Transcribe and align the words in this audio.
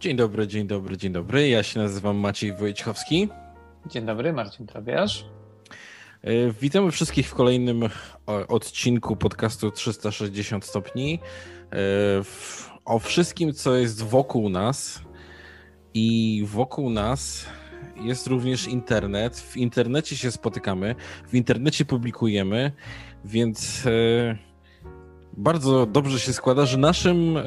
Dzień 0.00 0.16
dobry, 0.16 0.46
dzień 0.46 0.66
dobry, 0.66 0.96
dzień 0.96 1.12
dobry. 1.12 1.48
Ja 1.48 1.62
się 1.62 1.80
nazywam 1.80 2.16
Maciej 2.16 2.52
Wojciechowski. 2.52 3.28
Dzień 3.86 4.06
dobry, 4.06 4.32
Marcin 4.32 4.66
Trawiarz. 4.66 5.24
E, 6.22 6.52
witamy 6.52 6.90
wszystkich 6.90 7.28
w 7.28 7.34
kolejnym 7.34 7.88
odcinku 8.48 9.16
podcastu 9.16 9.70
360 9.70 10.64
stopni. 10.64 11.18
E, 11.72 11.76
o 12.84 12.98
wszystkim, 12.98 13.52
co 13.52 13.76
jest 13.76 14.02
wokół 14.02 14.48
nas. 14.48 15.02
I 15.94 16.42
wokół 16.46 16.90
nas 16.90 17.46
jest 17.96 18.26
również 18.26 18.68
internet. 18.68 19.40
W 19.40 19.56
internecie 19.56 20.16
się 20.16 20.30
spotykamy, 20.30 20.94
w 21.28 21.34
internecie 21.34 21.84
publikujemy, 21.84 22.72
więc 23.24 23.86
e, 23.86 24.38
bardzo 25.38 25.86
dobrze 25.86 26.20
się 26.20 26.32
składa, 26.32 26.66
że 26.66 26.78
naszym, 26.78 27.36
e, 27.36 27.42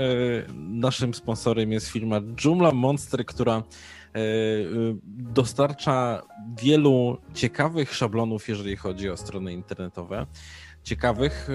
naszym 0.58 1.14
sponsorem 1.14 1.72
jest 1.72 1.88
firma 1.88 2.20
Joomla 2.46 2.72
Monster, 2.72 3.26
która 3.26 3.56
e, 3.56 3.64
dostarcza 5.08 6.22
wielu 6.62 7.18
ciekawych 7.34 7.96
szablonów, 7.96 8.50
jeżeli 8.50 8.76
chodzi 8.76 9.10
o 9.10 9.18
strony 9.18 9.54
internetowe 9.54 10.26
ciekawych. 10.84 11.48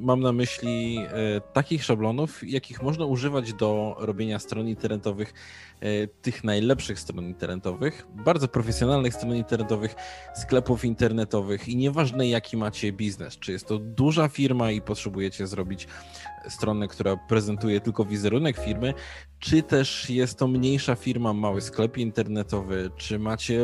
Mam 0.00 0.20
na 0.20 0.32
myśli 0.32 0.98
e, 0.98 1.40
takich 1.40 1.84
szablonów, 1.84 2.48
jakich 2.48 2.82
można 2.82 3.04
używać 3.04 3.52
do 3.52 3.96
robienia 3.98 4.38
stron 4.38 4.68
internetowych, 4.68 5.34
e, 5.80 6.06
tych 6.06 6.44
najlepszych 6.44 7.00
stron 7.00 7.24
internetowych, 7.24 8.06
bardzo 8.24 8.48
profesjonalnych 8.48 9.14
stron 9.14 9.36
internetowych, 9.36 9.94
sklepów 10.34 10.84
internetowych 10.84 11.68
i 11.68 11.76
nieważne 11.76 12.28
jaki 12.28 12.56
macie 12.56 12.92
biznes, 12.92 13.38
czy 13.38 13.52
jest 13.52 13.66
to 13.66 13.78
duża 13.78 14.28
firma 14.28 14.70
i 14.70 14.80
potrzebujecie 14.80 15.46
zrobić 15.46 15.88
stronę, 16.48 16.88
która 16.88 17.16
prezentuje 17.16 17.80
tylko 17.80 18.04
wizerunek 18.04 18.58
firmy, 18.58 18.94
czy 19.46 19.62
też 19.62 20.10
jest 20.10 20.38
to 20.38 20.48
mniejsza 20.48 20.94
firma, 20.94 21.32
mały 21.32 21.60
sklep 21.60 21.96
internetowy, 21.96 22.90
czy 22.96 23.18
macie 23.18 23.60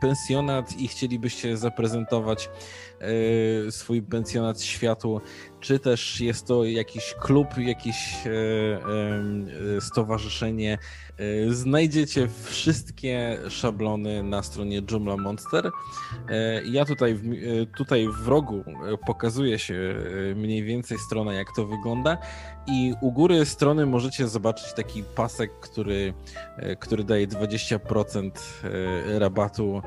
pensjonat 0.00 0.80
i 0.80 0.88
chcielibyście 0.88 1.56
zaprezentować 1.56 2.48
E, 3.00 3.72
swój 3.72 4.02
pensjonat 4.02 4.62
światu, 4.62 5.20
czy 5.60 5.78
też 5.78 6.20
jest 6.20 6.46
to 6.46 6.64
jakiś 6.64 7.14
klub, 7.14 7.58
jakieś 7.58 8.26
e, 8.26 8.30
e, 9.76 9.80
stowarzyszenie. 9.80 10.78
Znajdziecie 11.48 12.28
wszystkie 12.44 13.38
szablony 13.48 14.22
na 14.22 14.42
stronie 14.42 14.82
Joomla 14.90 15.16
Monster. 15.16 15.70
Ja 16.64 16.84
tutaj, 16.84 17.20
tutaj 17.76 18.08
w 18.22 18.28
rogu 18.28 18.64
pokazuje 19.06 19.58
się 19.58 19.94
mniej 20.34 20.64
więcej 20.64 20.98
strona, 20.98 21.32
jak 21.32 21.46
to 21.56 21.66
wygląda 21.66 22.18
i 22.66 22.94
u 23.00 23.12
góry 23.12 23.46
strony 23.46 23.86
możecie 23.86 24.28
zobaczyć 24.28 24.72
taki 24.72 25.02
pasek, 25.26 25.60
który, 25.60 26.14
który 26.80 27.04
daje 27.04 27.28
20% 27.28 28.30
rabatu 29.18 29.82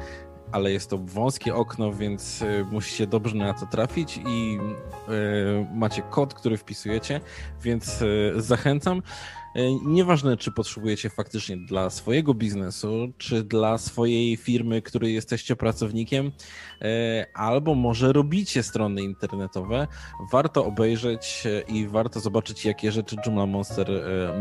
ale 0.51 0.71
jest 0.71 0.89
to 0.89 0.97
wąskie 0.97 1.55
okno, 1.55 1.93
więc 1.93 2.41
y, 2.41 2.65
musicie 2.71 3.07
dobrze 3.07 3.35
na 3.35 3.53
to 3.53 3.65
trafić 3.65 4.19
i 4.27 4.59
macie 5.73 6.01
kod, 6.01 6.33
który 6.33 6.57
wpisujecie, 6.57 7.21
więc 7.63 8.03
zachęcam. 8.35 9.01
E, 9.55 9.61
nieważne, 9.85 10.37
czy 10.37 10.51
potrzebujecie 10.51 11.09
faktycznie 11.09 11.57
dla 11.57 11.89
swojego 11.89 12.33
biznesu, 12.33 13.07
czy 13.17 13.43
dla 13.43 13.77
swojej 13.77 14.37
firmy, 14.37 14.81
której 14.81 15.13
jesteście 15.13 15.55
pracownikiem, 15.55 16.27
e, 16.27 16.31
albo 17.33 17.75
może 17.75 18.13
robicie 18.13 18.63
strony 18.63 19.01
internetowe, 19.01 19.87
warto 20.31 20.65
obejrzeć 20.65 21.43
e, 21.45 21.61
i 21.61 21.87
warto 21.87 22.19
zobaczyć, 22.19 22.65
jakie 22.65 22.91
rzeczy 22.91 23.15
Joomla 23.25 23.45
Monster 23.45 23.87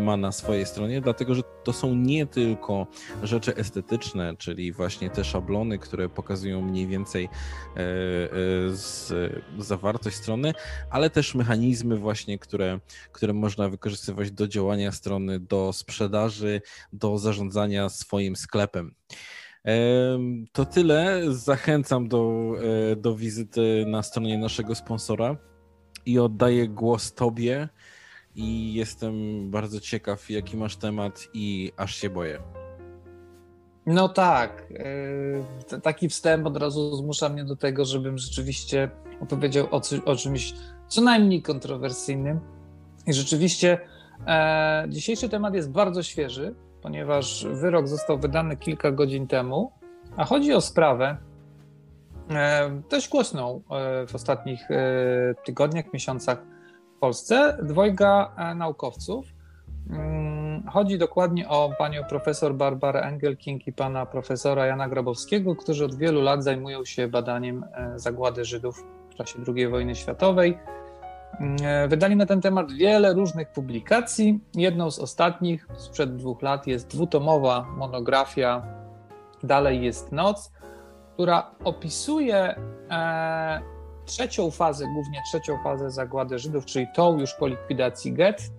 ma 0.01 0.17
na 0.17 0.33
swojej 0.33 0.67
stronie, 0.67 1.01
dlatego 1.01 1.35
że 1.35 1.43
to 1.65 1.73
są 1.73 1.95
nie 1.95 2.27
tylko 2.27 2.87
rzeczy 3.23 3.57
estetyczne, 3.57 4.37
czyli 4.39 4.73
właśnie 4.73 5.11
te 5.11 5.25
szablony, 5.25 5.79
które 5.79 6.09
pokazują 6.09 6.63
mniej 6.63 6.87
więcej 6.87 7.29
zawartość 9.59 10.17
strony, 10.17 10.55
ale 10.91 11.11
też 11.11 11.35
mechanizmy 11.35 11.97
właśnie, 11.97 12.39
które, 12.39 12.81
które 13.13 13.33
można 13.33 13.69
wykorzystywać 13.69 14.31
do 14.31 14.49
działania 14.49 14.93
strony 14.93 15.41
do 15.41 15.73
sprzedaży, 15.73 16.63
do 16.93 17.19
zarządzania 17.19 17.89
swoim 17.89 18.37
sklepem. 18.37 18.95
To 20.53 20.65
tyle. 20.65 21.23
Zachęcam 21.29 22.09
do, 22.09 22.53
e, 22.93 22.97
do 22.97 23.17
wizyty 23.17 23.85
na 23.87 24.03
stronie 24.03 24.39
naszego 24.39 24.75
sponsora 24.75 25.37
i 26.07 26.19
oddaję 26.19 26.69
głos 26.69 27.15
Tobie. 27.15 27.69
I 28.35 28.75
jestem 28.75 29.15
bardzo 29.51 29.81
ciekaw, 29.81 30.31
jaki 30.31 30.57
masz 30.57 30.77
temat, 30.77 31.29
i 31.35 31.73
aż 31.77 31.95
się 31.95 32.11
boję. 32.11 32.39
No 33.87 34.09
tak. 34.09 34.73
E, 35.71 35.81
taki 35.81 36.09
wstęp 36.09 36.47
od 36.47 36.57
razu 36.57 36.97
zmusza 36.97 37.29
mnie 37.29 37.45
do 37.45 37.57
tego, 37.57 37.85
żebym 37.85 38.19
rzeczywiście 38.19 38.91
opowiedział 39.21 39.67
o, 39.71 39.81
o 40.05 40.17
czymś 40.17 40.55
co 40.89 41.01
najmniej 41.01 41.43
kontrowersyjnym. 41.43 42.41
I 43.07 43.13
rzeczywiście 43.13 43.79
E, 44.27 44.87
dzisiejszy 44.89 45.29
temat 45.29 45.55
jest 45.55 45.71
bardzo 45.71 46.03
świeży, 46.03 46.55
ponieważ 46.83 47.47
wyrok 47.53 47.89
został 47.89 48.19
wydany 48.19 48.57
kilka 48.57 48.91
godzin 48.91 49.27
temu, 49.27 49.73
a 50.17 50.25
chodzi 50.25 50.53
o 50.53 50.61
sprawę 50.61 51.17
e, 52.31 52.71
dość 52.91 53.09
głośną 53.09 53.63
e, 53.71 54.07
w 54.07 54.15
ostatnich 54.15 54.69
tygodniach, 55.45 55.93
miesiącach 55.93 56.43
w 56.97 56.99
Polsce. 57.01 57.59
Dwojga 57.63 58.33
naukowców. 58.57 59.27
Mm, 59.91 60.63
chodzi 60.69 60.99
dokładnie 60.99 61.49
o 61.49 61.71
panią 61.79 62.05
profesor 62.05 62.55
Barbarę 62.55 63.01
Engelking 63.01 63.67
i 63.67 63.73
pana 63.73 64.07
profesora 64.07 64.67
Jana 64.67 64.89
Grabowskiego, 64.89 65.57
którzy 65.57 65.85
od 65.85 65.95
wielu 65.95 66.21
lat 66.21 66.45
zajmują 66.45 66.85
się 66.85 67.09
badaniem 67.09 67.65
zagłady 67.97 68.45
Żydów 68.45 68.85
w 69.11 69.15
czasie 69.15 69.39
II 69.57 69.69
wojny 69.69 69.95
światowej 69.95 70.59
E, 70.59 70.78
wydali 71.89 72.17
na 72.17 72.27
ten 72.27 72.41
temat 72.41 72.73
wiele 72.73 73.15
różnych 73.15 73.53
publikacji. 73.53 74.41
Jedną 74.55 74.91
z 74.91 74.99
ostatnich 74.99 75.67
sprzed 75.77 76.17
dwóch 76.17 76.43
lat 76.43 76.67
jest 76.67 76.89
dwutomowa 76.89 77.67
monografia 77.77 78.79
Dalej 79.43 79.83
jest 79.83 80.13
noc, 80.13 80.53
która 81.15 81.51
opisuje 81.65 82.55
e, 82.91 83.61
trzecią 84.05 84.51
fazę, 84.51 84.85
głównie 84.95 85.23
trzecią 85.31 85.59
fazę 85.65 85.91
zagłady 85.91 86.39
Żydów, 86.39 86.65
czyli 86.65 86.87
tą 86.95 87.19
już 87.19 87.35
po 87.35 87.47
likwidacji 87.47 88.13
get 88.13 88.51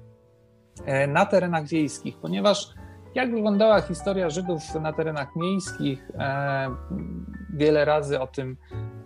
e, 0.85 1.07
na 1.07 1.25
terenach 1.25 1.67
wiejskich, 1.67 2.17
ponieważ 2.17 2.73
jak 3.15 3.31
wyglądała 3.31 3.81
historia 3.81 4.29
Żydów 4.29 4.75
na 4.81 4.93
terenach 4.93 5.35
miejskich, 5.35 6.11
e, 6.19 6.69
wiele 7.53 7.85
razy 7.85 8.19
o 8.19 8.27
tym 8.27 8.57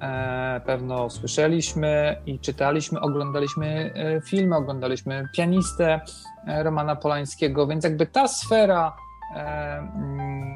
E, 0.03 0.61
pewno 0.65 1.09
słyszeliśmy 1.09 2.21
i 2.25 2.39
czytaliśmy, 2.39 2.99
oglądaliśmy 2.99 3.93
e, 3.95 4.21
filmy, 4.21 4.55
oglądaliśmy 4.55 5.27
pianistę 5.33 6.01
Romana 6.47 6.95
Polańskiego, 6.95 7.67
więc 7.67 7.83
jakby 7.83 8.05
ta 8.05 8.27
sfera 8.27 8.95
mm, 9.35 10.55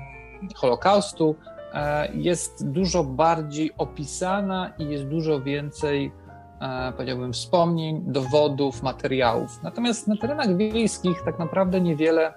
Holokaustu 0.55 1.35
jest 2.13 2.71
dużo 2.71 3.03
bardziej 3.03 3.71
opisana 3.77 4.73
i 4.77 4.89
jest 4.89 5.03
dużo 5.03 5.41
więcej, 5.41 6.11
powiedziałbym, 6.95 7.33
wspomnień, 7.33 8.03
dowodów, 8.05 8.83
materiałów. 8.83 9.63
Natomiast 9.63 10.07
na 10.07 10.17
terenach 10.17 10.57
wiejskich 10.57 11.21
tak 11.25 11.39
naprawdę 11.39 11.81
niewiele, 11.81 12.33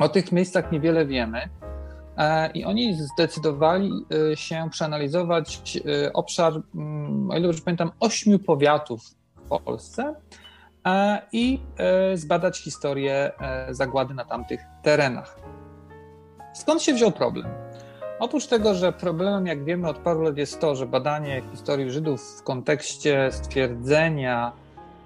o 0.00 0.08
tych 0.08 0.32
miejscach 0.32 0.72
niewiele 0.72 1.06
wiemy. 1.06 1.48
E, 2.16 2.50
I 2.50 2.64
oni 2.64 2.94
zdecydowali 2.94 3.90
e, 4.32 4.36
się 4.36 4.68
przeanalizować 4.70 5.76
e, 5.76 6.12
obszar, 6.12 6.52
mm, 6.74 7.30
o 7.30 7.36
ile 7.36 7.46
dobrze 7.46 7.62
pamiętam, 7.64 7.90
ośmiu 8.00 8.38
powiatów 8.38 9.02
w 9.36 9.58
Polsce 9.64 10.14
i 11.32 11.60
zbadać 12.14 12.58
historię 12.58 13.32
zagłady 13.70 14.14
na 14.14 14.24
tamtych 14.24 14.60
terenach. 14.82 15.36
Skąd 16.54 16.82
się 16.82 16.94
wziął 16.94 17.12
problem? 17.12 17.46
Oprócz 18.18 18.46
tego, 18.46 18.74
że 18.74 18.92
problemem, 18.92 19.46
jak 19.46 19.64
wiemy, 19.64 19.88
od 19.88 19.98
paru 19.98 20.22
lat 20.22 20.36
jest 20.36 20.60
to, 20.60 20.76
że 20.76 20.86
badanie 20.86 21.42
historii 21.50 21.90
Żydów 21.90 22.38
w 22.40 22.42
kontekście 22.42 23.28
stwierdzenia, 23.32 24.52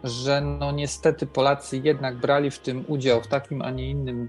że 0.04 0.40
no 0.40 0.72
niestety 0.72 1.26
Polacy 1.26 1.78
jednak 1.78 2.16
brali 2.16 2.50
w 2.50 2.58
tym 2.58 2.84
udział 2.88 3.22
w 3.22 3.26
takim, 3.26 3.62
a 3.62 3.70
nie 3.70 3.90
innym 3.90 4.28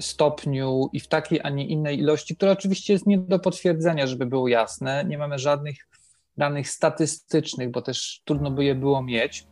stopniu 0.00 0.88
i 0.92 1.00
w 1.00 1.08
takiej, 1.08 1.40
a 1.42 1.50
nie 1.50 1.66
innej 1.66 1.98
ilości, 1.98 2.36
która 2.36 2.52
oczywiście 2.52 2.92
jest 2.92 3.06
nie 3.06 3.18
do 3.18 3.38
potwierdzenia, 3.38 4.06
żeby 4.06 4.26
było 4.26 4.48
jasne. 4.48 5.04
Nie 5.04 5.18
mamy 5.18 5.38
żadnych 5.38 5.76
danych 6.36 6.68
statystycznych, 6.68 7.70
bo 7.70 7.82
też 7.82 8.22
trudno 8.24 8.50
by 8.50 8.64
je 8.64 8.74
było 8.74 9.02
mieć. 9.02 9.46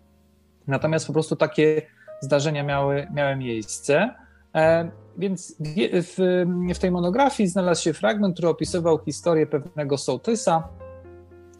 Natomiast 0.67 1.06
po 1.06 1.12
prostu 1.12 1.37
takie 1.37 1.82
zdarzenia 2.20 2.62
miały, 2.62 3.06
miały 3.14 3.37
miejsce. 3.37 4.14
E, 4.55 4.91
więc 5.19 5.56
w, 5.93 6.44
w 6.75 6.79
tej 6.79 6.91
monografii 6.91 7.49
znalazł 7.49 7.82
się 7.82 7.93
fragment, 7.93 8.35
który 8.35 8.49
opisywał 8.49 8.99
historię 9.05 9.46
pewnego 9.46 9.99
sołtysa, 9.99 10.69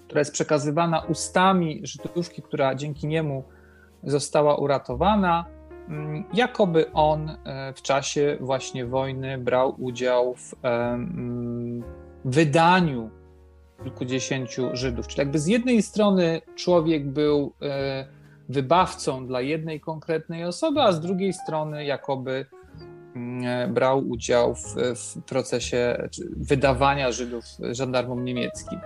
która 0.07 0.19
jest 0.19 0.33
przekazywana 0.33 1.01
ustami 1.01 1.81
Żydówki, 1.83 2.43
która 2.43 2.75
dzięki 2.75 3.07
niemu 3.07 3.45
została 4.03 4.57
uratowana 4.57 5.60
jakoby 6.33 6.93
on 6.93 7.37
w 7.75 7.83
czasie 7.83 8.37
właśnie 8.41 8.87
wojny 8.87 9.39
brał 9.39 9.75
udział 9.79 10.35
w 10.35 10.55
wydaniu 12.25 13.11
kilkudziesięciu 13.83 14.69
Żydów. 14.73 15.07
Czyli 15.07 15.19
jakby 15.19 15.39
z 15.39 15.47
jednej 15.47 15.83
strony 15.83 16.41
człowiek 16.55 17.09
był 17.09 17.53
wybawcą 18.49 19.27
dla 19.27 19.41
jednej 19.41 19.81
konkretnej 19.81 20.45
osoby, 20.45 20.83
a 20.83 20.93
z 20.93 21.01
drugiej 21.01 21.33
strony 21.33 21.85
jakoby 21.85 22.47
mm, 23.17 23.75
brał 23.75 24.09
udział 24.09 24.55
w, 24.55 24.75
w 24.95 25.23
procesie 25.23 26.09
wydawania 26.37 27.13
Żydów 27.13 27.45
żandarmom 27.71 28.25
niemieckim. 28.25 28.81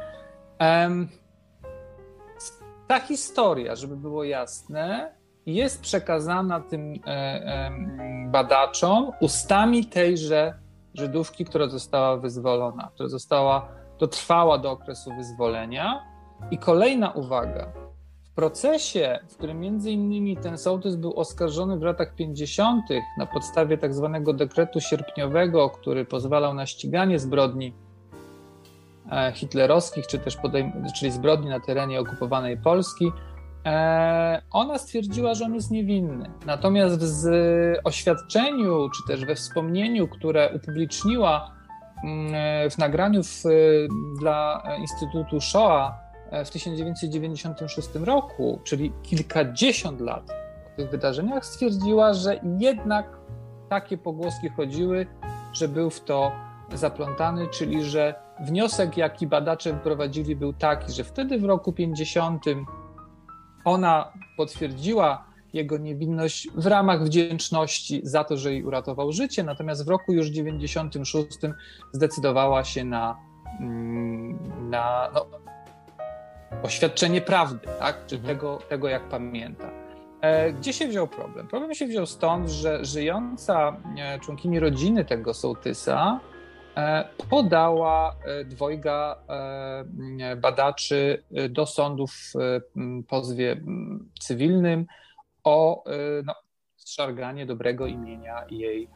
Ta 2.87 3.01
historia, 3.01 3.77
żeby 3.77 3.97
było 3.97 4.25
jasne, 4.25 5.15
jest 5.47 5.83
przekazana 5.83 6.61
tym 6.61 6.95
e, 7.07 7.71
badaczom 8.31 9.13
ustami 9.21 9.87
tejże 9.87 10.55
Żydówki, 10.95 11.45
która 11.45 11.69
została 11.69 12.17
wyzwolona, 12.17 12.91
która 12.95 13.09
została, 13.09 13.69
dotrwała 13.99 14.59
do 14.59 14.71
okresu 14.71 15.11
wyzwolenia. 15.17 16.05
I 16.51 16.59
kolejna 16.59 17.11
uwaga, 17.11 17.73
procesie, 18.35 19.19
w 19.29 19.37
którym 19.37 19.61
między 19.61 19.91
innymi 19.91 20.37
ten 20.37 20.59
sołtys 20.59 20.97
był 20.97 21.21
oskarżony 21.21 21.79
w 21.79 21.83
latach 21.83 22.15
50. 22.15 22.83
na 23.19 23.27
podstawie 23.27 23.79
tak 23.79 23.95
zwanego 23.95 24.33
dekretu 24.33 24.81
sierpniowego, 24.81 25.71
który 25.71 26.05
pozwalał 26.05 26.55
na 26.55 26.67
ściganie 26.67 27.19
zbrodni 27.19 27.73
e, 29.11 29.33
hitlerowskich, 29.33 30.07
czy 30.07 30.19
też 30.19 30.37
podejm- 30.37 30.93
czyli 30.99 31.11
zbrodni 31.11 31.49
na 31.49 31.61
terenie 31.61 32.01
okupowanej 32.01 32.57
Polski, 32.57 33.07
e, 33.07 33.34
ona 34.51 34.79
stwierdziła, 34.79 35.35
że 35.35 35.45
on 35.45 35.55
jest 35.55 35.71
niewinny. 35.71 36.31
Natomiast 36.47 37.25
w 37.25 37.29
oświadczeniu, 37.85 38.89
czy 38.91 39.13
też 39.13 39.25
we 39.25 39.35
wspomnieniu, 39.35 40.09
które 40.09 40.51
upubliczniła 40.57 41.51
mm, 42.05 42.35
e, 42.35 42.71
w 42.71 42.79
nagraniu 42.79 43.23
w, 43.23 43.43
dla 44.21 44.63
Instytutu 44.79 45.41
Shoah 45.41 46.05
E, 46.35 46.45
w 46.45 46.51
1996 46.51 47.89
roku, 47.95 48.61
czyli 48.65 48.93
kilkadziesiąt 49.03 50.01
lat 50.01 50.27
po 50.65 50.77
tych 50.77 50.91
wydarzeniach, 50.91 51.47
stwierdziła, 51.47 52.15
że 52.15 52.41
jednak 52.59 53.17
takie 53.69 53.99
pogłoski 53.99 54.49
chodziły, 54.49 55.07
że 55.53 55.69
był 55.69 55.91
w 55.91 56.01
to 56.01 56.33
zaplątany, 56.73 57.49
czyli 57.49 57.85
że 57.85 58.15
wniosek, 58.41 58.97
jaki 58.97 59.27
badacze 59.27 59.73
wyprowadzili, 59.73 60.37
był 60.37 60.53
taki, 60.53 60.93
że 60.93 61.05
wtedy 61.05 61.39
w 61.39 61.45
roku 61.45 61.73
50 61.73 62.45
ona 63.65 64.13
potwierdziła 64.37 65.25
jego 65.53 65.79
niewinność 65.79 66.49
w 66.55 66.67
ramach 66.67 67.05
wdzięczności 67.05 68.01
za 68.05 68.25
to, 68.25 68.37
że 68.37 68.53
jej 68.53 68.65
uratował 68.65 69.13
życie, 69.13 69.43
natomiast 69.43 69.85
w 69.85 69.89
roku 69.89 70.13
już 70.13 70.27
96 70.27 71.29
zdecydowała 71.93 72.65
się 72.65 72.85
na, 72.85 73.17
mm, 73.61 74.39
na 74.71 75.11
no, 75.15 75.27
oświadczenie 76.63 77.21
prawdy, 77.21 77.69
tak? 77.79 78.07
czy 78.07 78.17
mhm. 78.17 78.35
tego, 78.37 78.59
tego, 78.69 78.89
jak 78.89 79.09
pamięta. 79.09 79.71
E, 80.21 80.53
gdzie 80.53 80.73
się 80.73 80.89
wziął 80.89 81.07
problem? 81.07 81.49
Problem 81.49 81.75
się 81.75 81.87
wziął 81.87 82.07
stąd, 82.07 82.51
że 82.51 82.85
żyjąca 82.85 83.77
e, 83.99 84.19
członkini 84.21 84.61
rodziny 84.61 85.05
tego 85.05 85.35
sołtysa 85.35 86.21
podała 87.31 88.17
dwojga 88.45 89.17
badaczy 90.37 91.23
do 91.51 91.67
sądów 91.67 92.13
w 92.13 93.03
pozwie 93.09 93.61
cywilnym 94.21 94.87
o 95.45 95.85
no, 96.25 96.35
dobrego 97.47 97.87
imienia 97.87 98.45
jej 98.51 98.89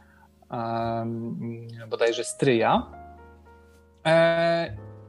bodajże 1.89 2.23
stryja. 2.23 2.91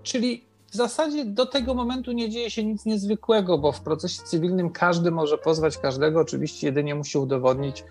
Czyli 0.03 0.51
w 0.71 0.75
zasadzie 0.75 1.25
do 1.25 1.47
tego 1.47 1.75
momentu 1.75 2.13
nie 2.13 2.31
dzieje 2.31 2.51
się 2.51 2.65
nic 2.65 2.85
niezwykłego, 2.87 3.59
bo 3.59 3.73
w 3.73 3.81
procesie 3.81 4.23
cywilnym 4.23 4.71
każdy 4.71 5.11
może 5.11 5.39
pozwać 5.39 5.79
każdego, 5.79 6.21
oczywiście 6.21 6.67
jedynie 6.67 6.95
musi 6.95 7.19
udowodnić 7.19 7.85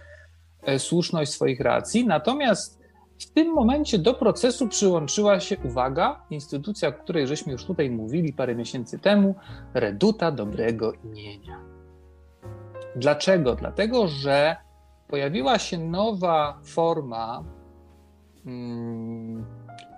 e, 0.64 0.80
słuszność 0.80 1.32
swoich 1.32 1.60
racji. 1.60 2.08
Natomiast 2.08 2.79
w 3.20 3.26
tym 3.26 3.54
momencie 3.54 4.00
do 4.00 4.14
procesu 4.14 4.68
przyłączyła 4.68 5.40
się, 5.40 5.58
uwaga, 5.64 6.22
instytucja, 6.30 6.90
o 6.90 6.94
której 6.94 7.28
żeśmy 7.28 7.52
już 7.52 7.66
tutaj 7.66 7.90
mówili 7.90 8.34
parę 8.34 8.56
miesięcy 8.56 9.00
temu, 9.00 9.36
Reduta 9.74 10.32
Dobrego 10.32 10.94
Imienia. 10.94 11.60
Dlaczego? 12.96 13.56
Dlatego, 13.56 14.08
że 14.08 14.56
pojawiła 15.08 15.60
się 15.60 15.78
nowa 15.78 16.60
forma. 16.64 17.44
Hmm, 18.44 19.46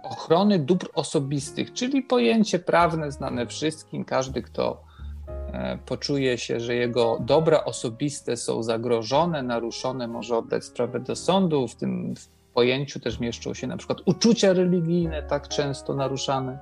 ochrony 0.03 0.59
dóbr 0.59 0.89
osobistych, 0.93 1.73
czyli 1.73 2.01
pojęcie 2.01 2.59
prawne 2.59 3.11
znane 3.11 3.47
wszystkim. 3.47 4.05
Każdy, 4.05 4.41
kto 4.41 4.83
e, 5.27 5.77
poczuje 5.85 6.37
się, 6.37 6.59
że 6.59 6.75
jego 6.75 7.17
dobra 7.19 7.63
osobiste 7.63 8.37
są 8.37 8.63
zagrożone, 8.63 9.43
naruszone, 9.43 10.07
może 10.07 10.37
oddać 10.37 10.63
sprawę 10.63 10.99
do 10.99 11.15
sądu. 11.15 11.67
W 11.67 11.75
tym 11.75 12.15
pojęciu 12.53 12.99
też 12.99 13.19
mieszczą 13.19 13.53
się 13.53 13.67
na 13.67 13.77
przykład 13.77 13.99
uczucia 14.05 14.53
religijne, 14.53 15.23
tak 15.23 15.47
często 15.47 15.93
naruszane 15.93 16.59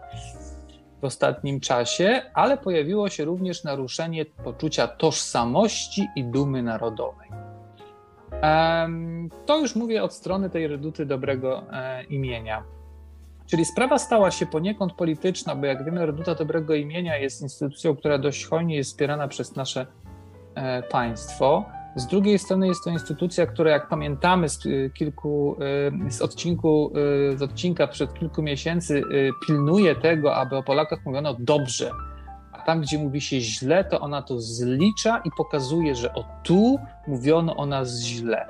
w 1.02 1.06
ostatnim 1.06 1.60
czasie, 1.60 2.22
ale 2.34 2.58
pojawiło 2.58 3.10
się 3.10 3.26
również 3.26 3.64
naruszenie 3.64 4.26
poczucia 4.26 4.88
tożsamości 4.88 6.08
i 6.16 6.24
dumy 6.24 6.64
narodowej. 6.64 7.30
To 9.46 9.60
już 9.60 9.76
mówię 9.76 10.04
od 10.04 10.14
strony 10.14 10.50
tej 10.50 10.68
reduty 10.68 11.06
dobrego 11.06 11.64
e, 11.72 12.04
imienia. 12.04 12.64
Czyli 13.46 13.66
sprawa 13.66 13.98
stała 14.00 14.32
się 14.32 14.46
poniekąd 14.46 14.94
polityczna, 14.94 15.56
bo 15.56 15.66
jak 15.66 15.86
wiemy, 15.86 16.06
Reduta 16.06 16.36
Dobrego 16.36 16.76
Imienia 16.76 17.18
jest 17.18 17.42
instytucją, 17.42 17.96
która 17.96 18.18
dość 18.18 18.46
hojnie 18.46 18.76
jest 18.76 18.90
wspierana 18.90 19.28
przez 19.28 19.56
nasze 19.56 19.86
e, 20.56 20.84
państwo. 20.84 21.66
Z 22.00 22.08
drugiej 22.08 22.40
strony 22.40 22.68
jest 22.68 22.84
to 22.84 22.90
instytucja, 22.90 23.46
która 23.46 23.72
jak 23.72 23.90
pamiętamy 23.90 24.50
z 24.50 24.66
e, 24.66 24.90
kilku, 24.90 25.58
e, 26.08 26.12
z 26.12 26.22
odcinku, 26.22 26.92
z 27.36 27.42
odcinka 27.42 27.88
przed 27.88 28.14
kilku 28.14 28.42
miesięcy 28.42 29.02
pilnuje 29.48 29.96
tego, 29.96 30.36
aby 30.36 30.56
o 30.56 30.64
Polakach 30.64 31.06
mówiono 31.06 31.36
dobrze, 31.40 31.92
a 32.52 32.62
tam, 32.62 32.82
gdzie 32.82 32.98
mówi 32.98 33.22
się 33.22 33.42
źle, 33.42 33.84
to 33.84 34.00
ona 34.00 34.22
to 34.22 34.42
zlicza 34.42 35.22
i 35.26 35.32
pokazuje, 35.38 35.96
że 35.96 36.14
o 36.14 36.26
tu 36.44 36.80
mówiono 37.08 37.56
o 37.56 37.66
nas 37.66 38.00
źle. 38.02 38.48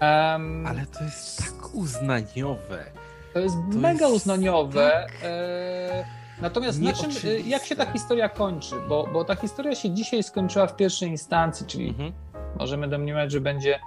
Um, 0.00 0.66
Ale 0.66 0.86
to 0.86 1.04
jest 1.04 1.38
tak 1.38 1.74
uznaniowe. 1.74 2.84
To 3.32 3.40
jest 3.40 3.56
to 3.72 3.78
mega 3.78 4.06
jest... 4.06 4.16
uznaniowe. 4.16 5.06
Tak. 5.06 5.18
E... 5.22 6.24
Natomiast 6.40 6.80
na 6.80 6.92
czym, 6.92 7.10
jak 7.46 7.64
się 7.64 7.76
ta 7.76 7.92
historia 7.92 8.28
kończy? 8.28 8.74
Bo, 8.88 9.08
bo 9.12 9.24
ta 9.24 9.34
historia 9.34 9.74
się 9.74 9.90
dzisiaj 9.90 10.22
skończyła 10.22 10.66
w 10.66 10.76
pierwszej 10.76 11.08
instancji, 11.08 11.66
czyli 11.66 11.88
mhm. 11.88 12.12
Możemy 12.58 12.88
domniemać, 12.88 13.32
że 13.32 13.40
będzie, 13.40 13.80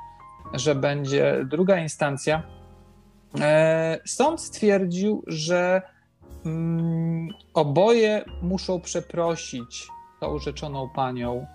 że 0.53 0.75
będzie 0.75 1.45
druga 1.45 1.79
instancja. 1.79 2.43
E... 3.41 3.99
Sąd 4.05 4.41
stwierdził, 4.41 5.23
że 5.27 5.81
mm, 6.45 7.29
oboje 7.53 8.25
muszą 8.41 8.81
przeprosić 8.81 9.87
tą 10.19 10.33
urzeczoną 10.33 10.89
panią 10.89 11.45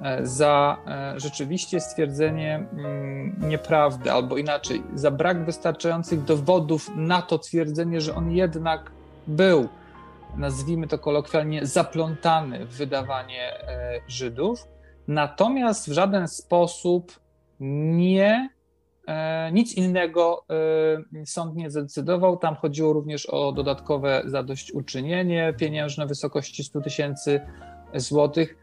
E, 0.00 0.26
za 0.26 0.76
e, 0.86 1.20
rzeczywiście 1.20 1.80
stwierdzenie 1.80 2.54
mm, 2.72 3.36
nieprawdy, 3.48 4.12
albo 4.12 4.36
inaczej, 4.36 4.82
za 4.94 5.10
brak 5.10 5.44
wystarczających 5.44 6.24
dowodów 6.24 6.90
na 6.96 7.22
to 7.22 7.38
twierdzenie, 7.38 8.00
że 8.00 8.14
on 8.14 8.32
jednak 8.32 8.90
był, 9.26 9.68
nazwijmy 10.36 10.88
to 10.88 10.98
kolokwialnie, 10.98 11.66
zaplątany 11.66 12.66
w 12.66 12.76
wydawanie 12.76 13.52
Żydów, 14.08 14.68
natomiast 15.08 15.88
w 15.88 15.92
żaden 15.92 16.28
sposób 16.28 17.20
nie 17.90 18.54
nic 19.52 19.74
innego 19.74 20.44
sąd 21.24 21.56
nie 21.56 21.70
zdecydował. 21.70 22.36
Tam 22.36 22.54
chodziło 22.54 22.92
również 22.92 23.26
o 23.26 23.52
dodatkowe 23.52 24.22
zadośćuczynienie 24.26 25.54
pieniężne 25.58 26.06
w 26.06 26.08
wysokości 26.08 26.64
100 26.64 26.80
tysięcy 26.80 27.40
złotych. 27.94 28.56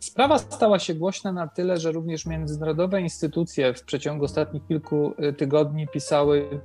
Sprawa 0.00 0.38
stała 0.38 0.78
się 0.78 0.94
głośna 0.94 1.32
na 1.32 1.48
tyle, 1.48 1.76
że 1.76 1.92
również 1.92 2.26
międzynarodowe 2.26 3.00
instytucje 3.00 3.74
w 3.74 3.84
przeciągu 3.84 4.24
ostatnich 4.24 4.66
kilku 4.66 5.14
y, 5.28 5.32
tygodni 5.32 5.88
pisały 5.88 6.60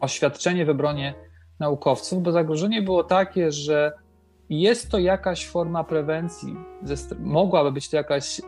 oświadczenie 0.00 0.66
w 0.66 0.70
obronie 0.70 1.14
naukowców, 1.60 2.22
bo 2.22 2.32
zagrożenie 2.32 2.82
było 2.82 3.04
takie, 3.04 3.52
że 3.52 3.92
jest 4.60 4.90
to 4.90 4.98
jakaś 4.98 5.46
forma 5.46 5.84
prewencji, 5.84 6.56
mogłaby 7.20 7.72
być 7.72 7.90
to 7.90 7.96
jakaś 7.96 8.38
y, 8.38 8.42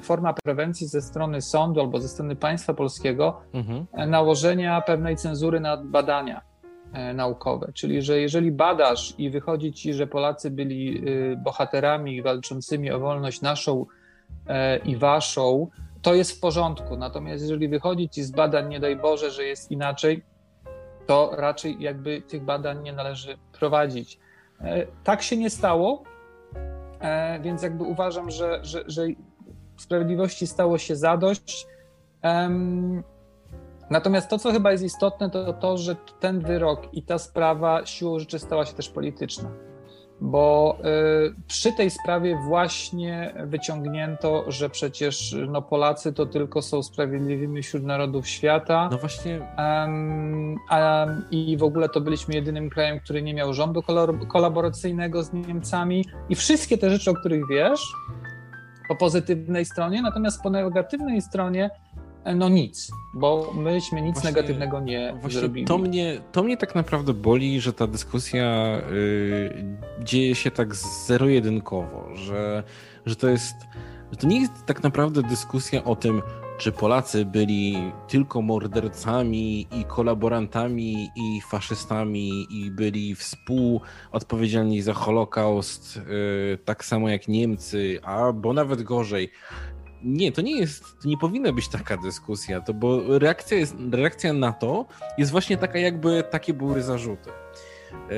y, 0.00 0.02
forma 0.02 0.32
prewencji 0.44 0.86
ze 0.86 1.02
strony 1.02 1.40
sądu 1.40 1.80
albo 1.80 2.00
ze 2.00 2.08
strony 2.08 2.36
państwa 2.36 2.74
polskiego 2.74 3.40
mhm. 3.52 4.10
nałożenia 4.10 4.80
pewnej 4.80 5.16
cenzury 5.16 5.60
na 5.60 5.76
badania 5.76 6.52
E, 6.92 7.14
naukowe. 7.14 7.72
Czyli, 7.74 8.02
że 8.02 8.20
jeżeli 8.20 8.52
badasz 8.52 9.14
i 9.18 9.30
wychodzi 9.30 9.72
ci, 9.72 9.94
że 9.94 10.06
Polacy 10.06 10.50
byli 10.50 11.04
bohaterami 11.36 12.22
walczącymi 12.22 12.90
o 12.90 13.00
wolność 13.00 13.40
naszą 13.40 13.86
e, 14.46 14.78
i 14.78 14.96
waszą, 14.96 15.68
to 16.02 16.14
jest 16.14 16.32
w 16.32 16.40
porządku. 16.40 16.96
Natomiast 16.96 17.42
jeżeli 17.42 17.68
wychodzi 17.68 18.08
ci 18.08 18.22
z 18.22 18.30
badań, 18.30 18.68
nie 18.68 18.80
daj 18.80 18.96
Boże, 18.96 19.30
że 19.30 19.44
jest 19.44 19.70
inaczej, 19.70 20.22
to 21.06 21.30
raczej 21.32 21.76
jakby 21.80 22.22
tych 22.22 22.44
badań 22.44 22.82
nie 22.82 22.92
należy 22.92 23.38
prowadzić. 23.58 24.18
E, 24.62 24.86
tak 25.04 25.22
się 25.22 25.36
nie 25.36 25.50
stało, 25.50 26.02
e, 27.00 27.40
więc 27.40 27.62
jakby 27.62 27.84
uważam, 27.84 28.30
że, 28.30 28.60
że, 28.62 28.84
że 28.86 29.02
sprawiedliwości 29.76 30.46
stało 30.46 30.78
się 30.78 30.96
zadość. 30.96 31.66
Natomiast 33.90 34.28
to, 34.28 34.38
co 34.38 34.52
chyba 34.52 34.72
jest 34.72 34.84
istotne, 34.84 35.30
to 35.30 35.52
to, 35.52 35.78
że 35.78 35.96
ten 36.20 36.40
wyrok 36.40 36.94
i 36.94 37.02
ta 37.02 37.18
sprawa 37.18 37.86
siłą 37.86 38.18
rzeczy 38.18 38.38
stała 38.38 38.66
się 38.66 38.74
też 38.74 38.88
polityczna 38.88 39.50
bo 40.22 40.78
y, 41.28 41.34
przy 41.46 41.72
tej 41.72 41.90
sprawie 41.90 42.38
właśnie 42.44 43.34
wyciągnięto, 43.46 44.44
że 44.48 44.70
przecież 44.70 45.36
no, 45.48 45.62
Polacy 45.62 46.12
to 46.12 46.26
tylko 46.26 46.62
są 46.62 46.82
sprawiedliwymi 46.82 47.62
wśród 47.62 47.82
narodów 47.82 48.28
świata. 48.28 48.88
No 48.90 48.98
właśnie. 48.98 49.40
Um, 49.58 50.56
um, 50.70 51.24
I 51.30 51.56
w 51.56 51.62
ogóle 51.62 51.88
to 51.88 52.00
byliśmy 52.00 52.34
jedynym 52.34 52.70
krajem, 52.70 53.00
który 53.00 53.22
nie 53.22 53.34
miał 53.34 53.54
rządu 53.54 53.82
kolaboracyjnego 54.28 55.22
z 55.22 55.32
Niemcami. 55.32 56.04
I 56.28 56.34
wszystkie 56.34 56.78
te 56.78 56.90
rzeczy, 56.90 57.10
o 57.10 57.14
których 57.14 57.48
wiesz, 57.50 57.80
po 58.88 58.96
pozytywnej 58.96 59.64
stronie, 59.64 60.02
natomiast 60.02 60.42
po 60.42 60.50
negatywnej 60.50 61.22
stronie 61.22 61.70
no 62.34 62.48
nic, 62.48 62.90
bo 63.14 63.52
myśmy 63.54 64.02
nic 64.02 64.14
właśnie, 64.14 64.30
negatywnego 64.30 64.80
nie 64.80 65.14
zrobili. 65.28 65.66
To 65.66 65.78
mnie, 65.78 66.20
to 66.32 66.42
mnie 66.42 66.56
tak 66.56 66.74
naprawdę 66.74 67.14
boli, 67.14 67.60
że 67.60 67.72
ta 67.72 67.86
dyskusja 67.86 68.78
y, 68.92 69.64
dzieje 70.04 70.34
się 70.34 70.50
tak 70.50 70.74
zero-jedynkowo, 71.06 72.08
że, 72.14 72.62
że 73.06 73.16
to 73.16 73.28
jest, 73.28 73.54
że 74.10 74.16
to 74.16 74.26
nie 74.26 74.40
jest 74.40 74.66
tak 74.66 74.82
naprawdę 74.82 75.22
dyskusja 75.22 75.84
o 75.84 75.96
tym, 75.96 76.22
czy 76.58 76.72
Polacy 76.72 77.24
byli 77.24 77.92
tylko 78.08 78.42
mordercami 78.42 79.66
i 79.72 79.84
kolaborantami 79.84 81.10
i 81.16 81.40
faszystami 81.40 82.46
i 82.50 82.70
byli 82.70 83.14
współodpowiedzialni 83.14 84.82
za 84.82 84.92
Holokaust, 84.92 85.96
y, 85.96 86.58
tak 86.64 86.84
samo 86.84 87.08
jak 87.08 87.28
Niemcy, 87.28 87.98
albo 88.02 88.52
nawet 88.52 88.82
gorzej, 88.82 89.30
nie, 90.04 90.32
to 90.32 90.42
nie 90.42 90.60
jest, 90.60 90.84
to 91.02 91.08
nie 91.08 91.18
powinna 91.18 91.52
być 91.52 91.68
taka 91.68 91.96
dyskusja, 91.96 92.60
to 92.60 92.74
bo 92.74 93.18
reakcja, 93.18 93.56
jest, 93.58 93.76
reakcja 93.92 94.32
na 94.32 94.52
to 94.52 94.86
jest 95.18 95.30
właśnie 95.30 95.56
taka, 95.56 95.78
jakby 95.78 96.24
takie 96.30 96.54
były 96.54 96.82
zarzuty. 96.82 97.30
E, 97.92 98.14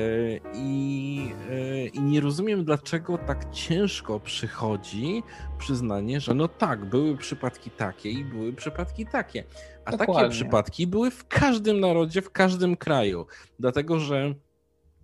I, 0.53 1.33
e, 1.51 1.87
I, 1.87 2.01
nie 2.01 2.21
rozumiem, 2.21 2.65
dlaczego 2.65 3.17
tak 3.17 3.51
ciężko 3.51 4.19
przychodzi 4.19 5.23
przyznanie, 5.57 6.19
że 6.19 6.33
no 6.33 6.47
tak, 6.47 6.85
były 6.85 7.17
przypadki 7.17 7.71
takie 7.71 8.09
i 8.09 8.25
były 8.25 8.53
przypadki 8.53 9.05
takie. 9.05 9.43
A 9.85 9.91
Dokładnie. 9.91 10.15
takie 10.15 10.29
przypadki 10.29 10.87
były 10.87 11.11
w 11.11 11.27
każdym 11.27 11.79
narodzie, 11.79 12.21
w 12.21 12.31
każdym 12.31 12.77
kraju. 12.77 13.25
Dlatego, 13.59 13.99
że 13.99 14.35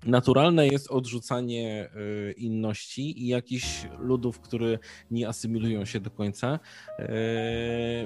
Naturalne 0.05 0.67
jest 0.67 0.91
odrzucanie 0.91 1.89
y, 2.29 2.33
inności 2.37 3.23
i 3.23 3.27
jakichś 3.27 3.87
ludów, 3.99 4.39
które 4.39 4.79
nie 5.11 5.27
asymilują 5.27 5.85
się 5.85 5.99
do 5.99 6.09
końca, 6.09 6.59
y, 6.99 7.03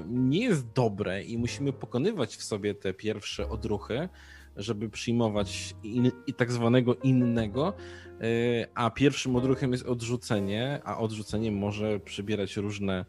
nie 0.07 0.39
jest 0.39 0.71
dobre 0.71 1.23
i 1.23 1.37
musimy 1.37 1.73
pokonywać 1.73 2.35
w 2.35 2.43
sobie 2.43 2.75
te 2.75 2.93
pierwsze 2.93 3.49
odruchy, 3.49 4.09
żeby 4.57 4.89
przyjmować 4.89 5.75
in, 5.83 6.11
i 6.27 6.33
tak 6.33 6.51
zwanego 6.51 6.95
innego, 6.95 7.73
y, 8.21 8.65
a 8.73 8.89
pierwszym 8.89 9.35
odruchem 9.35 9.71
jest 9.71 9.85
odrzucenie, 9.85 10.81
a 10.83 10.97
odrzucenie 10.97 11.51
może 11.51 11.99
przybierać 11.99 12.57
różne, 12.57 13.05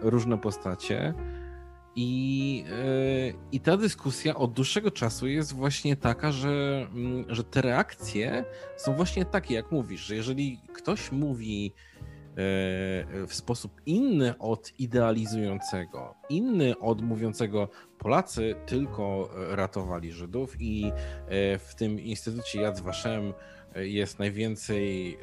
różne 0.00 0.38
postacie. 0.38 1.14
I, 1.96 2.64
yy, 2.68 3.34
I 3.52 3.60
ta 3.60 3.76
dyskusja 3.76 4.34
od 4.34 4.52
dłuższego 4.52 4.90
czasu 4.90 5.28
jest 5.28 5.52
właśnie 5.52 5.96
taka, 5.96 6.32
że, 6.32 6.86
mm, 6.94 7.24
że 7.28 7.44
te 7.44 7.62
reakcje 7.62 8.44
są 8.76 8.94
właśnie 8.94 9.24
takie, 9.24 9.54
jak 9.54 9.72
mówisz, 9.72 10.00
że 10.00 10.14
jeżeli 10.14 10.60
ktoś 10.72 11.12
mówi 11.12 11.64
yy, 11.64 11.72
w 13.26 13.30
sposób 13.30 13.80
inny 13.86 14.38
od 14.38 14.72
idealizującego, 14.78 16.14
inny 16.28 16.78
od 16.78 17.02
mówiącego 17.02 17.68
Polacy 17.98 18.54
tylko 18.66 19.30
ratowali 19.34 20.12
Żydów 20.12 20.56
i 20.60 20.92
w 21.58 21.74
tym 21.76 22.00
instytucie 22.00 22.60
Yad 22.60 22.80
Vashem 22.80 23.32
jest 23.76 24.18
najwięcej 24.18 25.18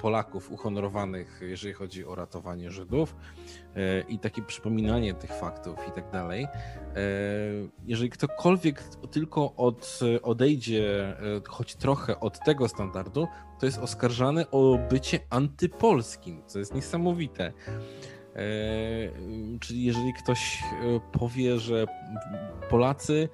Polaków 0.00 0.52
uhonorowanych, 0.52 1.40
jeżeli 1.42 1.74
chodzi 1.74 2.04
o 2.04 2.14
ratowanie 2.14 2.70
Żydów 2.70 3.16
E, 3.76 4.00
i 4.00 4.18
takie 4.18 4.42
przypominanie 4.42 5.14
tych 5.14 5.32
faktów 5.32 5.76
i 5.88 5.92
tak 5.92 6.10
dalej. 6.10 6.44
E, 6.44 6.48
jeżeli 7.86 8.10
ktokolwiek 8.10 8.82
tylko 9.10 9.54
od, 9.54 10.00
odejdzie 10.22 11.08
e, 11.08 11.16
choć 11.48 11.74
trochę 11.74 12.20
od 12.20 12.44
tego 12.44 12.68
standardu, 12.68 13.28
to 13.60 13.66
jest 13.66 13.78
oskarżany 13.78 14.50
o 14.50 14.78
bycie 14.90 15.20
antypolskim, 15.30 16.42
co 16.46 16.58
jest 16.58 16.74
niesamowite. 16.74 17.52
Czyli 19.60 19.84
jeżeli 19.84 20.14
ktoś 20.14 20.62
powie, 21.12 21.58
że 21.58 21.86
Polacy 22.70 23.28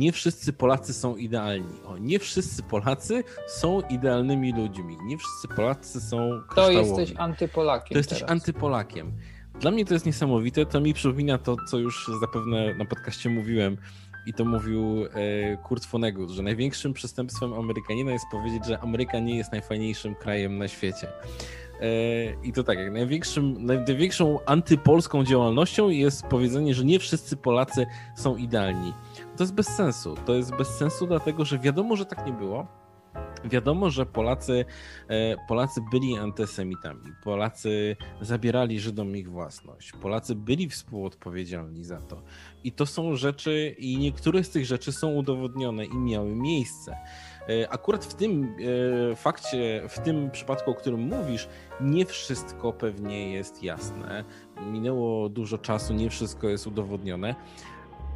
nie 0.00 0.12
wszyscy 0.12 0.52
Polacy 0.52 0.94
są 0.94 1.16
idealni. 1.16 1.74
O, 1.86 1.98
nie 1.98 2.18
wszyscy 2.18 2.62
Polacy 2.62 3.24
są 3.48 3.80
idealnymi 3.90 4.52
ludźmi. 4.52 4.96
Nie 5.04 5.18
wszyscy 5.18 5.48
Polacy 5.48 6.00
są 6.00 6.42
To 6.54 6.70
jesteś 6.70 7.12
antypolakiem. 7.16 7.94
To 7.94 7.98
jesteś 7.98 8.18
teraz. 8.18 8.30
antypolakiem. 8.30 9.12
Dla 9.60 9.70
mnie 9.70 9.84
to 9.84 9.94
jest 9.94 10.06
niesamowite. 10.06 10.66
To 10.66 10.80
mi 10.80 10.94
przypomina 10.94 11.38
to, 11.38 11.56
co 11.70 11.78
już 11.78 12.10
zapewne 12.20 12.74
na 12.74 12.84
podcaście 12.84 13.28
mówiłem. 13.28 13.76
I 14.26 14.32
to 14.32 14.44
mówił 14.44 15.04
e, 15.04 15.56
Kurt 15.56 15.86
Vonnegut, 15.86 16.30
że 16.30 16.42
największym 16.42 16.92
przestępstwem 16.92 17.52
Amerykanina 17.54 18.12
jest 18.12 18.24
powiedzieć, 18.30 18.66
że 18.66 18.78
Ameryka 18.78 19.18
nie 19.18 19.36
jest 19.36 19.52
najfajniejszym 19.52 20.14
krajem 20.14 20.58
na 20.58 20.68
świecie. 20.68 21.06
E, 21.80 21.86
I 22.42 22.52
to 22.52 22.64
tak, 22.64 22.78
jak 22.78 22.92
największym, 22.92 23.66
największą 23.66 24.38
antypolską 24.46 25.24
działalnością 25.24 25.88
jest 25.88 26.22
powiedzenie, 26.26 26.74
że 26.74 26.84
nie 26.84 26.98
wszyscy 26.98 27.36
Polacy 27.36 27.86
są 28.16 28.36
idealni. 28.36 28.92
To 29.40 29.44
jest 29.44 29.54
bez 29.54 29.66
sensu. 29.66 30.14
To 30.26 30.34
jest 30.34 30.56
bez 30.56 30.68
sensu, 30.68 31.06
dlatego 31.06 31.44
że 31.44 31.58
wiadomo, 31.58 31.96
że 31.96 32.06
tak 32.06 32.26
nie 32.26 32.32
było 32.32 32.66
Wiadomo, 33.44 33.90
że 33.90 34.06
Polacy, 34.06 34.64
e, 35.08 35.36
Polacy 35.48 35.80
byli 35.90 36.18
antysemitami, 36.18 37.12
Polacy 37.24 37.96
zabierali 38.20 38.80
Żydom 38.80 39.16
ich 39.16 39.30
własność, 39.30 39.92
Polacy 39.92 40.34
byli 40.34 40.68
współodpowiedzialni 40.68 41.84
za 41.84 42.00
to. 42.00 42.22
I 42.64 42.72
to 42.72 42.86
są 42.86 43.16
rzeczy, 43.16 43.74
i 43.78 43.98
niektóre 43.98 44.44
z 44.44 44.50
tych 44.50 44.66
rzeczy 44.66 44.92
są 44.92 45.12
udowodnione 45.12 45.84
i 45.84 45.98
miały 45.98 46.34
miejsce. 46.34 46.96
E, 47.48 47.72
akurat 47.72 48.04
w 48.04 48.14
tym 48.14 48.56
e, 49.12 49.16
fakcie, 49.16 49.82
w 49.88 49.98
tym 49.98 50.30
przypadku, 50.30 50.70
o 50.70 50.74
którym 50.74 51.00
mówisz, 51.00 51.48
nie 51.80 52.06
wszystko 52.06 52.72
pewnie 52.72 53.32
jest 53.32 53.62
jasne. 53.62 54.24
Minęło 54.66 55.28
dużo 55.28 55.58
czasu, 55.58 55.94
nie 55.94 56.10
wszystko 56.10 56.48
jest 56.48 56.66
udowodnione, 56.66 57.34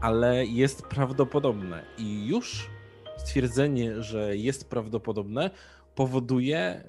ale 0.04 0.46
jest 0.46 0.82
prawdopodobne. 0.82 1.84
I 1.98 2.26
już 2.26 2.70
stwierdzenie, 3.16 4.02
że 4.02 4.36
jest 4.36 4.70
prawdopodobne, 4.70 5.50
powoduje 5.94 6.84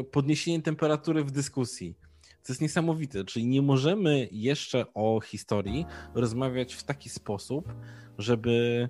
y, 0.00 0.04
podniesienie 0.04 0.62
temperatury 0.62 1.24
w 1.24 1.30
dyskusji. 1.30 1.94
To 2.22 2.52
jest 2.52 2.60
niesamowite, 2.60 3.24
czyli 3.24 3.46
nie 3.46 3.62
możemy 3.62 4.28
jeszcze 4.32 4.84
o 4.94 5.20
historii 5.20 5.86
rozmawiać 6.14 6.74
w 6.74 6.82
taki 6.82 7.08
sposób, 7.08 7.74
żeby, 8.18 8.88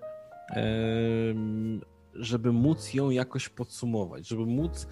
żeby 2.14 2.52
móc 2.52 2.95
ją 2.95 3.11
jakoś 3.11 3.49
podsumować, 3.49 4.29
żeby 4.29 4.47
móc 4.47 4.87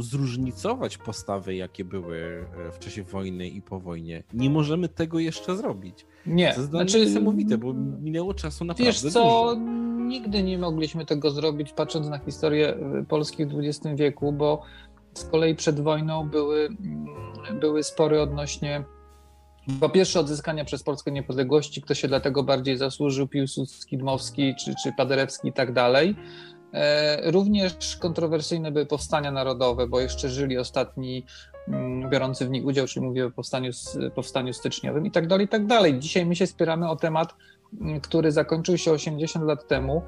zróżnicować 0.00 0.98
postawy, 0.98 1.54
jakie 1.54 1.84
były 1.84 2.46
e, 2.68 2.72
w 2.72 2.78
czasie 2.78 3.02
wojny 3.02 3.48
i 3.48 3.62
po 3.62 3.80
wojnie. 3.80 4.22
Nie 4.34 4.50
możemy 4.50 4.88
tego 4.88 5.18
jeszcze 5.18 5.56
zrobić. 5.56 6.06
Nie. 6.26 6.52
To 6.52 6.60
jest 6.60 6.70
znaczy, 6.70 7.06
niesamowite, 7.06 7.58
bo 7.58 7.72
minęło 8.02 8.34
czasu 8.34 8.64
naprawdę 8.64 8.92
Wiesz 8.92 9.00
co, 9.00 9.08
dużo. 9.08 9.56
nigdy 10.06 10.42
nie 10.42 10.58
mogliśmy 10.58 11.06
tego 11.06 11.30
zrobić, 11.30 11.72
patrząc 11.72 12.08
na 12.08 12.18
historię 12.18 12.76
e, 12.76 13.04
Polski 13.08 13.46
w 13.46 13.58
XX 13.58 13.96
wieku, 13.96 14.32
bo 14.32 14.62
z 15.14 15.24
kolei 15.24 15.54
przed 15.54 15.80
wojną 15.80 16.28
były, 16.28 16.66
mm, 16.66 17.60
były 17.60 17.82
spory 17.82 18.20
odnośnie 18.20 18.84
po 19.80 19.88
pierwsze 19.88 20.20
odzyskania 20.20 20.64
przez 20.64 20.82
Polskę 20.82 21.10
niepodległości, 21.10 21.82
kto 21.82 21.94
się 21.94 22.08
dlatego 22.08 22.42
bardziej 22.42 22.76
zasłużył, 22.76 23.28
Piłsudski, 23.28 23.98
Dmowski 23.98 24.54
czy, 24.64 24.74
czy 24.82 24.92
Paderewski 24.96 25.48
i 25.48 25.52
tak 25.52 25.72
dalej. 25.72 26.16
E, 26.74 27.30
również 27.30 27.96
kontrowersyjne 27.96 28.72
były 28.72 28.86
powstania 28.86 29.30
narodowe, 29.30 29.86
bo 29.86 30.00
jeszcze 30.00 30.28
żyli 30.28 30.58
ostatni 30.58 31.24
mm, 31.68 32.10
biorący 32.10 32.46
w 32.46 32.50
nich 32.50 32.64
udział, 32.64 32.86
czyli 32.86 33.06
mówię 33.06 33.26
o 33.26 33.30
powstaniu, 33.30 33.70
powstaniu 34.14 34.52
styczniowym 34.52 35.06
i 35.06 35.10
tak 35.10 35.26
dalej, 35.26 35.46
i 35.46 35.48
tak 35.48 35.66
dalej. 35.66 35.98
Dzisiaj 35.98 36.26
my 36.26 36.36
się 36.36 36.46
spieramy 36.46 36.90
o 36.90 36.96
temat, 36.96 37.34
mm, 37.80 38.00
który 38.00 38.32
zakończył 38.32 38.78
się 38.78 38.92
80 38.92 39.46
lat 39.46 39.68
temu, 39.68 40.02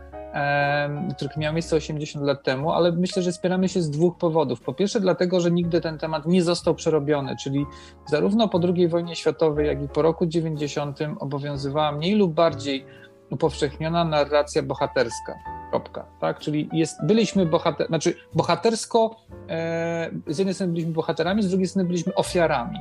który 1.16 1.30
miał 1.36 1.52
miejsce 1.52 1.76
80 1.76 2.26
lat 2.26 2.42
temu, 2.42 2.72
ale 2.72 2.92
myślę, 2.92 3.22
że 3.22 3.32
spieramy 3.32 3.68
się 3.68 3.82
z 3.82 3.90
dwóch 3.90 4.18
powodów. 4.18 4.60
Po 4.60 4.74
pierwsze, 4.74 5.00
dlatego, 5.00 5.40
że 5.40 5.50
nigdy 5.50 5.80
ten 5.80 5.98
temat 5.98 6.26
nie 6.26 6.42
został 6.42 6.74
przerobiony, 6.74 7.36
czyli 7.42 7.66
zarówno 8.06 8.48
po 8.48 8.60
II 8.76 8.88
wojnie 8.88 9.16
światowej, 9.16 9.66
jak 9.66 9.82
i 9.82 9.88
po 9.88 10.02
roku 10.02 10.26
90 10.26 10.98
obowiązywała 11.20 11.92
mniej 11.92 12.14
lub 12.14 12.34
bardziej 12.34 12.84
upowszechniona 13.30 14.04
narracja 14.04 14.62
bohaterska. 14.62 15.34
Kropka, 15.70 16.04
tak? 16.20 16.38
Czyli 16.38 16.68
jest, 16.72 17.06
byliśmy 17.06 17.46
bohater, 17.46 17.86
znaczy 17.86 18.14
bohatersko, 18.34 19.16
e, 19.48 20.10
z 20.26 20.38
jednej 20.38 20.54
strony 20.54 20.72
byliśmy 20.72 20.92
bohaterami, 20.92 21.42
z 21.42 21.48
drugiej 21.48 21.68
strony 21.68 21.88
byliśmy 21.88 22.14
ofiarami. 22.14 22.78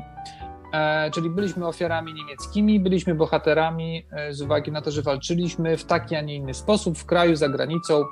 E, 0.75 1.11
czyli 1.11 1.29
byliśmy 1.29 1.67
ofiarami 1.67 2.13
niemieckimi, 2.13 2.79
byliśmy 2.79 3.15
bohaterami 3.15 4.05
e, 4.11 4.33
z 4.33 4.41
uwagi 4.41 4.71
na 4.71 4.81
to, 4.81 4.91
że 4.91 5.01
walczyliśmy 5.01 5.77
w 5.77 5.85
taki, 5.85 6.15
a 6.15 6.21
nie 6.21 6.35
inny 6.35 6.53
sposób 6.53 6.97
w 6.97 7.05
kraju, 7.05 7.35
za 7.35 7.49
granicą. 7.49 8.03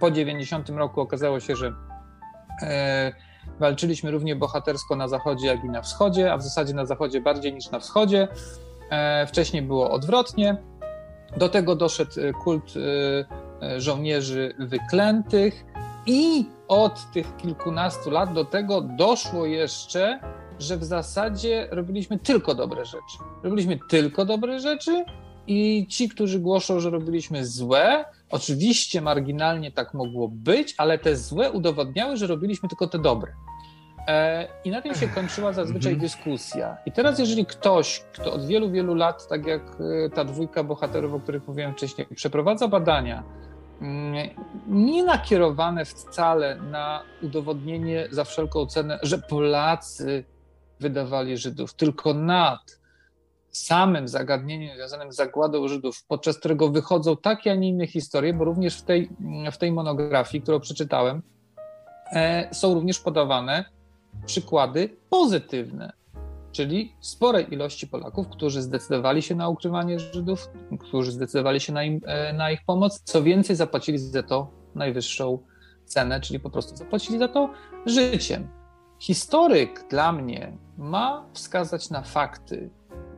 Po 0.00 0.10
90 0.10 0.68
roku 0.68 1.00
okazało 1.00 1.40
się, 1.40 1.56
że 1.56 1.72
e, 2.62 3.12
walczyliśmy 3.60 4.10
równie 4.10 4.36
bohatersko 4.36 4.96
na 4.96 5.08
zachodzie, 5.08 5.46
jak 5.46 5.64
i 5.64 5.68
na 5.68 5.82
wschodzie, 5.82 6.32
a 6.32 6.36
w 6.36 6.42
zasadzie 6.42 6.74
na 6.74 6.86
zachodzie 6.86 7.20
bardziej 7.20 7.54
niż 7.54 7.70
na 7.70 7.78
wschodzie. 7.78 8.28
Wcześniej 9.26 9.62
było 9.62 9.90
odwrotnie. 9.90 10.56
Do 11.36 11.48
tego 11.48 11.76
doszedł 11.76 12.12
kult 12.44 12.74
żołnierzy 13.78 14.54
wyklętych 14.58 15.64
i 16.06 16.46
od 16.68 17.12
tych 17.12 17.36
kilkunastu 17.36 18.10
lat 18.10 18.32
do 18.32 18.44
tego 18.44 18.80
doszło 18.80 19.46
jeszcze 19.46 20.20
że 20.58 20.76
w 20.76 20.84
zasadzie 20.84 21.68
robiliśmy 21.70 22.18
tylko 22.18 22.54
dobre 22.54 22.84
rzeczy. 22.84 23.18
Robiliśmy 23.42 23.78
tylko 23.88 24.24
dobre 24.24 24.60
rzeczy 24.60 25.04
i 25.46 25.86
ci, 25.90 26.08
którzy 26.08 26.38
głoszą, 26.38 26.80
że 26.80 26.90
robiliśmy 26.90 27.46
złe, 27.46 28.04
oczywiście 28.30 29.00
marginalnie 29.00 29.72
tak 29.72 29.94
mogło 29.94 30.28
być, 30.28 30.74
ale 30.78 30.98
te 30.98 31.16
złe 31.16 31.50
udowodniały, 31.50 32.16
że 32.16 32.26
robiliśmy 32.26 32.68
tylko 32.68 32.86
te 32.86 32.98
dobre. 32.98 33.32
E, 34.08 34.48
I 34.64 34.70
na 34.70 34.82
tym 34.82 34.94
się 34.94 35.08
kończyła 35.08 35.52
zazwyczaj 35.52 35.92
mhm. 35.92 36.00
dyskusja. 36.00 36.76
I 36.86 36.92
teraz, 36.92 37.18
jeżeli 37.18 37.46
ktoś, 37.46 38.04
kto 38.12 38.32
od 38.32 38.46
wielu, 38.46 38.70
wielu 38.70 38.94
lat, 38.94 39.28
tak 39.28 39.46
jak 39.46 39.62
e, 40.06 40.10
ta 40.10 40.24
dwójka 40.24 40.64
bohaterów, 40.64 41.14
o 41.14 41.20
których 41.20 41.48
mówiłem 41.48 41.72
wcześniej, 41.72 42.06
przeprowadza 42.14 42.68
badania, 42.68 43.22
mm, 43.80 44.28
nie 44.66 45.04
nakierowane 45.04 45.84
wcale 45.84 46.56
na 46.56 47.02
udowodnienie 47.22 48.08
za 48.10 48.24
wszelką 48.24 48.66
cenę, 48.66 48.98
że 49.02 49.18
Polacy 49.18 50.24
wydawali 50.80 51.36
Żydów, 51.36 51.74
tylko 51.74 52.14
nad 52.14 52.78
samym 53.50 54.08
zagadnieniem 54.08 54.76
związanym 54.76 55.12
z 55.12 55.16
zagładą 55.16 55.68
Żydów, 55.68 56.04
podczas 56.08 56.38
którego 56.38 56.68
wychodzą 56.68 57.16
takie, 57.16 57.52
a 57.52 57.54
nie 57.54 57.68
inne 57.68 57.86
historie, 57.86 58.34
bo 58.34 58.44
również 58.44 58.78
w 58.78 58.82
tej, 58.82 59.10
w 59.52 59.56
tej 59.56 59.72
monografii, 59.72 60.42
którą 60.42 60.60
przeczytałem, 60.60 61.22
e, 62.12 62.54
są 62.54 62.74
również 62.74 63.00
podawane 63.00 63.73
przykłady 64.26 64.96
pozytywne, 65.10 65.92
czyli 66.52 66.92
sporej 67.00 67.54
ilości 67.54 67.86
Polaków, 67.86 68.28
którzy 68.28 68.62
zdecydowali 68.62 69.22
się 69.22 69.34
na 69.34 69.48
ukrywanie 69.48 69.98
Żydów, 69.98 70.48
którzy 70.80 71.12
zdecydowali 71.12 71.60
się 71.60 71.72
na, 71.72 71.84
im, 71.84 72.00
e, 72.06 72.32
na 72.32 72.50
ich 72.50 72.64
pomoc, 72.66 73.00
co 73.04 73.22
więcej, 73.22 73.56
zapłacili 73.56 73.98
za 73.98 74.22
to 74.22 74.50
najwyższą 74.74 75.38
cenę, 75.84 76.20
czyli 76.20 76.40
po 76.40 76.50
prostu 76.50 76.76
zapłacili 76.76 77.18
za 77.18 77.28
to 77.28 77.50
życiem. 77.86 78.48
Historyk 78.98 79.86
dla 79.90 80.12
mnie 80.12 80.56
ma 80.78 81.26
wskazać 81.32 81.90
na 81.90 82.02
fakty 82.02 82.70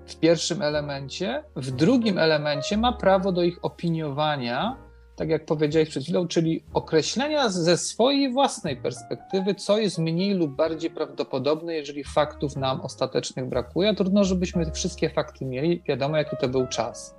w 0.06 0.16
pierwszym 0.16 0.62
elemencie, 0.62 1.44
w 1.56 1.70
drugim 1.70 2.18
elemencie 2.18 2.76
ma 2.76 2.92
prawo 2.92 3.32
do 3.32 3.42
ich 3.42 3.58
opiniowania, 3.62 4.76
tak 5.16 5.28
jak 5.28 5.44
powiedziałeś 5.44 5.88
przed 5.88 6.02
chwilą, 6.02 6.28
czyli 6.28 6.62
określenia 6.74 7.48
ze 7.48 7.76
swojej 7.76 8.32
własnej 8.32 8.76
perspektywy, 8.76 9.54
co 9.54 9.78
jest 9.78 9.98
mniej 9.98 10.34
lub 10.34 10.56
bardziej 10.56 10.90
prawdopodobne, 10.90 11.74
jeżeli 11.74 12.04
faktów 12.04 12.56
nam 12.56 12.80
ostatecznych 12.80 13.48
brakuje. 13.48 13.94
Trudno, 13.94 14.24
żebyśmy 14.24 14.72
wszystkie 14.72 15.10
fakty 15.10 15.44
mieli, 15.44 15.82
wiadomo, 15.88 16.16
jaki 16.16 16.36
to 16.40 16.48
był 16.48 16.66
czas. 16.66 17.14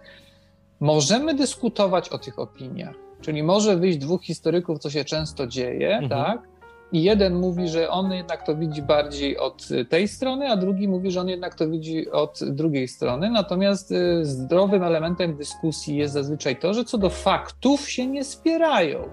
Możemy 0.80 1.34
dyskutować 1.34 2.10
o 2.10 2.17
tych 2.17 2.39
opiniach, 2.39 2.95
czyli 3.22 3.43
może 3.43 3.78
wyjść 3.78 3.98
dwóch 3.98 4.24
historyków, 4.24 4.80
co 4.80 4.89
się 4.89 5.06
często 5.06 5.48
dzieje, 5.48 5.98
mhm. 5.98 6.10
tak? 6.10 6.57
I 6.91 7.04
jeden 7.04 7.36
mówi, 7.36 7.67
że 7.67 7.89
on 7.89 8.12
jednak 8.12 8.45
to 8.45 8.56
widzi 8.56 8.82
bardziej 8.82 9.38
od 9.38 9.67
tej 9.89 10.08
strony, 10.08 10.52
a 10.52 10.58
drugi 10.58 10.88
mówi, 10.88 11.12
że 11.12 11.21
on 11.21 11.30
jednak 11.30 11.56
to 11.56 11.69
widzi 11.69 12.12
od 12.12 12.39
drugiej 12.43 12.88
strony. 12.88 13.30
Natomiast 13.30 13.91
y, 13.91 14.26
zdrowym 14.26 14.84
elementem 14.84 15.36
dyskusji 15.36 15.97
jest 15.97 16.13
zazwyczaj 16.13 16.60
to, 16.60 16.73
że 16.73 16.86
co 16.86 16.97
do 16.97 17.10
faktów 17.10 17.89
się 17.89 18.08
nie 18.08 18.23
spierają. 18.23 19.10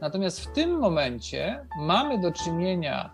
Natomiast 0.00 0.40
w 0.40 0.52
tym 0.52 0.78
momencie 0.78 1.66
mamy 1.80 2.18
do 2.20 2.32
czynienia 2.32 3.10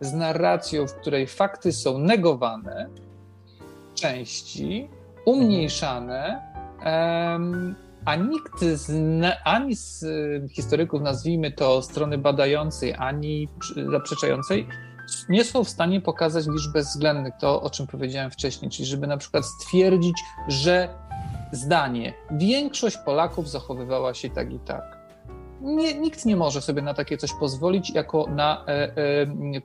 z 0.00 0.12
narracją, 0.12 0.86
w 0.86 0.94
której 0.94 1.26
fakty 1.26 1.72
są 1.72 1.98
negowane, 1.98 2.88
części, 3.94 4.88
umniejszane, 5.24 6.40
a 8.06 8.16
nikt 8.16 8.60
z, 8.60 8.90
ani 9.44 9.76
z 9.76 10.02
y, 10.02 10.48
historyków, 10.52 11.02
nazwijmy 11.02 11.52
to 11.52 11.82
strony 11.82 12.18
badającej, 12.18 12.94
ani 12.98 13.48
zaprzeczającej, 13.92 14.68
nie 15.28 15.44
są 15.44 15.64
w 15.64 15.68
stanie 15.68 16.00
pokazać 16.00 16.46
liczb 16.46 16.72
bezwzględnych, 16.72 17.34
to 17.40 17.62
o 17.62 17.70
czym 17.70 17.86
powiedziałem 17.86 18.30
wcześniej, 18.30 18.70
czyli 18.70 18.86
żeby 18.86 19.06
na 19.06 19.16
przykład 19.16 19.44
stwierdzić, 19.44 20.16
że 20.48 20.88
zdanie 21.52 22.14
większość 22.30 22.96
Polaków 22.96 23.50
zachowywała 23.50 24.14
się 24.14 24.30
tak 24.30 24.52
i 24.52 24.58
tak. 24.58 24.96
Nie, 25.60 25.94
nikt 25.94 26.26
nie 26.26 26.36
może 26.36 26.60
sobie 26.60 26.82
na 26.82 26.94
takie 26.94 27.16
coś 27.16 27.32
pozwolić 27.32 27.90
jako 27.90 28.26
na 28.30 28.64
e, 28.66 28.96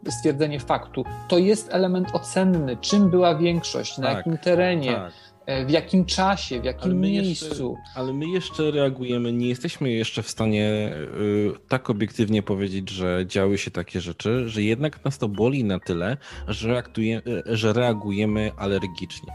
e, 0.05 0.11
stwierdzenie 0.11 0.59
faktu. 0.59 1.03
To 1.27 1.37
jest 1.37 1.73
element 1.73 2.07
ocenny, 2.13 2.77
czym 2.77 3.09
była 3.09 3.35
większość, 3.35 3.97
na 3.97 4.07
tak, 4.07 4.17
jakim 4.17 4.37
terenie. 4.37 4.93
Tak 4.93 5.30
w 5.65 5.69
jakim 5.69 6.05
czasie, 6.05 6.61
w 6.61 6.63
jakim 6.63 6.91
ale 6.91 6.93
miejscu. 6.93 7.45
Jeszcze, 7.45 7.99
ale 7.99 8.13
my 8.13 8.27
jeszcze 8.27 8.71
reagujemy, 8.71 9.33
nie 9.33 9.49
jesteśmy 9.49 9.91
jeszcze 9.91 10.23
w 10.23 10.29
stanie 10.29 10.93
y, 11.19 11.51
tak 11.67 11.89
obiektywnie 11.89 12.43
powiedzieć, 12.43 12.89
że 12.89 13.23
działy 13.27 13.57
się 13.57 13.71
takie 13.71 14.01
rzeczy, 14.01 14.49
że 14.49 14.63
jednak 14.63 15.05
nas 15.05 15.17
to 15.17 15.27
boli 15.27 15.63
na 15.63 15.79
tyle, 15.79 16.17
że, 16.47 16.67
reaguje, 16.67 17.21
y, 17.27 17.57
że 17.57 17.73
reagujemy 17.73 18.51
alergicznie. 18.57 19.33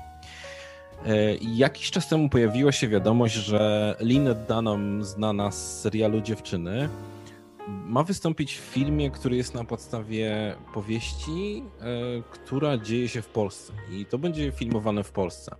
Y, 1.07 1.38
jakiś 1.42 1.90
czas 1.90 2.09
temu 2.09 2.29
pojawiła 2.29 2.72
się 2.72 2.88
wiadomość, 2.88 3.35
że 3.35 3.94
Lynette 4.00 4.55
Dunham, 4.55 5.05
znana 5.05 5.50
z 5.50 5.81
serialu 5.81 6.20
Dziewczyny, 6.20 6.88
ma 7.68 8.02
wystąpić 8.02 8.55
w 8.55 8.61
filmie, 8.61 9.11
który 9.11 9.37
jest 9.37 9.55
na 9.55 9.64
podstawie 9.64 10.55
powieści, 10.74 11.62
która 12.31 12.79
dzieje 12.79 13.09
się 13.09 13.22
w 13.22 13.29
Polsce. 13.29 13.72
I 13.92 14.07
to 14.07 14.18
będzie 14.18 14.52
filmowane 14.52 15.05
w 15.05 15.12
Polsce. 15.12 15.57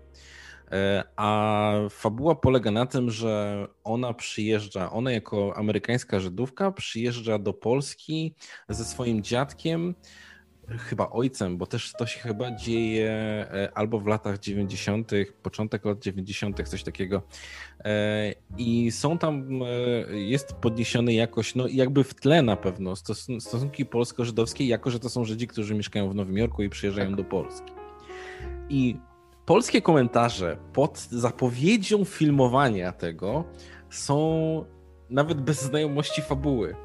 E, 0.72 1.05
a 1.16 1.72
fabuła 1.90 2.35
polega 2.35 2.70
na 2.70 2.87
tym, 2.87 3.11
że 3.11 3.66
ona 3.85 4.14
przyjeżdża, 4.14 4.90
ona 4.90 5.12
jako 5.12 5.57
amerykańska 5.57 6.20
Żydówka 6.20 6.72
przyjeżdża 6.72 7.38
do 7.38 7.52
Polski 7.52 8.35
ze 8.68 8.85
swoim 8.85 9.22
dziadkiem, 9.22 9.94
chyba 10.68 11.11
ojcem, 11.11 11.59
bo 11.59 11.66
też 11.66 11.92
to 11.98 12.07
się 12.07 12.20
chyba 12.20 12.50
dzieje 12.50 13.11
e, 13.11 13.70
albo 13.74 14.00
w 14.00 14.07
latach 14.07 14.38
90., 14.38 15.11
początek 15.42 15.85
lat 15.85 16.02
90., 16.02 16.68
coś 16.68 16.83
takiego. 16.83 17.22
E, 17.85 18.35
I 18.59 18.90
są 18.90 19.18
tam, 19.18 19.48
jest 20.11 20.52
podniesiony 20.52 21.12
jakoś, 21.12 21.55
no 21.55 21.66
jakby 21.68 22.05
w 22.05 22.14
tle 22.14 22.42
na 22.42 22.57
pewno 22.57 22.94
stosunki 23.40 23.87
polsko-żydowskie, 23.87 24.66
jako 24.66 24.90
że 24.90 25.00
to 25.00 25.09
są 25.09 25.24
Żydzi, 25.24 25.46
którzy 25.46 25.74
mieszkają 25.74 26.11
w 26.11 26.14
Nowym 26.14 26.38
Jorku 26.38 26.62
i 26.62 26.68
przyjeżdżają 26.68 27.09
tak. 27.09 27.16
do 27.16 27.24
Polski. 27.24 27.72
I 28.68 28.96
polskie 29.46 29.82
komentarze 29.82 30.56
pod 30.72 30.98
zapowiedzią 30.98 32.04
filmowania 32.04 32.92
tego 32.92 33.44
są 33.90 34.64
nawet 35.11 35.40
bez 35.40 35.62
znajomości 35.62 36.22
fabuły. 36.22 36.76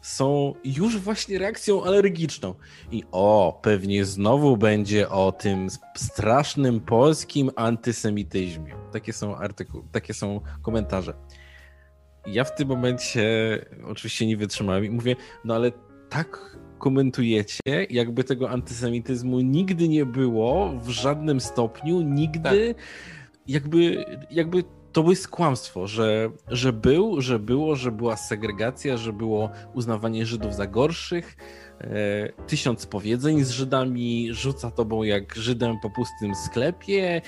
Są 0.00 0.54
już 0.64 0.98
właśnie 0.98 1.38
reakcją 1.38 1.84
alergiczną. 1.84 2.54
I 2.92 3.04
o, 3.12 3.60
pewnie 3.62 4.04
znowu 4.04 4.56
będzie 4.56 5.08
o 5.08 5.32
tym 5.32 5.68
strasznym 5.96 6.80
polskim 6.80 7.50
antysemityzmie. 7.56 8.74
Takie 8.92 9.12
są 9.12 9.36
artykuły, 9.36 9.84
takie 9.92 10.14
są 10.14 10.40
komentarze. 10.62 11.14
Ja 12.26 12.44
w 12.44 12.54
tym 12.54 12.68
momencie 12.68 13.24
oczywiście 13.84 14.26
nie 14.26 14.36
wytrzymałem 14.36 14.84
i 14.84 14.90
mówię, 14.90 15.16
no 15.44 15.54
ale 15.54 15.72
tak 16.08 16.58
komentujecie, 16.78 17.86
jakby 17.90 18.24
tego 18.24 18.50
antysemityzmu 18.50 19.40
nigdy 19.40 19.88
nie 19.88 20.06
było 20.06 20.72
w 20.82 20.88
żadnym 20.88 21.40
stopniu, 21.40 22.00
nigdy 22.00 22.74
tak. 22.74 22.84
jakby, 23.48 24.04
jakby 24.30 24.64
to 24.92 25.10
jest 25.10 25.28
kłamstwo, 25.28 25.86
że, 25.86 26.30
że 26.48 26.72
był, 26.72 27.20
że 27.20 27.38
było, 27.38 27.76
że 27.76 27.92
była 27.92 28.16
segregacja, 28.16 28.96
że 28.96 29.12
było 29.12 29.50
uznawanie 29.74 30.26
Żydów 30.26 30.54
za 30.54 30.66
gorszych, 30.66 31.36
tysiąc 32.46 32.86
powiedzeń 32.86 33.44
z 33.44 33.50
Żydami, 33.50 34.28
rzuca 34.30 34.70
tobą 34.70 35.02
jak 35.02 35.34
Żydem 35.34 35.76
po 35.82 35.90
pustym 35.90 36.34
sklepie 36.34 37.22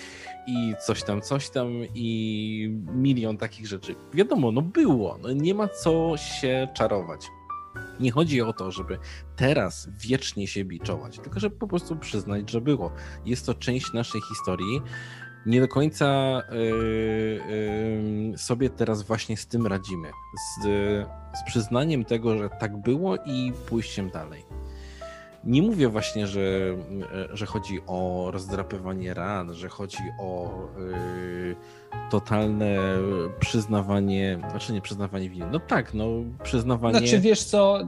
i 0.47 0.75
coś 0.87 1.03
tam, 1.03 1.23
coś 1.23 1.51
tam 1.51 1.69
i 1.95 2.71
milion 2.95 3.37
takich 3.37 3.67
rzeczy. 3.67 3.95
Wiadomo, 4.15 4.53
no 4.53 4.63
było, 4.63 5.19
no 5.23 5.33
nie 5.33 5.55
ma 5.55 5.69
co 5.69 6.17
się 6.17 6.69
czarować. 6.75 7.21
Nie 8.01 8.13
chodzi 8.13 8.43
o 8.43 8.53
to, 8.53 8.71
żeby 8.71 8.99
teraz 9.37 9.89
wiecznie 10.01 10.47
się 10.47 10.65
biczować, 10.65 11.19
tylko 11.19 11.41
żeby 11.41 11.57
po 11.57 11.69
prostu 11.69 11.97
przyznać, 11.97 12.51
że 12.51 12.61
było. 12.61 12.93
Jest 13.25 13.47
to 13.47 13.55
część 13.55 13.93
naszej 13.93 14.21
historii. 14.21 14.83
Nie 15.47 15.61
do 15.61 15.69
końca 15.69 16.43
yy, 16.51 17.41
yy, 18.31 18.39
sobie 18.39 18.71
teraz 18.71 19.03
właśnie 19.03 19.37
z 19.37 19.47
tym 19.47 19.67
radzimy. 19.67 20.09
Z, 20.37 20.65
z 21.39 21.43
przyznaniem 21.47 22.05
tego, 22.05 22.39
że 22.39 22.49
tak 22.49 22.77
było 22.77 23.17
i 23.17 23.53
pójściem 23.69 24.11
dalej. 24.11 24.45
Nie 25.49 25.63
mówię 25.63 25.89
właśnie, 25.89 26.27
że, 26.27 26.77
że 27.33 27.47
chodzi 27.47 27.81
o 27.87 28.29
rozdrapywanie 28.31 29.15
ran, 29.15 29.55
że 29.55 29.69
chodzi 29.69 30.03
o 30.21 30.51
yy, 30.79 31.57
totalne 32.11 32.77
przyznawanie, 33.41 34.41
znaczy 34.51 34.73
nie 34.73 34.81
przyznawanie 34.81 35.31
winy. 35.31 35.47
No 35.53 35.61
tak, 35.61 35.95
no 35.95 36.07
przyznawanie. 36.43 36.99
Znaczy 36.99 37.21
wiesz 37.21 37.45
co, 37.45 37.79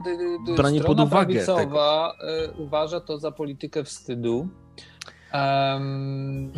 branie 0.55 0.81
pod 0.81 0.99
uwagę 0.99 1.45
tego. 1.45 2.13
Y, 2.13 2.61
uważa 2.61 2.99
to 2.99 3.17
za 3.17 3.31
politykę 3.31 3.83
wstydu. 3.83 4.47
Um, 5.33 6.51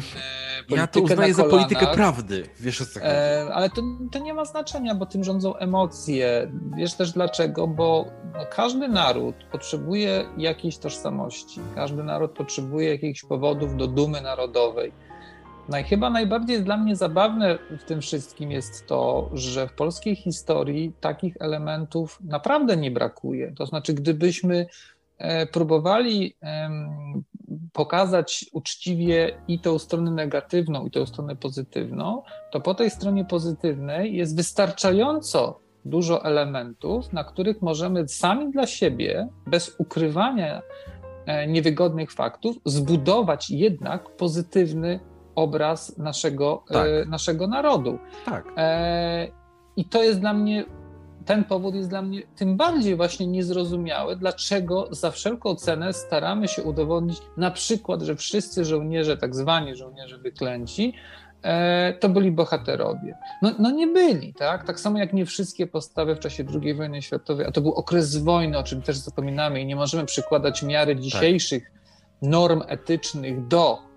ja 0.70 0.88
to 0.88 1.02
uznaję 1.02 1.34
za 1.34 1.44
politykę 1.44 1.88
prawdy, 1.88 2.44
wiesz 2.60 2.82
o 2.82 2.86
co 2.86 3.00
chodzi. 3.00 3.06
E, 3.12 3.48
ale 3.54 3.70
to, 3.70 3.82
to 4.12 4.20
nie 4.20 4.34
ma 4.34 4.46
znaczenia, 4.46 4.96
bo 4.96 5.06
tym 5.06 5.24
rządzą 5.24 5.56
emocje. 5.56 6.52
Wiesz 6.78 6.94
też 6.94 7.12
dlaczego? 7.12 7.68
Bo 7.68 8.06
każdy 8.50 8.88
naród 8.88 9.36
potrzebuje 9.52 10.26
jakiejś 10.38 10.78
tożsamości. 10.78 11.60
Każdy 11.76 12.04
naród 12.04 12.32
potrzebuje 12.32 12.90
jakichś 12.90 13.22
powodów 13.22 13.78
do 13.78 13.88
dumy 13.88 14.22
narodowej. 14.22 14.92
No 15.70 15.78
i 15.78 15.84
chyba 15.84 16.10
najbardziej 16.10 16.64
dla 16.64 16.78
mnie 16.78 16.96
zabawne 16.96 17.58
w 17.80 17.84
tym 17.84 18.02
wszystkim 18.02 18.52
jest 18.52 18.88
to, 18.88 19.30
że 19.34 19.68
w 19.68 19.74
polskiej 19.74 20.16
historii 20.16 20.94
takich 21.02 21.36
elementów 21.40 22.20
naprawdę 22.24 22.78
nie 22.78 22.92
brakuje. 22.92 23.54
To 23.58 23.66
znaczy, 23.66 23.94
gdybyśmy 23.94 24.66
e, 25.18 25.46
próbowali 25.46 26.36
pokazać 27.74 28.46
uczciwie 28.52 29.38
i 29.48 29.60
tą 29.60 29.80
stronę 29.80 30.12
negatywną, 30.12 30.86
i 30.86 30.92
tą 30.92 31.06
stronę 31.06 31.36
pozytywną, 31.36 32.24
to 32.52 32.62
po 32.62 32.74
tej 32.74 32.90
stronie 32.90 33.26
pozytywnej 33.26 34.16
jest 34.16 34.36
wystarczająco 34.36 35.60
dużo 35.86 36.26
elementów, 36.26 37.14
na 37.14 37.24
których 37.24 37.62
możemy 37.62 38.08
sami 38.08 38.52
dla 38.52 38.68
siebie, 38.68 39.28
bez 39.48 39.76
ukrywania 39.78 40.62
e, 41.26 41.48
niewygodnych 41.48 42.12
faktów, 42.12 42.56
zbudować 42.66 43.50
jednak 43.50 44.10
pozytywny 44.10 45.00
obraz 45.36 45.98
naszego, 45.98 46.64
e, 46.70 46.74
tak. 46.74 47.08
naszego 47.08 47.48
narodu. 47.48 48.00
Tak. 48.26 48.46
E, 48.58 49.28
I 49.76 49.86
to 49.86 50.04
jest 50.04 50.20
dla 50.20 50.34
mnie, 50.34 50.66
ten 51.26 51.44
powód 51.44 51.76
jest 51.76 51.90
dla 51.90 52.02
mnie 52.02 52.22
tym 52.36 52.58
bardziej 52.58 52.96
właśnie 52.96 53.28
niezrozumiały, 53.28 54.16
dlaczego 54.16 54.88
za 54.92 55.12
wszelką 55.12 55.56
cenę 55.56 55.94
staramy 55.94 56.48
się 56.48 56.64
udowodnić 56.64 57.18
na 57.38 57.52
przykład, 57.52 58.02
że 58.02 58.16
wszyscy 58.16 58.66
żołnierze, 58.66 59.18
tak 59.18 59.36
zwani 59.36 59.76
żołnierze 59.76 60.18
wyklęci, 60.18 60.94
e, 61.42 61.94
to 61.94 62.10
byli 62.10 62.32
bohaterowie. 62.32 63.18
No, 63.42 63.52
no, 63.60 63.72
nie 63.72 63.88
byli, 63.88 64.34
tak? 64.34 64.68
Tak 64.68 64.80
samo 64.80 65.00
jak 65.00 65.14
nie 65.14 65.26
wszystkie 65.26 65.68
postawy 65.68 66.16
w 66.16 66.20
czasie 66.20 66.46
II 66.62 66.74
wojny 66.74 67.02
światowej, 67.02 67.46
a 67.46 67.52
to 67.52 67.62
był 67.62 67.74
okres 67.74 68.18
wojny, 68.18 68.58
o 68.58 68.64
czym 68.64 68.82
też 68.82 68.98
zapominamy 68.98 69.62
i 69.62 69.66
nie 69.66 69.76
możemy 69.76 70.06
przykładać 70.06 70.64
miary 70.64 70.96
tak. 70.96 71.04
dzisiejszych 71.04 71.64
tak. 71.64 71.82
norm 72.22 72.62
etycznych 72.68 73.48
do 73.48 73.93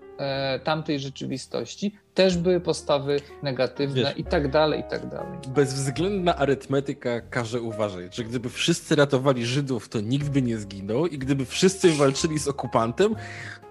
tamtej 0.63 0.99
rzeczywistości, 0.99 1.95
też 2.13 2.37
były 2.37 2.59
postawy 2.59 3.19
negatywne 3.43 4.03
Wiesz, 4.03 4.17
i 4.17 4.23
tak 4.23 4.51
dalej, 4.51 4.79
i 4.79 4.83
tak 4.83 5.09
dalej. 5.09 5.37
Bezwzględna 5.47 6.35
arytmetyka 6.35 7.21
każe 7.21 7.61
uważać, 7.61 8.15
że 8.15 8.23
gdyby 8.23 8.49
wszyscy 8.49 8.95
ratowali 8.95 9.45
Żydów, 9.45 9.89
to 9.89 10.01
nikt 10.01 10.29
by 10.29 10.41
nie 10.41 10.57
zginął 10.57 11.07
i 11.07 11.17
gdyby 11.17 11.45
wszyscy 11.45 11.91
walczyli 11.91 12.39
z 12.39 12.47
okupantem, 12.47 13.15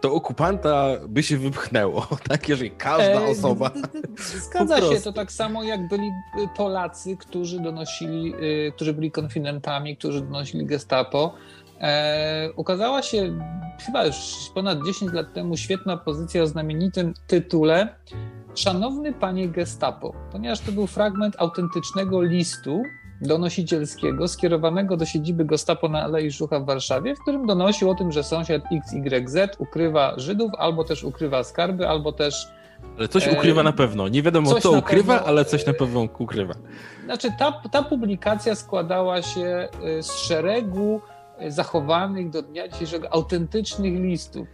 to 0.01 0.13
okupanta 0.13 0.87
by 1.09 1.23
się 1.23 1.39
wypchnęło, 1.39 2.07
tak? 2.29 2.49
Jeżeli 2.49 2.71
każda 2.71 3.21
e, 3.21 3.27
osoba... 3.27 3.71
Zgadza 4.19 4.81
się, 4.81 5.01
to 5.01 5.13
tak 5.13 5.33
samo 5.33 5.65
jak 5.65 5.89
byli 5.89 6.11
Polacy, 6.57 7.17
którzy 7.17 7.61
donosili, 7.61 8.35
y, 8.35 8.73
którzy 8.73 8.93
byli 8.93 9.11
konfidentami, 9.11 9.97
którzy 9.97 10.21
donosili 10.21 10.67
gestapo, 10.67 11.35
E, 11.81 12.51
ukazała 12.57 13.03
się 13.03 13.39
chyba 13.87 14.07
już 14.07 14.17
ponad 14.55 14.79
10 14.87 15.13
lat 15.13 15.33
temu 15.33 15.57
świetna 15.57 15.97
pozycja 15.97 16.43
o 16.43 16.47
znamienitym 16.47 17.15
tytule 17.27 17.97
Szanowny 18.55 19.13
panie 19.13 19.49
Gestapo, 19.49 20.15
ponieważ 20.33 20.61
to 20.61 20.73
był 20.73 20.87
fragment 20.87 21.37
autentycznego 21.39 22.23
listu 22.23 22.83
donosicielskiego 23.21 24.29
skierowanego 24.29 24.97
do 24.97 25.07
siedziby 25.07 25.45
Gestapo 25.45 25.89
na 25.89 26.03
Alei 26.03 26.31
Żucha 26.31 26.61
w 26.61 26.65
Warszawie, 26.65 27.15
w 27.17 27.21
którym 27.21 27.47
donosił 27.47 27.91
o 27.91 27.95
tym, 27.95 28.13
że 28.13 28.25
sąsiad 28.25 28.63
XYZ 28.73 29.37
ukrywa 29.59 30.15
Żydów, 30.17 30.51
albo 30.59 30.85
też 30.85 31.05
ukrywa 31.05 31.45
skarby, 31.45 31.89
albo 31.89 32.13
też 32.13 32.49
ale 32.99 33.09
coś 33.09 33.29
ukrywa 33.29 33.63
na 33.63 33.73
pewno. 33.73 34.09
Nie 34.09 34.23
wiadomo, 34.23 34.61
co 34.61 34.73
ukrywa, 34.73 35.15
pewno, 35.15 35.29
ale 35.29 35.45
coś 35.45 35.67
na 35.67 35.73
pewno 35.73 36.01
ukrywa. 36.01 36.55
Znaczy, 37.05 37.29
ta, 37.39 37.53
ta 37.73 37.83
publikacja 37.83 38.55
składała 38.55 39.23
się 39.23 39.69
y, 39.99 40.03
z 40.03 40.13
szeregu 40.13 41.01
zachowanych 41.49 42.31
do 42.31 42.43
dnia 42.43 42.69
dzisiejszego 42.69 43.13
autentycznych 43.13 44.01
listów. 44.01 44.49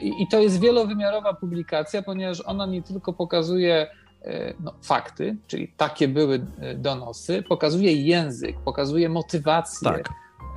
I, 0.00 0.22
I, 0.22 0.28
to 0.28 0.40
jest 0.40 0.60
wielowymiarowa 0.60 1.34
publikacja, 1.34 2.02
ponieważ 2.02 2.40
ona 2.40 2.66
nie 2.66 2.82
tylko 2.82 3.12
pokazuje 3.12 3.86
e, 4.22 4.54
no, 4.60 4.74
fakty, 4.82 5.36
czyli 5.46 5.72
takie 5.76 6.08
były 6.08 6.46
e, 6.60 6.74
donosy, 6.74 7.42
pokazuje 7.42 7.92
język, 7.92 8.60
pokazuje 8.60 9.08
motywację 9.08 9.90
tak. 9.90 10.08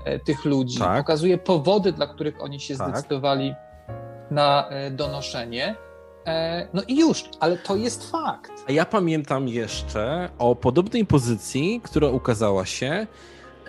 E, 0.06 0.20
tych 0.20 0.46
ludzi, 0.46 0.80
tak. 0.80 0.98
pokazuje 0.98 1.38
powody, 1.38 1.92
dla 1.92 2.08
których 2.08 2.42
oni 2.42 2.60
się 2.60 2.78
tak. 2.78 2.90
zdecydowali 2.90 3.54
na 4.32 4.70
donoszenie. 4.92 5.76
No 6.74 6.82
i 6.88 7.00
już, 7.00 7.24
ale 7.40 7.58
to 7.58 7.76
jest 7.76 8.12
fakt. 8.12 8.52
A 8.68 8.72
ja 8.72 8.86
pamiętam 8.86 9.48
jeszcze 9.48 10.30
o 10.38 10.56
podobnej 10.56 11.06
pozycji, 11.06 11.82
która 11.84 12.08
ukazała 12.08 12.66
się 12.66 13.08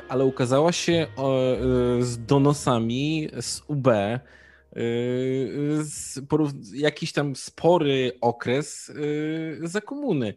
ale 0.08 0.24
ukazała 0.24 0.72
się 0.72 1.06
y, 2.00 2.04
z 2.04 2.26
donosami 2.26 3.28
z 3.40 3.62
UB 3.66 3.88
y, 3.88 4.24
z 5.82 6.72
jakiś 6.72 7.12
tam 7.12 7.36
spory 7.36 8.12
okres 8.20 8.88
y, 8.88 9.60
za 9.62 9.80
komuny. 9.80 10.34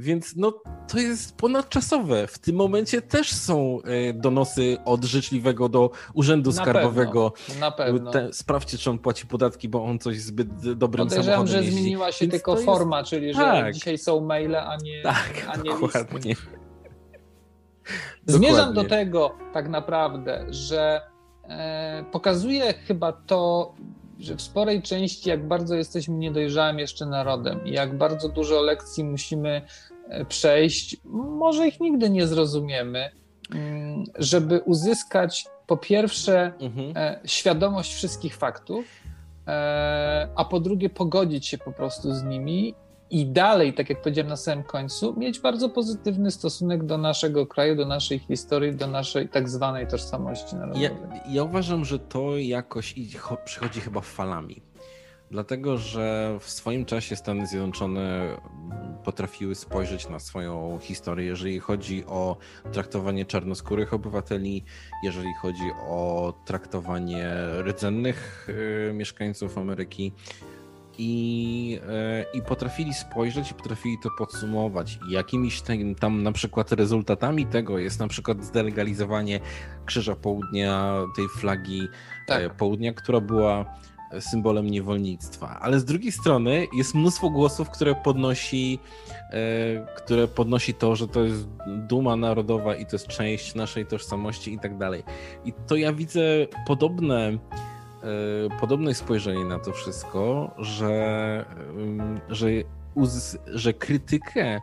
Więc 0.00 0.36
no, 0.36 0.62
to 0.88 0.98
jest 0.98 1.36
ponadczasowe. 1.36 2.26
W 2.26 2.38
tym 2.38 2.56
momencie 2.56 3.02
też 3.02 3.32
są 3.32 3.80
donosy 4.14 4.76
od 4.84 5.04
życzliwego 5.04 5.68
do 5.68 5.90
urzędu 6.14 6.50
na 6.50 6.56
skarbowego. 6.56 7.30
Pewno, 7.30 7.60
na 7.60 7.70
pewno. 7.70 8.10
Te, 8.10 8.32
sprawdźcie, 8.32 8.78
czy 8.78 8.90
on 8.90 8.98
płaci 8.98 9.26
podatki, 9.26 9.68
bo 9.68 9.84
on 9.84 9.98
coś 9.98 10.20
zbyt 10.20 10.72
dobrym 10.74 11.08
Podejrzewam, 11.08 11.48
samochodem 11.48 11.64
że 11.64 11.72
zmieniła 11.72 12.12
się 12.12 12.24
Więc 12.26 12.32
tylko 12.32 12.56
forma, 12.56 12.98
jest... 12.98 13.10
czyli 13.10 13.34
że 13.34 13.40
tak. 13.40 13.74
dzisiaj 13.74 13.98
są 13.98 14.20
maile, 14.20 14.56
a 14.56 14.76
nie, 14.82 15.02
tak, 15.02 15.46
a 15.48 15.56
nie 15.56 15.70
dokładnie. 15.70 16.30
Listy. 16.30 16.57
Zmierzam 18.26 18.74
do 18.74 18.84
tego 18.84 19.34
tak 19.52 19.68
naprawdę, 19.68 20.46
że 20.48 21.00
e, 21.44 22.04
pokazuje 22.12 22.74
chyba 22.74 23.12
to, 23.12 23.74
że 24.18 24.36
w 24.36 24.42
sporej 24.42 24.82
części, 24.82 25.30
jak 25.30 25.48
bardzo 25.48 25.74
jesteśmy 25.74 26.14
niedojrzałym 26.14 26.78
jeszcze 26.78 27.06
narodem 27.06 27.66
i 27.66 27.70
jak 27.72 27.98
bardzo 27.98 28.28
dużo 28.28 28.62
lekcji 28.62 29.04
musimy 29.04 29.62
e, 30.08 30.24
przejść, 30.24 30.96
może 31.38 31.68
ich 31.68 31.80
nigdy 31.80 32.10
nie 32.10 32.26
zrozumiemy, 32.26 33.10
mm, 33.54 34.04
żeby 34.18 34.60
uzyskać 34.60 35.46
po 35.66 35.76
pierwsze 35.76 36.52
mhm. 36.60 36.92
e, 36.96 37.20
świadomość 37.24 37.94
wszystkich 37.94 38.36
faktów, 38.36 38.84
a 40.36 40.44
po 40.44 40.60
drugie 40.60 40.90
pogodzić 40.90 41.46
się 41.46 41.58
po 41.58 41.72
prostu 41.72 42.12
z 42.12 42.22
nimi 42.22 42.74
i 43.10 43.26
dalej, 43.26 43.72
tak 43.72 43.90
jak 43.90 44.02
powiedziałem 44.02 44.28
na 44.28 44.36
samym 44.36 44.64
końcu, 44.64 45.14
mieć 45.16 45.40
bardzo 45.40 45.68
pozytywny 45.68 46.30
stosunek 46.30 46.84
do 46.84 46.98
naszego 46.98 47.46
kraju, 47.46 47.76
do 47.76 47.86
naszej 47.86 48.18
historii, 48.18 48.74
do 48.74 48.86
naszej 48.86 49.28
tak 49.28 49.48
zwanej 49.48 49.86
tożsamości 49.86 50.56
narodowej. 50.56 50.82
Ja, 50.82 50.90
ja 51.28 51.42
uważam, 51.42 51.84
że 51.84 51.98
to 51.98 52.38
jakoś 52.38 52.94
przychodzi 53.44 53.80
chyba 53.80 54.00
falami. 54.00 54.62
Dlatego, 55.30 55.78
że 55.78 56.36
w 56.40 56.50
swoim 56.50 56.84
czasie 56.84 57.16
Stany 57.16 57.46
Zjednoczone 57.46 58.36
potrafiły 59.04 59.54
spojrzeć 59.54 60.08
na 60.08 60.18
swoją 60.18 60.78
historię, 60.82 61.26
jeżeli 61.26 61.60
chodzi 61.60 62.04
o 62.06 62.36
traktowanie 62.72 63.24
czarnoskórych 63.24 63.94
obywateli, 63.94 64.64
jeżeli 65.02 65.34
chodzi 65.42 65.70
o 65.88 66.32
traktowanie 66.44 67.26
rdzennych 67.62 68.48
y, 68.48 68.92
mieszkańców 68.94 69.58
Ameryki 69.58 70.12
i, 70.98 71.80
e, 71.88 72.24
i 72.34 72.42
potrafili 72.42 72.94
spojrzeć 72.94 73.50
i 73.50 73.54
potrafili 73.54 73.98
to 74.02 74.08
podsumować. 74.18 74.98
I 75.08 75.12
jakimiś 75.12 75.60
ten, 75.60 75.94
tam 75.94 76.22
na 76.22 76.32
przykład 76.32 76.72
rezultatami 76.72 77.46
tego 77.46 77.78
jest 77.78 78.00
na 78.00 78.08
przykład 78.08 78.44
zdelegalizowanie 78.44 79.40
Krzyża 79.86 80.16
Południa, 80.16 80.94
tej 81.16 81.28
flagi 81.28 81.80
e, 81.80 82.26
tak. 82.26 82.56
Południa, 82.56 82.92
która 82.92 83.20
była 83.20 83.64
symbolem 84.20 84.66
niewolnictwa. 84.66 85.58
Ale 85.60 85.80
z 85.80 85.84
drugiej 85.84 86.12
strony 86.12 86.66
jest 86.76 86.94
mnóstwo 86.94 87.30
głosów, 87.30 87.70
które 87.70 87.94
podnosi, 87.94 88.78
e, 89.32 89.86
które 89.96 90.28
podnosi 90.28 90.74
to, 90.74 90.96
że 90.96 91.08
to 91.08 91.24
jest 91.24 91.48
duma 91.66 92.16
narodowa 92.16 92.74
i 92.74 92.86
to 92.86 92.96
jest 92.96 93.06
część 93.06 93.54
naszej 93.54 93.86
tożsamości 93.86 94.54
i 94.54 94.58
tak 94.58 94.78
dalej. 94.78 95.02
I 95.44 95.52
to 95.66 95.76
ja 95.76 95.92
widzę 95.92 96.20
podobne 96.66 97.38
podobne 98.60 98.94
spojrzenie 98.94 99.44
na 99.44 99.58
to 99.58 99.72
wszystko, 99.72 100.50
że, 100.58 101.44
że, 102.28 102.46
że 103.46 103.72
krytykę 103.72 104.44
e, 104.44 104.60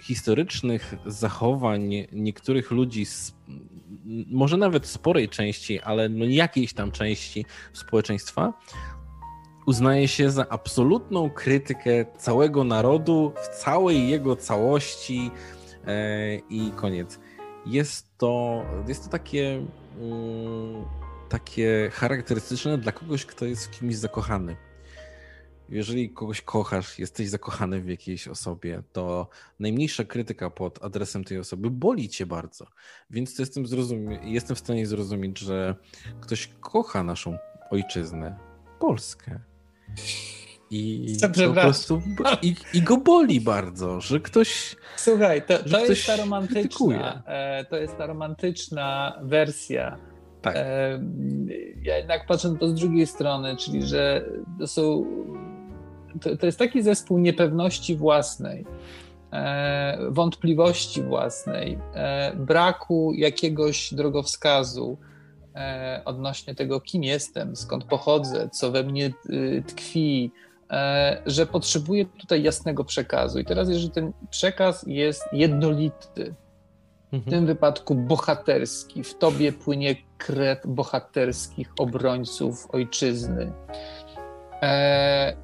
historycznych 0.00 0.94
zachowań 1.06 2.06
niektórych 2.12 2.70
ludzi, 2.70 3.06
może 4.30 4.56
nawet 4.56 4.86
sporej 4.86 5.28
części, 5.28 5.80
ale 5.80 6.08
no 6.08 6.24
jakiejś 6.24 6.72
tam 6.72 6.92
części 6.92 7.44
społeczeństwa, 7.72 8.52
uznaje 9.66 10.08
się 10.08 10.30
za 10.30 10.48
absolutną 10.48 11.30
krytykę 11.30 12.04
całego 12.18 12.64
narodu 12.64 13.32
w 13.36 13.48
całej 13.48 14.08
jego 14.08 14.36
całości 14.36 15.30
e, 15.86 16.36
i 16.36 16.70
koniec. 16.76 17.18
Jest 17.66 18.18
to, 18.18 18.62
jest 18.88 19.04
to 19.04 19.10
takie. 19.10 19.62
Mm, 20.00 20.84
takie 21.28 21.90
charakterystyczne 21.92 22.78
dla 22.78 22.92
kogoś, 22.92 23.26
kto 23.26 23.44
jest 23.44 23.66
w 23.66 23.78
kimś 23.78 23.96
zakochany. 23.96 24.56
Jeżeli 25.68 26.10
kogoś 26.10 26.42
kochasz, 26.42 26.98
jesteś 26.98 27.28
zakochany 27.28 27.80
w 27.80 27.88
jakiejś 27.88 28.28
osobie, 28.28 28.82
to 28.92 29.28
najmniejsza 29.60 30.04
krytyka 30.04 30.50
pod 30.50 30.84
adresem 30.84 31.24
tej 31.24 31.38
osoby 31.38 31.70
boli 31.70 32.08
cię 32.08 32.26
bardzo. 32.26 32.66
Więc 33.10 33.36
to 33.36 33.42
jestem, 33.42 33.64
zrozumie- 33.64 34.24
jestem 34.24 34.56
w 34.56 34.58
stanie 34.58 34.86
zrozumieć, 34.86 35.38
że 35.38 35.74
ktoś 36.20 36.50
kocha 36.60 37.02
naszą 37.02 37.38
ojczyznę, 37.70 38.38
Polskę. 38.78 39.40
I 40.70 41.16
po 41.46 41.52
prostu 41.52 42.02
i, 42.42 42.56
i, 42.74 42.82
go 42.82 42.96
boli 42.96 43.40
bardzo, 43.40 44.00
że 44.00 44.20
ktoś. 44.20 44.76
Słuchaj, 44.96 45.42
to, 45.46 45.58
to 45.58 45.84
jest 45.86 46.06
ta 46.06 46.16
romantyczna. 46.16 47.22
E, 47.26 47.64
to 47.64 47.76
jest 47.76 47.96
ta 47.96 48.06
romantyczna 48.06 49.18
wersja 49.22 49.98
tak. 50.42 50.56
Ja 51.82 51.96
jednak 51.96 52.26
patrzę 52.26 52.48
na 52.50 52.58
to 52.58 52.68
z 52.68 52.74
drugiej 52.74 53.06
strony, 53.06 53.56
czyli 53.56 53.82
że 53.82 54.24
to 54.58 54.66
są. 54.66 55.06
To, 56.20 56.36
to 56.36 56.46
jest 56.46 56.58
taki 56.58 56.82
zespół 56.82 57.18
niepewności 57.18 57.96
własnej, 57.96 58.66
e, 59.32 59.98
wątpliwości 60.10 61.02
własnej, 61.02 61.78
e, 61.94 62.32
braku 62.36 63.12
jakiegoś 63.14 63.94
drogowskazu 63.94 64.98
e, 65.54 66.02
odnośnie 66.04 66.54
tego, 66.54 66.80
kim 66.80 67.04
jestem, 67.04 67.56
skąd 67.56 67.84
pochodzę, 67.84 68.48
co 68.52 68.70
we 68.70 68.82
mnie 68.82 69.10
y, 69.30 69.62
tkwi, 69.66 70.32
że 71.26 71.46
potrzebuję 71.46 72.04
tutaj 72.04 72.42
jasnego 72.42 72.84
przekazu. 72.84 73.38
I 73.38 73.44
teraz, 73.44 73.68
jeżeli 73.68 73.90
ten 73.90 74.12
przekaz 74.30 74.84
jest 74.86 75.24
jednolity, 75.32 76.34
w 77.12 77.30
tym 77.30 77.46
wypadku 77.46 77.94
bohaterski. 77.94 79.02
W 79.02 79.18
tobie 79.18 79.52
płynie 79.52 79.96
krew 80.18 80.58
bohaterskich 80.64 81.72
obrońców 81.78 82.68
ojczyzny. 82.70 83.52
E, 84.62 85.36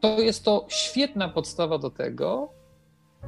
to 0.00 0.20
jest 0.20 0.44
to 0.44 0.66
świetna 0.68 1.28
podstawa 1.28 1.78
do 1.78 1.90
tego, 1.90 2.52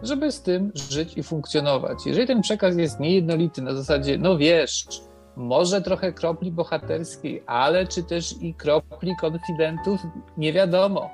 żeby 0.03 0.33
z 0.33 0.43
tym 0.43 0.73
żyć 0.75 1.17
i 1.17 1.23
funkcjonować. 1.23 2.07
Jeżeli 2.07 2.27
ten 2.27 2.43
przekaz 2.43 2.77
jest 2.77 3.01
niejednolity 3.01 3.63
na 3.63 3.75
zasadzie, 3.75 4.19
no 4.19 4.39
wiesz, 4.39 4.87
może 5.37 5.83
trochę 5.83 6.13
kropli 6.13 6.53
bohaterskiej, 6.53 7.43
ale 7.47 7.87
czy 7.87 8.03
też 8.03 8.35
i 8.43 8.55
kropli 8.55 9.17
konfidentów, 9.17 10.01
nie 10.37 10.53
wiadomo 10.53 11.11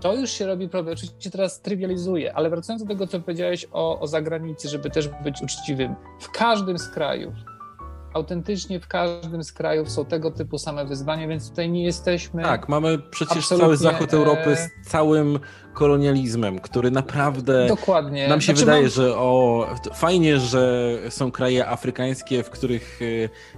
to 0.00 0.14
już 0.14 0.30
się 0.30 0.46
robi 0.46 0.68
problem. 0.68 0.92
Oczywiście 0.92 1.30
teraz 1.30 1.60
trywializuje, 1.60 2.34
ale 2.34 2.50
wracając 2.50 2.82
do 2.82 2.88
tego, 2.88 3.06
co 3.06 3.20
powiedziałeś 3.20 3.66
o, 3.72 4.00
o 4.00 4.06
zagranicy, 4.06 4.68
żeby 4.68 4.90
też 4.90 5.08
być 5.08 5.42
uczciwym, 5.42 5.94
w 6.20 6.30
każdym 6.30 6.78
z 6.78 6.88
krajów, 6.88 7.34
autentycznie 8.14 8.80
w 8.80 8.88
każdym 8.88 9.44
z 9.44 9.52
krajów 9.52 9.90
są 9.90 10.04
tego 10.04 10.30
typu 10.30 10.58
same 10.58 10.84
wyzwania, 10.84 11.28
więc 11.28 11.50
tutaj 11.50 11.70
nie 11.70 11.84
jesteśmy. 11.84 12.42
Tak, 12.42 12.68
mamy 12.68 12.98
przecież 12.98 13.48
cały 13.48 13.76
zachód 13.76 14.14
Europy 14.14 14.56
z 14.56 14.60
e, 14.60 14.70
całym 14.84 15.38
kolonializmem, 15.80 16.58
który 16.58 16.90
naprawdę 16.90 17.66
Dokładnie. 17.66 18.28
nam 18.28 18.40
się 18.40 18.44
znaczy 18.44 18.60
wydaje, 18.60 18.82
mam... 18.82 18.90
że 18.90 19.16
o, 19.16 19.66
fajnie, 19.94 20.38
że 20.38 20.94
są 21.08 21.30
kraje 21.30 21.68
afrykańskie, 21.68 22.42
w 22.42 22.50
których 22.50 23.00
e, 23.02 23.04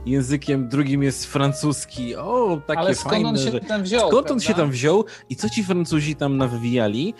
językiem 0.06 0.68
drugim 0.68 1.02
jest 1.02 1.26
francuski. 1.26 2.16
O, 2.16 2.60
takie 2.66 2.80
Ale 2.80 2.94
skąd 2.94 3.14
fajne, 3.14 3.28
on 3.28 3.38
się 3.38 3.50
że... 3.50 3.60
tam 3.60 3.82
wziął? 3.82 4.08
Skąd 4.08 4.30
on 4.30 4.40
się 4.40 4.54
tam 4.54 4.70
wziął 4.70 5.04
i 5.30 5.36
co 5.36 5.50
ci 5.50 5.64
Francuzi 5.64 6.16
tam 6.16 6.36
nawywijali, 6.36 7.14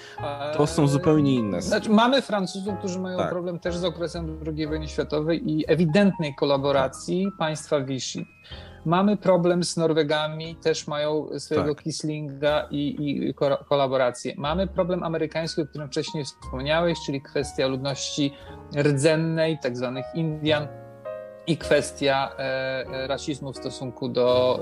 to 0.56 0.66
są 0.66 0.88
zupełnie 0.88 1.34
inne. 1.34 1.62
Znaczy, 1.62 1.90
mamy 1.90 2.22
Francuzów, 2.22 2.78
którzy 2.78 3.00
mają 3.00 3.18
tak. 3.18 3.30
problem 3.30 3.58
też 3.58 3.76
z 3.76 3.84
okresem 3.84 4.38
II 4.46 4.66
wojny 4.66 4.88
światowej 4.88 5.50
i 5.50 5.64
ewidentnej 5.68 6.34
kolaboracji 6.34 7.28
państwa 7.38 7.80
Vichy. 7.80 8.24
Mamy 8.84 9.16
problem 9.16 9.64
z 9.64 9.76
Norwegami, 9.76 10.56
też 10.56 10.86
mają 10.86 11.38
swojego 11.38 11.74
tak. 11.74 11.84
Kislinga 11.84 12.68
i, 12.70 12.96
i 12.98 13.34
kolaborację. 13.68 14.34
Mamy 14.36 14.66
problem 14.66 15.02
amerykański, 15.02 15.62
o 15.62 15.66
którym 15.66 15.88
wcześniej 15.88 16.24
wspomniałeś, 16.24 16.98
czyli 17.06 17.22
kwestia 17.22 17.66
ludności 17.66 18.32
rdzennej, 18.76 19.58
tak 19.62 19.76
zwanych 19.76 20.04
Indian, 20.14 20.68
i 21.46 21.56
kwestia 21.56 22.32
e, 22.38 23.06
rasizmu 23.06 23.52
w 23.52 23.56
stosunku 23.56 24.08
do 24.08 24.60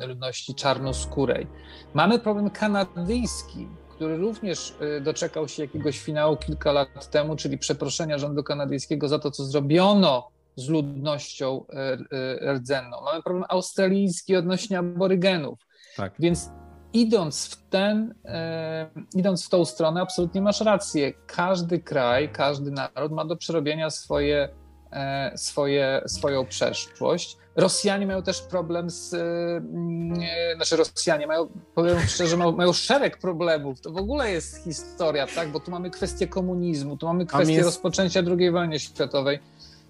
e, 0.00 0.06
ludności 0.06 0.54
czarnoskórej. 0.54 1.46
Mamy 1.94 2.18
problem 2.18 2.50
kanadyjski, 2.50 3.68
który 3.88 4.16
również 4.16 4.74
e, 4.80 5.00
doczekał 5.00 5.48
się 5.48 5.62
jakiegoś 5.62 6.00
finału 6.00 6.36
kilka 6.36 6.72
lat 6.72 7.10
temu, 7.10 7.36
czyli 7.36 7.58
przeproszenia 7.58 8.18
rządu 8.18 8.42
kanadyjskiego 8.42 9.08
za 9.08 9.18
to, 9.18 9.30
co 9.30 9.44
zrobiono 9.44 10.28
z 10.56 10.68
ludnością 10.68 11.64
e, 11.68 11.98
e, 12.42 12.54
rdzenną. 12.54 12.96
Mamy 13.04 13.22
problem 13.22 13.44
australijski 13.48 14.36
odnośnie 14.36 14.78
aborygenów. 14.78 15.58
Tak. 15.96 16.12
Więc 16.18 16.50
idąc 16.92 17.46
w 17.46 17.68
ten, 17.68 18.14
e, 18.24 18.90
idąc 19.14 19.46
w 19.46 19.48
tą 19.48 19.64
stronę, 19.64 20.00
absolutnie 20.00 20.40
masz 20.40 20.60
rację. 20.60 21.12
Każdy 21.26 21.78
kraj, 21.78 22.32
każdy 22.32 22.70
naród 22.70 23.12
ma 23.12 23.24
do 23.24 23.36
przerobienia 23.36 23.90
swoje, 23.90 24.48
swoje, 25.36 26.02
swoją 26.06 26.46
przeszłość. 26.46 27.36
Rosjanie 27.56 28.06
mają 28.06 28.22
też 28.22 28.42
problem 28.42 28.90
z. 28.90 29.10
Znaczy, 30.56 30.76
Rosjanie 30.76 31.26
mają, 31.26 31.48
powiem 31.74 32.00
szczerze, 32.00 32.36
mają, 32.36 32.52
mają 32.52 32.72
szereg 32.72 33.18
problemów. 33.18 33.80
To 33.80 33.90
w 33.90 33.96
ogóle 33.96 34.30
jest 34.30 34.64
historia, 34.64 35.26
tak? 35.26 35.48
Bo 35.48 35.60
tu 35.60 35.70
mamy 35.70 35.90
kwestię 35.90 36.26
komunizmu, 36.26 36.96
tu 36.96 37.06
mamy 37.06 37.26
kwestię 37.26 37.54
jest... 37.54 37.66
rozpoczęcia 37.66 38.22
II 38.38 38.50
wojny 38.50 38.78
światowej 38.78 39.38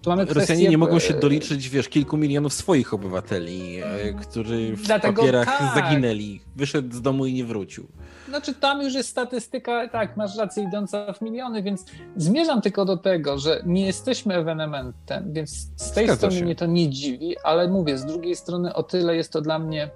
Rosjanie 0.05 0.25
kwestię... 0.25 0.69
nie 0.69 0.77
mogą 0.77 0.99
się 0.99 1.13
doliczyć, 1.13 1.69
wiesz, 1.69 1.89
kilku 1.89 2.17
milionów 2.17 2.53
swoich 2.53 2.93
obywateli, 2.93 3.77
e, 3.83 4.13
którzy 4.13 4.75
w 4.75 4.81
Dlatego 4.81 5.21
papierach 5.21 5.57
tak. 5.57 5.75
zaginęli. 5.75 6.41
Wyszedł 6.55 6.95
z 6.95 7.01
domu 7.01 7.25
i 7.25 7.33
nie 7.33 7.45
wrócił. 7.45 7.87
Znaczy 8.27 8.53
tam 8.53 8.81
już 8.81 8.93
jest 8.93 9.09
statystyka, 9.09 9.87
tak, 9.87 10.17
masz 10.17 10.37
rację, 10.37 10.63
idąca 10.63 11.13
w 11.13 11.21
miliony, 11.21 11.63
więc 11.63 11.85
zmierzam 12.15 12.61
tylko 12.61 12.85
do 12.85 12.97
tego, 12.97 13.37
że 13.37 13.61
nie 13.65 13.85
jesteśmy 13.85 14.35
ewenementem, 14.35 15.33
więc 15.33 15.67
z 15.75 15.91
tej 15.91 16.05
Zgadza 16.05 16.17
strony 16.17 16.35
się. 16.35 16.45
mnie 16.45 16.55
to 16.55 16.65
nie 16.65 16.89
dziwi, 16.89 17.35
ale 17.43 17.67
mówię, 17.67 17.97
z 17.97 18.05
drugiej 18.05 18.35
strony 18.35 18.73
o 18.73 18.83
tyle 18.83 19.15
jest 19.15 19.31
to 19.31 19.41
dla 19.41 19.59
mnie 19.59 19.89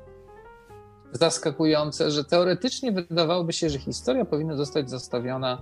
zaskakujące, 1.11 2.11
że 2.11 2.23
teoretycznie 2.23 2.91
wydawałoby 2.91 3.53
się, 3.53 3.69
że 3.69 3.79
historia 3.79 4.25
powinna 4.25 4.55
zostać 4.55 4.89
zostawiona 4.89 5.57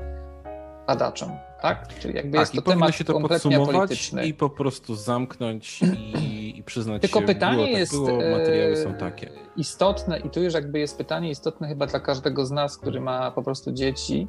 badaczom, 0.89 1.29
tak? 1.61 1.99
Czyli 1.99 2.15
jakby 2.15 2.31
tak, 2.31 2.39
jest 2.39 2.53
to 2.53 2.61
temat 2.71 2.95
się 2.95 3.03
to 3.03 3.19
podsumować 3.19 4.11
i 4.25 4.33
po 4.33 4.49
prostu 4.49 4.95
zamknąć 4.95 5.81
i, 5.81 6.57
i 6.57 6.63
przyznać 6.63 7.01
Tylko 7.01 7.19
się, 7.19 7.25
pytanie 7.25 7.55
było, 7.55 7.67
tak 7.67 7.77
jest 7.79 7.91
było, 7.91 8.07
materiały 8.07 8.75
są 8.75 8.93
takie. 8.93 9.29
istotne 9.57 10.19
i 10.19 10.29
tu 10.29 10.43
już 10.43 10.53
jakby 10.53 10.79
jest 10.79 10.97
pytanie 10.97 11.29
istotne 11.29 11.67
chyba 11.67 11.87
dla 11.87 11.99
każdego 11.99 12.45
z 12.45 12.51
nas, 12.51 12.77
który 12.77 13.01
ma 13.01 13.31
po 13.31 13.43
prostu 13.43 13.71
dzieci, 13.71 14.27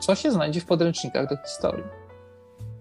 co 0.00 0.14
się 0.14 0.30
znajdzie 0.30 0.60
w 0.60 0.66
podręcznikach 0.66 1.28
do 1.28 1.36
historii? 1.36 1.84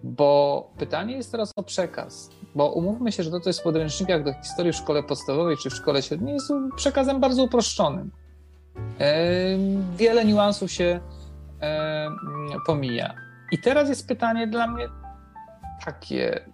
Bo 0.04 0.70
pytanie 0.78 1.16
jest 1.16 1.32
teraz 1.32 1.52
o 1.56 1.64
przekaz, 1.64 2.30
bo 2.56 2.72
umówmy 2.72 3.12
się, 3.12 3.24
że 3.24 3.32
to, 3.32 3.40
co 3.40 3.50
jest 3.50 3.60
w 3.60 3.64
podręcznikach 3.64 4.24
do 4.24 4.34
historii 4.34 4.74
w 4.74 4.76
szkole 4.76 5.04
podstawowej 5.04 5.58
czy 5.58 5.70
w 5.70 5.74
szkole 5.74 6.02
średniej 6.02 6.34
jest 6.34 6.54
przekazem 6.76 7.20
bardzo 7.20 7.44
uproszczonym. 7.44 8.12
Wiele 9.98 10.26
niuansów 10.26 10.72
się 10.72 11.00
E, 11.00 11.23
pomija. 12.66 13.14
I 13.52 13.60
teraz 13.60 13.90
jest 13.90 14.08
pytanie 14.08 14.48
dla 14.48 14.68
mnie 14.68 14.88
takie, 15.86 16.46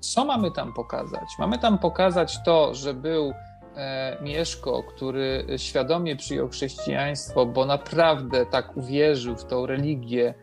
co 0.00 0.24
mamy 0.24 0.50
tam 0.50 0.72
pokazać? 0.72 1.28
Mamy 1.38 1.58
tam 1.58 1.78
pokazać 1.78 2.42
to, 2.42 2.74
że 2.74 2.94
był 2.94 3.32
e, 3.76 4.16
Mieszko, 4.22 4.82
który 4.82 5.46
świadomie 5.56 6.16
przyjął 6.16 6.48
chrześcijaństwo, 6.48 7.46
bo 7.46 7.66
naprawdę 7.66 8.46
tak 8.46 8.76
uwierzył 8.76 9.36
w 9.36 9.44
tą 9.44 9.66
religię 9.66 10.34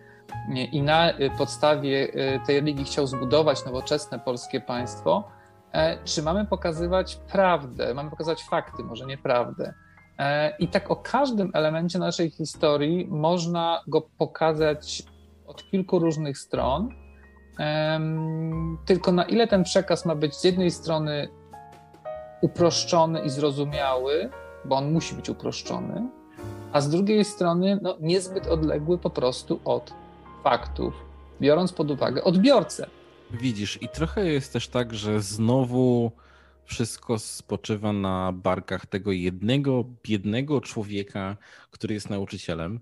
i 0.71 0.81
na 0.81 1.13
podstawie 1.37 2.07
tej 2.45 2.59
religii 2.59 2.85
chciał 2.85 3.07
zbudować 3.07 3.65
nowoczesne 3.65 4.19
polskie 4.19 4.61
państwo, 4.61 5.23
czy 6.05 6.23
mamy 6.23 6.45
pokazywać 6.45 7.15
prawdę, 7.15 7.93
mamy 7.93 8.09
pokazać 8.09 8.43
fakty, 8.43 8.83
może 8.83 9.05
nie 9.05 9.17
prawdę. 9.17 9.73
I 10.59 10.67
tak 10.67 10.91
o 10.91 10.95
każdym 10.95 11.51
elemencie 11.53 11.99
naszej 11.99 12.29
historii 12.29 13.07
można 13.07 13.81
go 13.87 14.01
pokazać 14.17 15.03
od 15.47 15.63
kilku 15.71 15.99
różnych 15.99 16.37
stron. 16.37 16.89
Tylko 18.85 19.11
na 19.11 19.23
ile 19.23 19.47
ten 19.47 19.63
przekaz 19.63 20.05
ma 20.05 20.15
być 20.15 20.35
z 20.35 20.43
jednej 20.43 20.71
strony 20.71 21.27
uproszczony 22.41 23.19
i 23.19 23.29
zrozumiały, 23.29 24.29
bo 24.65 24.75
on 24.75 24.91
musi 24.91 25.15
być 25.15 25.29
uproszczony, 25.29 26.09
a 26.71 26.81
z 26.81 26.89
drugiej 26.89 27.25
strony 27.25 27.79
no, 27.81 27.97
niezbyt 27.99 28.47
odległy 28.47 28.97
po 28.97 29.09
prostu 29.09 29.59
od 29.65 29.93
faktów, 30.43 30.93
biorąc 31.41 31.73
pod 31.73 31.91
uwagę 31.91 32.23
odbiorcę. 32.23 32.87
Widzisz, 33.31 33.81
i 33.81 33.89
trochę 33.89 34.25
jest 34.25 34.53
też 34.53 34.67
tak, 34.67 34.93
że 34.93 35.21
znowu 35.21 36.11
wszystko 36.65 37.19
spoczywa 37.19 37.93
na 37.93 38.31
barkach 38.31 38.85
tego 38.85 39.11
jednego, 39.11 39.85
biednego 40.03 40.61
człowieka, 40.61 41.37
który 41.71 41.93
jest 41.93 42.09
nauczycielem. 42.09 42.79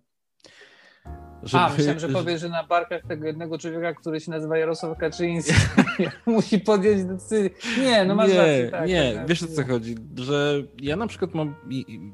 Żeby, 1.43 1.63
A, 1.63 1.69
myślałem, 1.69 1.99
że 1.99 2.09
powiesz, 2.09 2.41
że 2.41 2.49
na 2.49 2.63
barkach 2.63 3.01
tego 3.07 3.27
jednego 3.27 3.57
człowieka, 3.57 3.93
który 3.93 4.19
się 4.19 4.31
nazywa 4.31 4.57
Jarosław 4.57 4.97
Kaczyński, 4.97 5.53
musi 6.25 6.59
podjąć 6.59 7.03
decyzję. 7.03 7.49
Nie, 7.79 8.05
no 8.05 8.15
masz 8.15 8.29
nie, 8.29 8.37
rację. 8.37 8.69
Tak, 8.71 8.89
nie, 8.89 9.13
tak, 9.15 9.27
wiesz 9.27 9.43
o 9.43 9.47
co 9.47 9.63
chodzi, 9.63 9.95
że 10.15 10.63
ja 10.81 10.95
na 10.95 11.07
przykład 11.07 11.33
mam, 11.33 11.55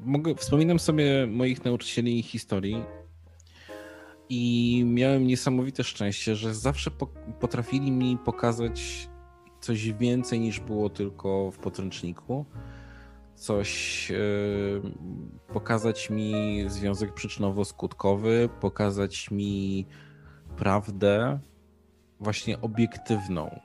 mogę, 0.04 0.34
wspominam 0.34 0.78
sobie 0.78 1.26
moich 1.26 1.64
nauczycieli 1.64 2.22
historii 2.22 2.84
i 4.28 4.82
miałem 4.86 5.26
niesamowite 5.26 5.84
szczęście, 5.84 6.36
że 6.36 6.54
zawsze 6.54 6.90
po, 6.90 7.06
potrafili 7.40 7.90
mi 7.90 8.18
pokazać 8.24 9.08
coś 9.60 9.92
więcej 9.92 10.40
niż 10.40 10.60
było 10.60 10.90
tylko 10.90 11.50
w 11.50 11.58
podręczniku 11.58 12.44
coś 13.38 14.10
yy, 14.10 14.82
pokazać 15.52 16.10
mi 16.10 16.64
związek 16.66 17.14
przyczynowo-skutkowy, 17.14 18.48
pokazać 18.60 19.30
mi 19.30 19.86
prawdę 20.56 21.38
właśnie 22.20 22.60
obiektywną, 22.60 23.60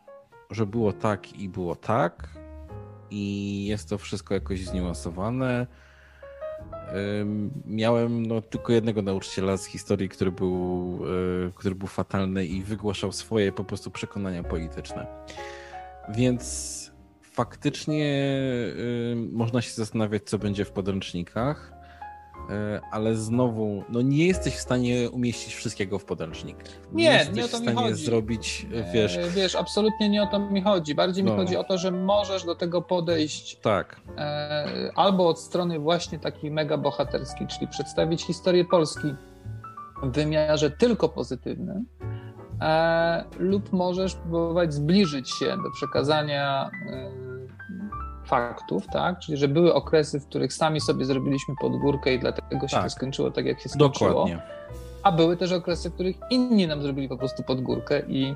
że 0.50 0.66
było 0.66 0.94
tak 0.94 1.34
i 1.34 1.50
było 1.50 1.76
tak 1.76 2.30
i 3.12 3.66
jest 3.66 3.90
to 3.90 3.98
wszystko 3.98 4.34
jakoś 4.34 4.66
zniuansowane. 4.66 5.68
Miałem 7.66 8.26
no, 8.26 8.42
tylko 8.42 8.74
jednego 8.74 9.02
nauczyciela 9.02 9.58
z 9.58 9.66
historii, 9.66 10.10
który 10.10 10.32
był, 10.32 11.00
yy, 11.06 11.52
który 11.56 11.76
był 11.76 11.88
fatalny 11.88 12.46
i 12.46 12.64
wygłaszał 12.64 13.12
swoje 13.12 13.52
po 13.52 13.64
prostu 13.64 13.92
przekonania 13.92 14.44
polityczne. 14.44 15.08
Więc 16.10 16.74
faktycznie 17.22 18.06
y, 18.06 19.16
można 19.32 19.62
się 19.62 19.72
zastanawiać, 19.72 20.24
co 20.24 20.38
będzie 20.38 20.66
w 20.66 20.72
podręcznikach, 20.72 21.74
y, 22.50 22.82
ale 22.92 23.16
znowu, 23.16 23.84
no 23.90 24.02
nie 24.02 24.28
jesteś 24.28 24.54
w 24.54 24.60
stanie 24.60 25.10
umieścić 25.10 25.56
wszystkiego 25.56 26.00
w 26.00 26.06
podręcznikach. 26.06 26.68
Nie, 26.92 27.26
nie, 27.26 27.32
nie 27.34 27.46
o 27.46 27.48
to 27.48 27.60
mi 27.60 27.74
chodzi. 27.74 28.06
zrobić, 28.06 28.68
wiesz... 28.94 29.20
Wiesz, 29.36 29.56
absolutnie 29.56 30.10
nie 30.10 30.24
o 30.24 30.28
to 30.28 30.40
mi 30.40 30.62
chodzi. 30.62 30.96
Bardziej 30.96 31.24
no. 31.24 31.32
mi 31.32 31.38
chodzi 31.38 31.58
o 31.58 31.64
to, 31.64 31.78
że 31.78 31.92
możesz 31.92 32.46
do 32.46 32.56
tego 32.56 32.82
podejść 32.82 33.60
tak. 33.62 34.02
E, 34.18 34.92
albo 34.96 35.28
od 35.28 35.40
strony 35.40 35.80
właśnie 35.80 36.20
takiej 36.20 36.52
mega 36.52 36.78
bohaterskiej, 36.78 37.48
czyli 37.48 37.68
przedstawić 37.68 38.24
historię 38.24 38.66
Polski 38.66 39.16
w 40.04 40.12
wymiarze 40.12 40.72
tylko 40.72 41.10
pozytywnym, 41.10 41.86
e, 42.64 43.24
lub 43.40 43.74
możesz 43.74 44.16
próbować 44.16 44.74
zbliżyć 44.74 45.32
się 45.32 45.46
do 45.46 45.72
przekazania 45.74 46.70
e, 46.90 47.12
faktów, 48.26 48.88
tak? 48.88 49.20
Czyli, 49.20 49.38
że 49.38 49.48
były 49.48 49.74
okresy, 49.74 50.20
w 50.20 50.28
których 50.28 50.54
sami 50.54 50.82
sobie 50.82 51.06
zrobiliśmy 51.06 51.56
podgórkę 51.62 52.14
i 52.14 52.20
dlatego 52.20 52.68
się 52.68 52.76
tak. 52.76 52.84
to 52.84 52.90
skończyło 52.90 53.32
tak, 53.32 53.46
jak 53.46 53.60
się 53.60 53.70
skończyło. 53.70 54.10
Dokładnie. 54.10 54.42
A 55.04 55.12
były 55.12 55.38
też 55.38 55.52
okresy, 55.52 55.90
w 55.90 55.94
których 55.94 56.16
inni 56.30 56.68
nam 56.68 56.82
zrobili 56.82 57.10
po 57.10 57.18
prostu 57.18 57.44
podgórkę 57.44 58.02
i, 58.08 58.36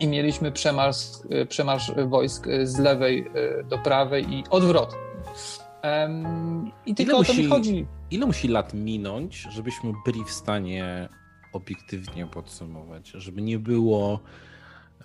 i 0.00 0.08
mieliśmy 0.08 0.52
przemarsz, 0.52 1.06
e, 1.30 1.46
przemarsz 1.46 1.92
wojsk 2.06 2.46
z 2.62 2.78
lewej 2.78 3.30
do 3.68 3.78
prawej 3.78 4.34
i 4.34 4.44
odwrotnie. 4.50 4.98
Um, 5.84 6.72
I 6.86 6.94
tylko 6.94 7.12
ile 7.12 7.20
o 7.20 7.24
to 7.24 7.34
mi 7.34 7.46
chodzi. 7.46 7.86
Ile 8.10 8.26
musi 8.26 8.48
lat 8.48 8.74
minąć, 8.74 9.46
żebyśmy 9.50 9.92
byli 10.04 10.24
w 10.24 10.30
stanie 10.30 11.08
obiektywnie 11.54 12.26
podsumować, 12.26 13.08
żeby 13.08 13.42
nie 13.42 13.58
było 13.58 14.20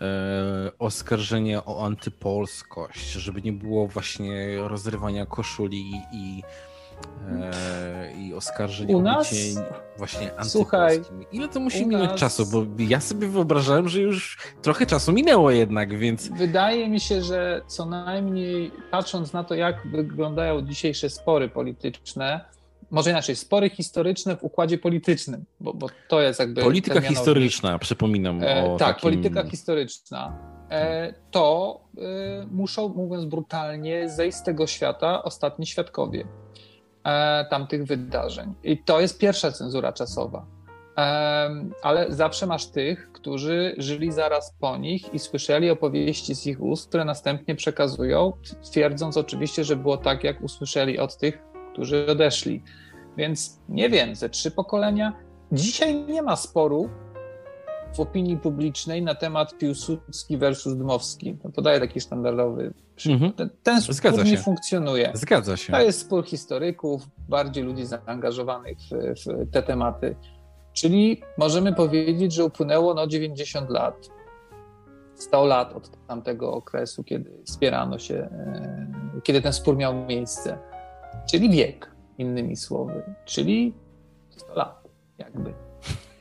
e, 0.01 0.71
oskarżenia 0.79 1.65
o 1.65 1.85
antypolskość, 1.85 3.12
żeby 3.12 3.41
nie 3.41 3.53
było 3.53 3.88
właśnie 3.88 4.57
rozrywania 4.57 5.25
koszuli 5.25 5.91
i, 6.12 6.43
e, 7.29 8.13
i 8.17 8.33
oskarżeń 8.33 8.93
U 8.93 9.01
nas? 9.01 9.35
właśnie 9.97 10.39
antypolskimi. 10.39 11.25
Ile 11.31 11.47
to 11.47 11.59
musi 11.59 11.85
minąć 11.85 12.12
nas... 12.12 12.19
czasu? 12.19 12.45
Bo 12.45 12.83
ja 12.83 12.99
sobie 12.99 13.27
wyobrażałem, 13.27 13.89
że 13.89 13.99
już 13.99 14.38
trochę 14.62 14.85
czasu 14.85 15.12
minęło 15.12 15.51
jednak, 15.51 15.97
więc... 15.97 16.29
Wydaje 16.29 16.89
mi 16.89 16.99
się, 16.99 17.21
że 17.21 17.62
co 17.67 17.85
najmniej 17.85 18.71
patrząc 18.91 19.33
na 19.33 19.43
to, 19.43 19.55
jak 19.55 19.88
wyglądają 19.88 20.62
dzisiejsze 20.62 21.09
spory 21.09 21.49
polityczne, 21.49 22.45
może 22.91 23.10
inaczej, 23.10 23.36
spory 23.36 23.69
historyczne 23.69 24.38
w 24.38 24.43
układzie 24.43 24.78
politycznym, 24.78 25.45
bo, 25.60 25.73
bo 25.73 25.88
to 26.08 26.21
jest 26.21 26.39
jakby. 26.39 26.62
Polityka 26.62 27.02
historyczna, 27.02 27.80
przypominam. 27.80 28.43
E, 28.43 28.78
tak, 28.78 28.78
takim... 28.80 29.02
polityka 29.02 29.49
historyczna. 29.49 30.38
E, 30.71 31.13
to 31.32 31.80
e, 31.97 32.02
muszą, 32.52 32.89
mówiąc 32.89 33.25
brutalnie, 33.25 34.10
zejść 34.10 34.38
z 34.38 34.43
tego 34.43 34.67
świata 34.67 35.23
ostatni 35.23 35.65
świadkowie 35.65 36.28
e, 37.04 37.45
tamtych 37.49 37.86
wydarzeń. 37.86 38.54
I 38.63 38.78
to 38.78 39.02
jest 39.02 39.19
pierwsza 39.19 39.52
cenzura 39.52 39.93
czasowa. 39.93 40.45
E, 40.97 41.49
ale 41.82 42.06
zawsze 42.10 42.45
masz 42.47 42.65
tych, 42.65 43.12
którzy 43.12 43.75
żyli 43.78 44.12
zaraz 44.12 44.56
po 44.60 44.78
nich 44.78 45.13
i 45.13 45.19
słyszeli 45.19 45.69
opowieści 45.69 46.36
z 46.36 46.47
ich 46.47 46.62
ust, 46.62 46.89
które 46.89 47.06
następnie 47.06 47.56
przekazują, 47.56 48.34
twierdząc 48.71 49.17
oczywiście, 49.17 49.63
że 49.63 49.75
było 49.75 49.97
tak, 49.97 50.23
jak 50.23 50.41
usłyszeli 50.41 50.99
od 50.99 51.17
tych, 51.17 51.48
którzy 51.79 52.07
odeszli. 52.11 52.63
Więc 53.17 53.59
nie 53.69 53.89
wiem, 53.89 54.15
ze 54.15 54.29
trzy 54.29 54.51
pokolenia. 54.51 55.13
Dzisiaj 55.51 55.95
nie 56.05 56.21
ma 56.21 56.35
sporu 56.35 56.89
w 57.95 57.99
opinii 57.99 58.37
publicznej 58.37 59.01
na 59.01 59.15
temat 59.15 59.57
Piłsudski 59.57 60.37
versus 60.37 60.77
Dmowski. 60.77 61.37
To 61.43 61.49
podaję 61.49 61.79
taki 61.79 62.01
standardowy 62.01 62.73
przykład. 62.95 63.21
Mhm. 63.21 63.49
Ten, 63.63 63.81
spór 63.81 63.95
Zgadza 63.95 64.23
nie 64.23 64.37
funkcjonuje. 64.37 65.11
Zgadza 65.13 65.57
się. 65.57 65.73
To 65.73 65.81
jest 65.81 65.99
spór 65.99 66.25
historyków, 66.25 67.01
bardziej 67.29 67.63
ludzi 67.63 67.85
zaangażowanych 67.85 68.77
w, 68.79 69.23
w 69.25 69.51
te 69.51 69.63
tematy. 69.63 70.15
Czyli 70.73 71.21
możemy 71.37 71.73
powiedzieć, 71.73 72.33
że 72.33 72.45
upłynęło 72.45 72.93
no 72.93 73.07
90 73.07 73.69
lat, 73.69 74.09
100 75.15 75.45
lat 75.45 75.73
od 75.73 76.07
tamtego 76.07 76.53
okresu, 76.53 77.03
kiedy 77.03 77.31
spierano 77.45 77.99
się, 77.99 78.15
e, 78.15 79.21
kiedy 79.23 79.41
ten 79.41 79.53
spór 79.53 79.77
miał 79.77 80.05
miejsce 80.05 80.68
czyli 81.32 81.50
wiek, 81.50 81.91
innymi 82.17 82.56
słowy, 82.56 83.04
czyli 83.26 83.74
100 84.30 84.54
lat, 84.56 84.88
jakby. 85.17 85.54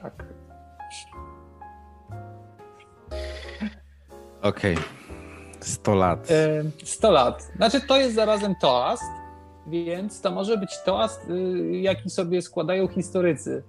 Tak. 0.03 0.25
Okej. 4.43 4.75
Okay. 4.75 4.85
100 5.61 5.95
lat. 5.95 6.29
100 6.85 7.11
lat. 7.11 7.43
Znaczy, 7.57 7.81
to 7.81 7.97
jest 7.97 8.15
zarazem 8.15 8.55
toast, 8.61 9.03
więc 9.67 10.21
to 10.21 10.31
może 10.31 10.57
być 10.57 10.71
toast, 10.85 11.31
y, 11.31 11.79
jaki 11.81 12.11
sobie 12.11 12.43
składają 12.43 12.89
historycy. 12.89 13.63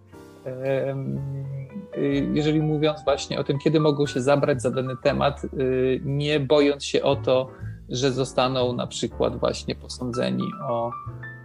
Y, 1.98 2.30
jeżeli 2.34 2.62
mówiąc 2.62 3.04
właśnie 3.04 3.40
o 3.40 3.44
tym, 3.44 3.60
kiedy 3.60 3.80
mogą 3.80 4.06
się 4.06 4.22
zabrać 4.22 4.62
za 4.62 4.72
dany 4.72 4.94
temat, 5.04 5.44
y, 5.44 6.02
nie 6.06 6.40
bojąc 6.40 6.86
się 6.86 7.04
o 7.04 7.16
to, 7.16 7.50
że 7.92 8.12
zostaną 8.12 8.74
na 8.74 8.88
przykład 8.88 9.40
właśnie 9.40 9.76
posądzeni 9.76 10.44
o 10.70 10.92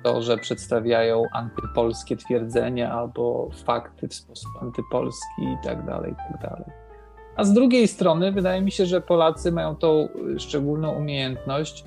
to, 0.02 0.22
że 0.22 0.38
przedstawiają 0.38 1.22
antypolskie 1.32 2.16
twierdzenia 2.16 2.92
albo 2.92 3.48
fakty 3.64 4.08
w 4.08 4.14
sposób 4.14 4.50
antypolski 4.62 5.42
i 5.42 5.56
tak 5.64 5.86
dalej, 5.86 6.12
i 6.12 6.32
tak 6.32 6.42
dalej. 6.50 6.64
A 7.36 7.44
z 7.44 7.52
drugiej 7.52 7.88
strony 7.88 8.32
wydaje 8.32 8.62
mi 8.62 8.70
się, 8.70 8.86
że 8.86 9.00
Polacy 9.00 9.52
mają 9.52 9.76
tą 9.76 10.08
szczególną 10.38 10.92
umiejętność, 10.92 11.84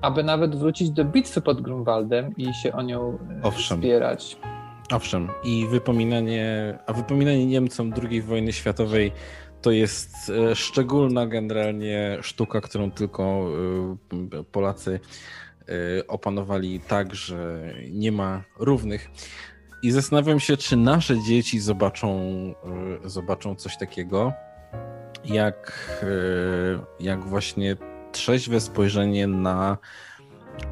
aby 0.00 0.24
nawet 0.24 0.56
wrócić 0.56 0.90
do 0.90 1.04
bitwy 1.04 1.40
pod 1.40 1.60
Grunwaldem 1.60 2.36
i 2.36 2.54
się 2.54 2.72
o 2.72 2.82
nią 2.82 3.18
e, 3.30 3.42
Owszem. 3.42 3.78
wspierać. 3.78 4.36
Owszem, 4.92 5.28
i 5.44 5.66
wypominanie, 5.70 6.78
a 6.86 6.92
wypominanie 6.92 7.46
Niemcom 7.46 7.92
II 8.10 8.22
wojny 8.22 8.52
światowej 8.52 9.12
to 9.62 9.70
jest 9.70 10.30
e, 10.30 10.56
szczególna 10.56 11.26
generalnie 11.26 12.18
sztuka, 12.22 12.60
którą 12.60 12.90
tylko 12.90 13.22
e, 13.22 14.44
Polacy 14.44 15.00
opanowali 16.08 16.80
tak, 16.80 17.14
że 17.14 17.72
nie 17.90 18.12
ma 18.12 18.44
równych. 18.58 19.10
I 19.82 19.90
zastanawiam 19.90 20.40
się, 20.40 20.56
czy 20.56 20.76
nasze 20.76 21.22
dzieci 21.22 21.60
zobaczą, 21.60 22.20
zobaczą 23.04 23.54
coś 23.54 23.78
takiego, 23.78 24.32
jak, 25.24 25.96
jak 27.00 27.24
właśnie 27.24 27.76
trzeźwe 28.12 28.60
spojrzenie 28.60 29.26
na, 29.26 29.78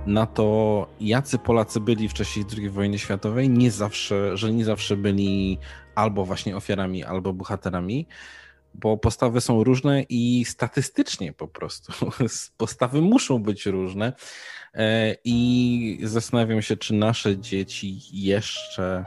na 0.07 0.27
to, 0.27 0.87
jacy 1.01 1.39
Polacy 1.39 1.81
byli 1.81 2.09
w 2.09 2.15
czasie 2.15 2.41
II 2.57 2.71
wojny 2.71 2.99
światowej, 2.99 3.51
nie 3.51 3.71
zawsze, 3.71 4.37
że 4.37 4.53
nie 4.53 4.65
zawsze 4.65 4.97
byli 4.97 5.59
albo 5.95 6.25
właśnie 6.25 6.57
ofiarami, 6.57 7.05
albo 7.05 7.33
bohaterami, 7.33 8.07
bo 8.79 8.97
postawy 8.97 9.41
są 9.41 9.65
różne 9.65 10.03
i 10.03 10.45
statystycznie 10.45 11.33
po 11.33 11.49
prostu 11.49 11.93
postawy 12.57 13.01
muszą 13.01 13.43
być 13.43 13.67
różne. 13.67 14.13
E, 14.75 15.17
I 15.25 16.01
zastanawiam 16.03 16.63
się, 16.63 16.77
czy 16.77 16.95
nasze 16.95 17.39
dzieci 17.39 18.01
jeszcze, 18.13 19.05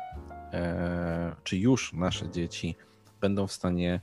e, 0.54 1.36
czy 1.44 1.58
już 1.58 1.94
nasze 1.94 2.30
dzieci 2.30 2.76
będą 3.22 3.48
w 3.48 3.52
stanie 3.52 4.02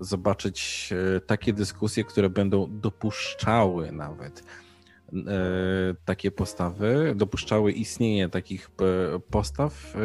zobaczyć 0.00 0.90
e, 1.16 1.20
takie 1.20 1.52
dyskusje, 1.52 2.04
które 2.04 2.30
będą 2.30 2.80
dopuszczały 2.80 3.92
nawet 3.92 4.42
takie 6.04 6.30
postawy, 6.30 7.12
dopuszczały 7.16 7.72
istnienie 7.72 8.28
takich 8.28 8.70
e, 9.14 9.18
postaw 9.18 9.96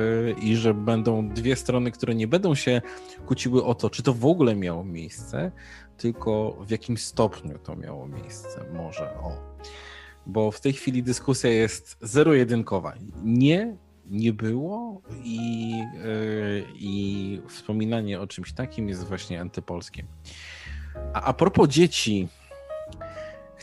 i 0.42 0.56
że 0.56 0.74
będą 0.74 1.30
dwie 1.30 1.56
strony, 1.56 1.92
które 1.92 2.16
nie 2.16 2.28
będą 2.28 2.56
się 2.56 2.82
kłóciły 3.26 3.66
o 3.66 3.76
to, 3.76 3.90
czy 3.90 4.04
to 4.04 4.14
w 4.14 4.26
ogóle 4.26 4.56
miało 4.56 4.84
miejsce, 4.84 5.52
tylko 5.98 6.58
w 6.68 6.72
jakim 6.72 6.98
stopniu 6.98 7.60
to 7.60 7.76
miało 7.76 8.08
miejsce. 8.08 8.66
Może 8.74 9.14
o. 9.14 9.32
Bo 10.26 10.52
w 10.52 10.62
tej 10.62 10.74
chwili 10.74 11.04
dyskusja 11.04 11.50
jest 11.50 11.98
zero-jedynkowa. 12.02 12.94
Nie 13.24 13.78
nie 14.06 14.34
było 14.34 15.02
i, 15.24 15.74
i 16.76 17.42
wspominanie 17.48 18.20
o 18.20 18.28
czymś 18.28 18.54
takim 18.54 18.90
jest 18.90 19.04
właśnie 19.04 19.42
antypolskie. 19.42 20.04
A, 21.14 21.22
a 21.22 21.34
propos 21.34 21.70
dzieci, 21.70 22.28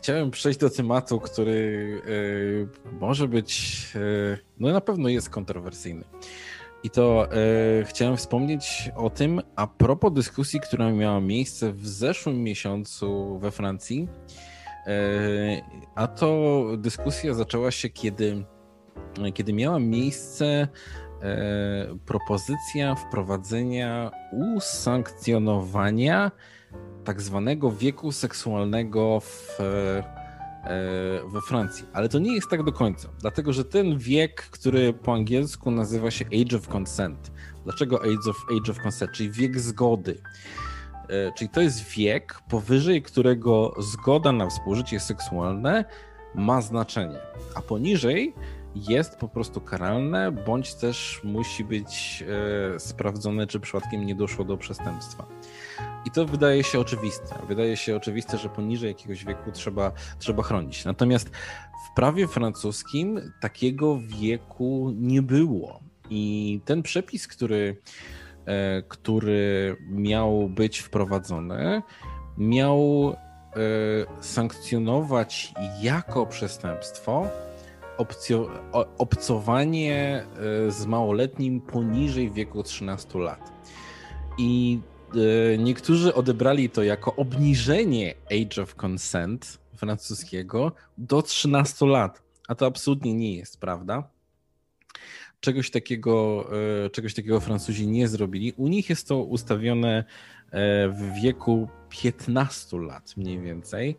chciałem 0.02 0.30
przejść 0.30 0.58
do 0.58 0.70
tematu, 0.70 1.20
który 1.20 1.52
yy, 2.06 2.68
może 3.00 3.28
być, 3.28 3.82
yy, 3.94 4.38
no 4.58 4.72
na 4.72 4.80
pewno 4.80 5.08
jest 5.08 5.30
kontrowersyjny. 5.30 6.04
I 6.82 6.90
to 6.90 7.28
chciałem 7.84 8.16
wspomnieć 8.16 8.90
o 8.96 9.10
tym 9.10 9.40
a 9.56 9.66
propos 9.66 10.12
dyskusji, 10.12 10.60
która 10.60 10.92
miała 10.92 11.20
miejsce 11.20 11.72
w 11.72 11.88
zeszłym 11.88 12.42
miesiącu 12.42 13.38
we 13.38 13.50
Francji. 13.50 14.08
a 15.94 16.06
to 16.06 16.64
dyskusja 16.78 17.34
zaczęła 17.34 17.70
się, 17.70 17.88
kiedy 17.88 18.44
kiedy 19.34 19.52
miała 19.52 19.78
miejsce 19.78 20.68
e, 21.22 21.96
propozycja 22.06 22.94
wprowadzenia 22.94 24.10
usankcjonowania 24.56 26.30
tak 27.04 27.22
zwanego 27.22 27.70
wieku 27.70 28.12
seksualnego 28.12 29.20
w, 29.20 29.60
e, 29.60 30.20
we 31.32 31.40
Francji. 31.40 31.86
Ale 31.92 32.08
to 32.08 32.18
nie 32.18 32.34
jest 32.34 32.50
tak 32.50 32.62
do 32.62 32.72
końca, 32.72 33.08
dlatego 33.20 33.52
że 33.52 33.64
ten 33.64 33.98
wiek, 33.98 34.42
który 34.42 34.92
po 34.92 35.14
angielsku 35.14 35.70
nazywa 35.70 36.10
się 36.10 36.24
Age 36.26 36.56
of 36.56 36.68
Consent. 36.68 37.32
Dlaczego 37.64 38.00
Age 38.00 38.30
of, 38.30 38.46
age 38.60 38.72
of 38.72 38.78
Consent? 38.78 39.12
Czyli 39.12 39.30
wiek 39.30 39.60
zgody. 39.60 40.20
E, 41.08 41.32
czyli 41.32 41.50
to 41.50 41.60
jest 41.60 41.88
wiek, 41.88 42.40
powyżej 42.48 43.02
którego 43.02 43.74
zgoda 43.78 44.32
na 44.32 44.46
współżycie 44.46 45.00
seksualne 45.00 45.84
ma 46.34 46.60
znaczenie, 46.60 47.18
a 47.54 47.62
poniżej 47.62 48.34
jest 48.74 49.16
po 49.16 49.28
prostu 49.28 49.60
karalne, 49.60 50.32
bądź 50.32 50.74
też 50.74 51.20
musi 51.24 51.64
być 51.64 52.24
e, 52.74 52.80
sprawdzone, 52.80 53.46
czy 53.46 53.60
przypadkiem 53.60 54.06
nie 54.06 54.14
doszło 54.14 54.44
do 54.44 54.56
przestępstwa. 54.56 55.26
I 56.04 56.10
to 56.10 56.26
wydaje 56.26 56.64
się 56.64 56.80
oczywiste. 56.80 57.34
Wydaje 57.48 57.76
się 57.76 57.96
oczywiste, 57.96 58.38
że 58.38 58.48
poniżej 58.48 58.88
jakiegoś 58.88 59.24
wieku 59.24 59.52
trzeba, 59.52 59.92
trzeba 60.18 60.42
chronić. 60.42 60.84
Natomiast 60.84 61.30
w 61.90 61.94
prawie 61.94 62.28
francuskim 62.28 63.32
takiego 63.40 63.98
wieku 64.00 64.92
nie 64.96 65.22
było. 65.22 65.80
I 66.10 66.60
ten 66.64 66.82
przepis, 66.82 67.28
który, 67.28 67.76
e, 68.46 68.82
który 68.82 69.76
miał 69.90 70.48
być 70.48 70.78
wprowadzony, 70.78 71.82
miał 72.38 73.12
e, 73.12 74.22
sankcjonować 74.22 75.52
jako 75.82 76.26
przestępstwo 76.26 77.26
opcjo, 78.00 78.50
obcowanie 78.98 80.24
e, 80.66 80.70
z 80.70 80.86
małoletnim 80.86 81.60
poniżej 81.60 82.30
wieku 82.30 82.62
13 82.62 83.18
lat. 83.18 83.52
I 84.38 84.78
e, 85.54 85.58
niektórzy 85.58 86.14
odebrali 86.14 86.70
to 86.70 86.82
jako 86.82 87.16
obniżenie 87.16 88.14
age 88.26 88.62
of 88.62 88.74
consent 88.74 89.58
francuskiego 89.76 90.72
do 90.98 91.22
13 91.22 91.86
lat, 91.86 92.22
a 92.48 92.54
to 92.54 92.66
absolutnie 92.66 93.14
nie 93.14 93.36
jest 93.36 93.60
prawda. 93.60 94.08
Czegoś 95.40 95.70
takiego, 95.70 96.46
e, 96.86 96.90
czegoś 96.90 97.14
takiego 97.14 97.40
Francuzi 97.40 97.86
nie 97.86 98.08
zrobili. 98.08 98.52
U 98.56 98.68
nich 98.68 98.90
jest 98.90 99.08
to 99.08 99.16
ustawione 99.16 100.04
w 100.88 101.12
wieku 101.22 101.68
15 101.88 102.78
lat 102.78 103.16
mniej 103.16 103.40
więcej. 103.40 103.96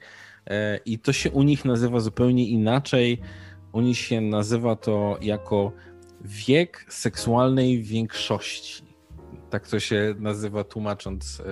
I 0.86 1.00
to 1.00 1.14
się 1.14 1.32
u 1.32 1.44
nich 1.44 1.66
nazywa 1.66 2.00
zupełnie 2.00 2.48
inaczej 2.48 3.22
oni 3.74 3.96
się 3.96 4.22
nazywa 4.22 4.76
to 4.76 5.18
jako 5.22 5.72
wiek 6.22 6.86
seksualnej 6.90 7.84
większości. 7.84 8.84
Tak 9.50 9.68
to 9.68 9.80
się 9.80 10.16
nazywa, 10.20 10.64
tłumacząc 10.64 11.40
e, 11.40 11.44
e, 11.44 11.48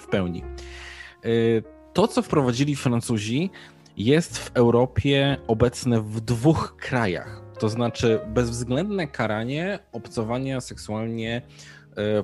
w 0.00 0.06
pełni. 0.10 0.42
E, 0.42 1.28
to, 1.92 2.08
co 2.08 2.22
wprowadzili 2.22 2.76
Francuzi, 2.76 3.50
jest 3.96 4.38
w 4.38 4.50
Europie 4.54 5.36
obecne 5.46 6.00
w 6.00 6.20
dwóch 6.20 6.76
krajach. 6.76 7.42
To 7.58 7.68
znaczy 7.68 8.20
bezwzględne 8.28 9.06
karanie 9.06 9.78
obcowania 9.92 10.60
seksualnie 10.60 11.42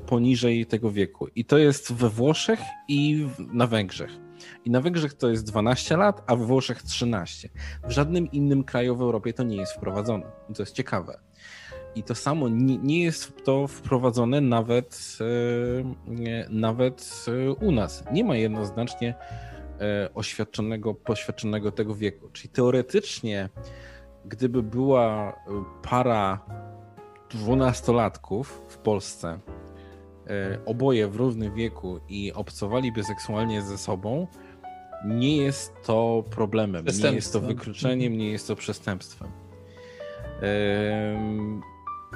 poniżej 0.07 0.67
tego 0.67 0.91
wieku. 0.91 1.29
I 1.35 1.45
to 1.45 1.59
jest 1.59 1.93
we 1.93 2.11
Włoszech 2.11 2.61
i 2.89 3.27
na 3.39 3.67
Węgrzech. 3.67 4.28
I 4.65 4.71
na 4.71 4.81
Węgrzech 4.81 5.15
to 5.15 5.31
jest 5.31 5.47
12 5.47 5.97
lat, 5.97 6.23
a 6.27 6.37
we 6.37 6.45
Włoszech 6.45 6.83
13. 6.83 7.49
W 7.85 7.91
żadnym 7.91 8.33
innym 8.33 8.65
kraju 8.65 8.97
w 8.97 9.03
Europie 9.03 9.33
to 9.33 9.43
nie 9.43 9.57
jest 9.57 9.73
wprowadzone. 9.73 10.27
To 10.55 10.63
jest 10.63 10.75
ciekawe. 10.75 11.19
I 11.95 12.03
to 12.03 12.15
samo 12.15 12.49
nie, 12.49 12.79
nie 12.79 13.05
jest 13.05 13.45
to 13.45 13.67
wprowadzone 13.67 14.41
nawet, 14.41 15.19
e, 15.21 16.45
nawet 16.51 17.25
e, 17.29 17.53
u 17.53 17.73
nas. 17.73 18.05
Nie 18.13 18.25
ma 18.25 18.37
jednoznacznie 18.37 19.15
e, 19.81 20.15
oświadczonego, 20.15 20.95
poświadczonego 20.95 21.73
tego 21.73 21.95
wieku. 21.95 22.29
Czyli 22.33 22.49
teoretycznie, 22.49 23.49
gdyby 24.25 24.63
była 24.63 25.37
para 25.83 26.41
dwunastolatków 27.31 28.63
w 28.69 28.79
Polsce, 28.79 29.39
oboje 30.67 31.09
w 31.09 31.17
równym 31.17 31.55
wieku 31.55 32.01
i 32.09 32.33
obcowaliby 32.33 33.05
seksualnie 33.05 33.63
ze 33.63 33.79
sobą, 33.79 34.27
nie 35.05 35.37
jest 35.37 35.73
to 35.87 36.25
problemem, 36.31 36.85
nie 37.03 37.13
jest 37.13 37.33
to 37.33 37.41
wykluczeniem, 37.41 38.17
nie 38.17 38.31
jest 38.31 38.49
to 38.49 38.57
przestępstwem. 38.57 39.29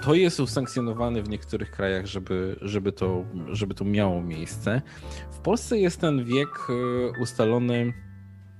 To 0.03 0.15
jest 0.15 0.41
usankcjonowane 0.41 1.23
w 1.23 1.29
niektórych 1.29 1.71
krajach, 1.71 2.07
żeby, 2.07 2.57
żeby, 2.63 2.93
to, 2.93 3.25
żeby 3.49 3.75
to 3.75 3.85
miało 3.85 4.23
miejsce. 4.23 4.83
W 5.31 5.39
Polsce 5.39 5.79
jest 5.79 6.01
ten 6.01 6.25
wiek 6.25 6.49
e, 6.49 7.23
ustalony 7.23 7.93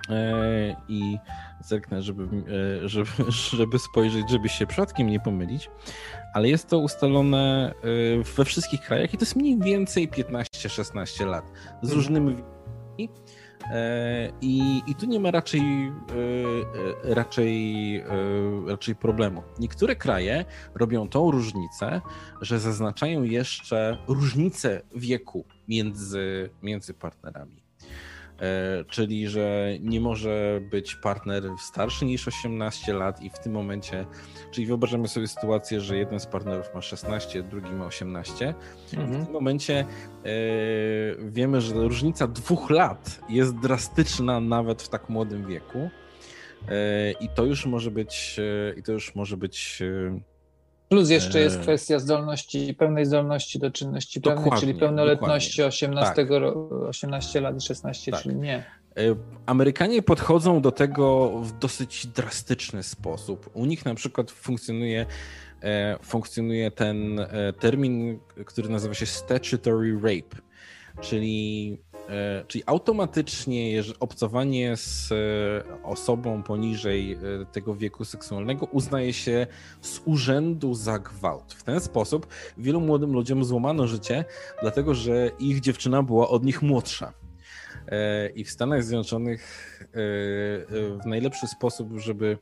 e, 0.09 0.77
i 0.89 1.19
zerknę, 1.67 2.03
żeby, 2.03 2.23
e, 2.83 2.89
żeby, 2.89 3.11
żeby 3.59 3.79
spojrzeć, 3.79 4.31
żeby 4.31 4.49
się 4.49 4.67
przypadkiem 4.67 5.07
nie 5.07 5.21
pomylić, 5.21 5.71
ale 6.35 6.49
jest 6.49 6.69
to 6.69 6.79
ustalone 6.79 7.75
we 8.37 8.45
wszystkich 8.45 8.81
krajach 8.81 9.15
i 9.15 9.19
to 9.19 9.23
jest 9.23 9.37
mniej 9.37 9.59
więcej 9.59 10.09
15-16 10.09 11.27
lat 11.27 11.45
z 11.83 11.93
mhm. 11.93 11.95
różnymi 11.95 12.37
E, 13.71 14.33
I, 14.41 14.83
I 14.87 14.95
tu 14.95 15.07
nie 15.07 15.21
ma 15.21 15.31
raczej, 15.31 15.61
e, 15.61 17.11
e, 17.11 17.15
raczej, 17.15 18.05
raczej 18.67 18.97
problemu. 18.97 19.43
Niektóre 19.59 19.97
kraje 19.97 20.45
robią 20.75 21.09
tą 21.09 21.31
różnicę, 21.31 22.01
że 22.41 22.61
zaznaczają 22.61 23.23
jeszcze 23.23 23.99
różnicę 24.09 24.83
wieku 24.97 25.45
między, 25.69 26.51
między 26.63 26.95
partnerami. 26.95 27.62
E, 28.43 28.85
czyli 28.85 29.29
że 29.29 29.69
nie 29.81 30.01
może 30.01 30.61
być 30.71 30.95
partner 30.95 31.43
starszy 31.59 32.05
niż 32.05 32.29
18 32.29 32.95
lat 32.95 33.23
i 33.23 33.31
w 33.31 33.39
tym 33.39 33.53
momencie, 33.53 34.07
czyli 34.51 34.67
wyobrażamy 34.67 35.09
sobie 35.09 35.29
sytuację, 35.29 35.81
że 35.81 35.97
jeden 35.97 36.21
z 36.21 36.27
partnerów 36.27 36.75
ma 36.75 36.81
16, 36.81 37.43
drugi 37.43 37.71
ma 37.71 37.87
18 37.87 38.55
mhm. 38.95 39.23
w 39.23 39.25
tym 39.25 39.33
momencie 39.33 39.79
e, 39.79 39.87
wiemy, 41.19 41.61
że 41.61 41.75
różnica 41.75 42.27
dwóch 42.27 42.71
lat 42.71 43.21
jest 43.29 43.59
drastyczna 43.59 44.41
nawet 44.41 44.83
w 44.83 44.89
tak 44.89 45.09
młodym 45.09 45.47
wieku 45.47 45.91
I 47.21 47.29
to 47.29 47.45
już 47.45 47.67
może 47.67 47.91
być, 47.91 48.41
i 48.77 48.83
to 48.83 48.93
już 48.93 49.15
może 49.15 49.37
być 49.37 49.83
Plus 50.93 51.11
jeszcze 51.11 51.41
jest 51.41 51.59
kwestia 51.59 51.99
zdolności, 51.99 52.75
pełnej 52.75 53.07
zdolności 53.07 53.59
do 53.59 53.71
czynności 53.71 54.21
pełnej, 54.21 54.51
czyli 54.61 54.75
pełnoletności 54.75 55.57
dokładnie. 55.57 55.69
18, 55.69 56.15
tak. 56.15 56.89
18 56.89 57.41
lat 57.41 57.57
i 57.57 57.61
16, 57.61 58.13
tak. 58.13 58.23
czyli 58.23 58.35
nie. 58.35 58.65
Amerykanie 59.47 60.03
podchodzą 60.03 60.61
do 60.61 60.73
tego 60.73 61.31
w 61.41 61.59
dosyć 61.59 62.07
drastyczny 62.07 62.83
sposób. 62.83 63.51
U 63.55 63.67
nich 63.67 63.85
na 63.85 63.95
przykład 63.95 64.31
funkcjonuje, 64.31 65.07
funkcjonuje 66.03 66.71
ten 66.71 67.27
termin, 67.61 68.19
który 68.47 68.69
nazywa 68.69 68.95
się 68.95 69.07
statutory 69.07 69.95
rape, 69.95 70.37
czyli 71.01 71.79
E, 71.92 71.92
czyli 72.49 72.65
automatycznie 72.67 73.83
obcowanie 74.01 74.77
z 74.77 75.13
e, 75.13 75.83
osobą 75.85 76.43
poniżej 76.43 77.13
e, 77.13 77.19
tego 77.53 77.75
wieku 77.75 78.05
seksualnego 78.05 78.67
uznaje 78.67 79.13
się 79.13 79.47
z 79.81 80.01
urzędu 80.05 80.75
za 80.75 80.99
gwałt. 80.99 81.53
W 81.53 81.63
ten 81.63 81.81
sposób 81.81 82.27
wielu 82.59 82.81
młodym 82.81 83.13
ludziom 83.13 83.45
złamano 83.45 83.87
życie, 83.87 84.25
dlatego 84.63 84.95
że 84.95 85.31
ich 85.39 85.61
dziewczyna 85.61 86.03
była 86.03 86.29
od 86.29 86.45
nich 86.45 86.63
młodsza. 86.63 87.22
I 88.35 88.45
w 88.45 88.51
Stanach 88.51 88.85
Zjednoczonych 88.85 89.69
w 91.03 91.07
najlepszy 91.07 91.47
sposób, 91.47 91.99
żeby 91.99 92.39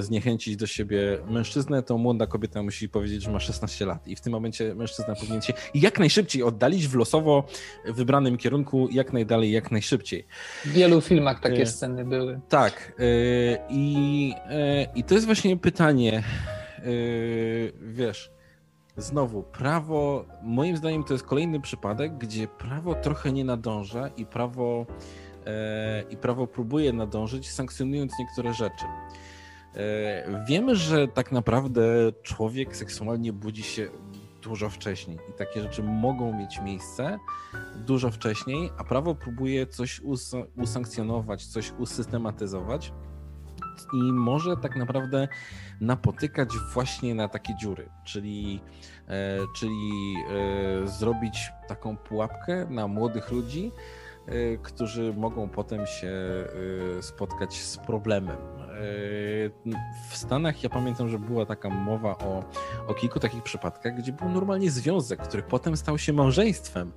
zniechęcić 0.00 0.56
do 0.56 0.66
siebie 0.66 1.18
mężczyznę, 1.30 1.82
to 1.82 1.98
młoda 1.98 2.26
kobieta 2.26 2.62
musi 2.62 2.88
powiedzieć, 2.88 3.22
że 3.22 3.30
ma 3.30 3.40
16 3.40 3.86
lat. 3.86 4.08
I 4.08 4.16
w 4.16 4.20
tym 4.20 4.32
momencie 4.32 4.74
mężczyzna 4.74 5.14
powinien 5.14 5.42
się 5.42 5.52
jak 5.74 5.98
najszybciej 5.98 6.42
oddalić 6.42 6.88
w 6.88 6.94
losowo 6.94 7.46
wybranym 7.84 8.36
kierunku, 8.36 8.88
jak 8.92 9.12
najdalej, 9.12 9.52
jak 9.52 9.70
najszybciej. 9.70 10.26
W 10.64 10.72
wielu 10.72 11.00
filmach 11.00 11.40
takie 11.40 11.66
sceny 11.66 12.04
były. 12.04 12.40
Tak. 12.48 12.92
I, 13.70 14.34
i 14.94 15.04
to 15.04 15.14
jest 15.14 15.26
właśnie 15.26 15.56
pytanie, 15.56 16.22
wiesz 17.80 18.30
Znowu, 19.00 19.42
prawo, 19.42 20.24
moim 20.42 20.76
zdaniem 20.76 21.04
to 21.04 21.12
jest 21.14 21.24
kolejny 21.24 21.60
przypadek, 21.60 22.18
gdzie 22.18 22.48
prawo 22.48 22.94
trochę 22.94 23.32
nie 23.32 23.44
nadąża 23.44 24.08
i 24.08 24.26
prawo, 24.26 24.86
e, 25.46 26.02
i 26.10 26.16
prawo 26.16 26.46
próbuje 26.46 26.92
nadążyć, 26.92 27.50
sankcjonując 27.50 28.12
niektóre 28.18 28.54
rzeczy. 28.54 28.84
E, 29.74 30.44
wiemy, 30.48 30.76
że 30.76 31.08
tak 31.08 31.32
naprawdę 31.32 31.82
człowiek 32.22 32.76
seksualnie 32.76 33.32
budzi 33.32 33.62
się 33.62 33.88
dużo 34.42 34.70
wcześniej 34.70 35.18
i 35.30 35.32
takie 35.32 35.62
rzeczy 35.62 35.82
mogą 35.82 36.38
mieć 36.38 36.60
miejsce 36.60 37.18
dużo 37.86 38.10
wcześniej, 38.10 38.70
a 38.78 38.84
prawo 38.84 39.14
próbuje 39.14 39.66
coś 39.66 40.00
us 40.00 40.32
usankcjonować, 40.56 41.46
coś 41.46 41.72
usystematyzować 41.78 42.92
i 43.92 44.12
może 44.12 44.56
tak 44.56 44.76
naprawdę 44.76 45.28
napotykać 45.80 46.48
właśnie 46.74 47.14
na 47.14 47.28
takie 47.28 47.54
dziury, 47.56 47.88
czyli, 48.04 48.60
e, 49.08 49.38
czyli 49.56 50.14
e, 50.84 50.88
zrobić 50.88 51.52
taką 51.68 51.96
pułapkę 51.96 52.66
na 52.70 52.88
młodych 52.88 53.30
ludzi, 53.30 53.72
e, 54.26 54.56
którzy 54.56 55.14
mogą 55.16 55.48
potem 55.48 55.86
się 55.86 56.10
spotkać 57.00 57.54
z 57.54 57.76
problemem. 57.76 58.36
W 60.10 60.16
Stanach 60.16 60.62
ja 60.62 60.70
pamiętam, 60.70 61.08
że 61.08 61.18
była 61.18 61.46
taka 61.46 61.70
mowa 61.70 62.18
o, 62.18 62.44
o 62.86 62.94
kilku 62.94 63.20
takich 63.20 63.42
przypadkach, 63.42 63.96
gdzie 63.96 64.12
był 64.12 64.28
normalnie 64.28 64.70
związek, 64.70 65.22
który 65.22 65.42
potem 65.42 65.76
stał 65.76 65.98
się 65.98 66.12
małżeństwem, 66.12 66.92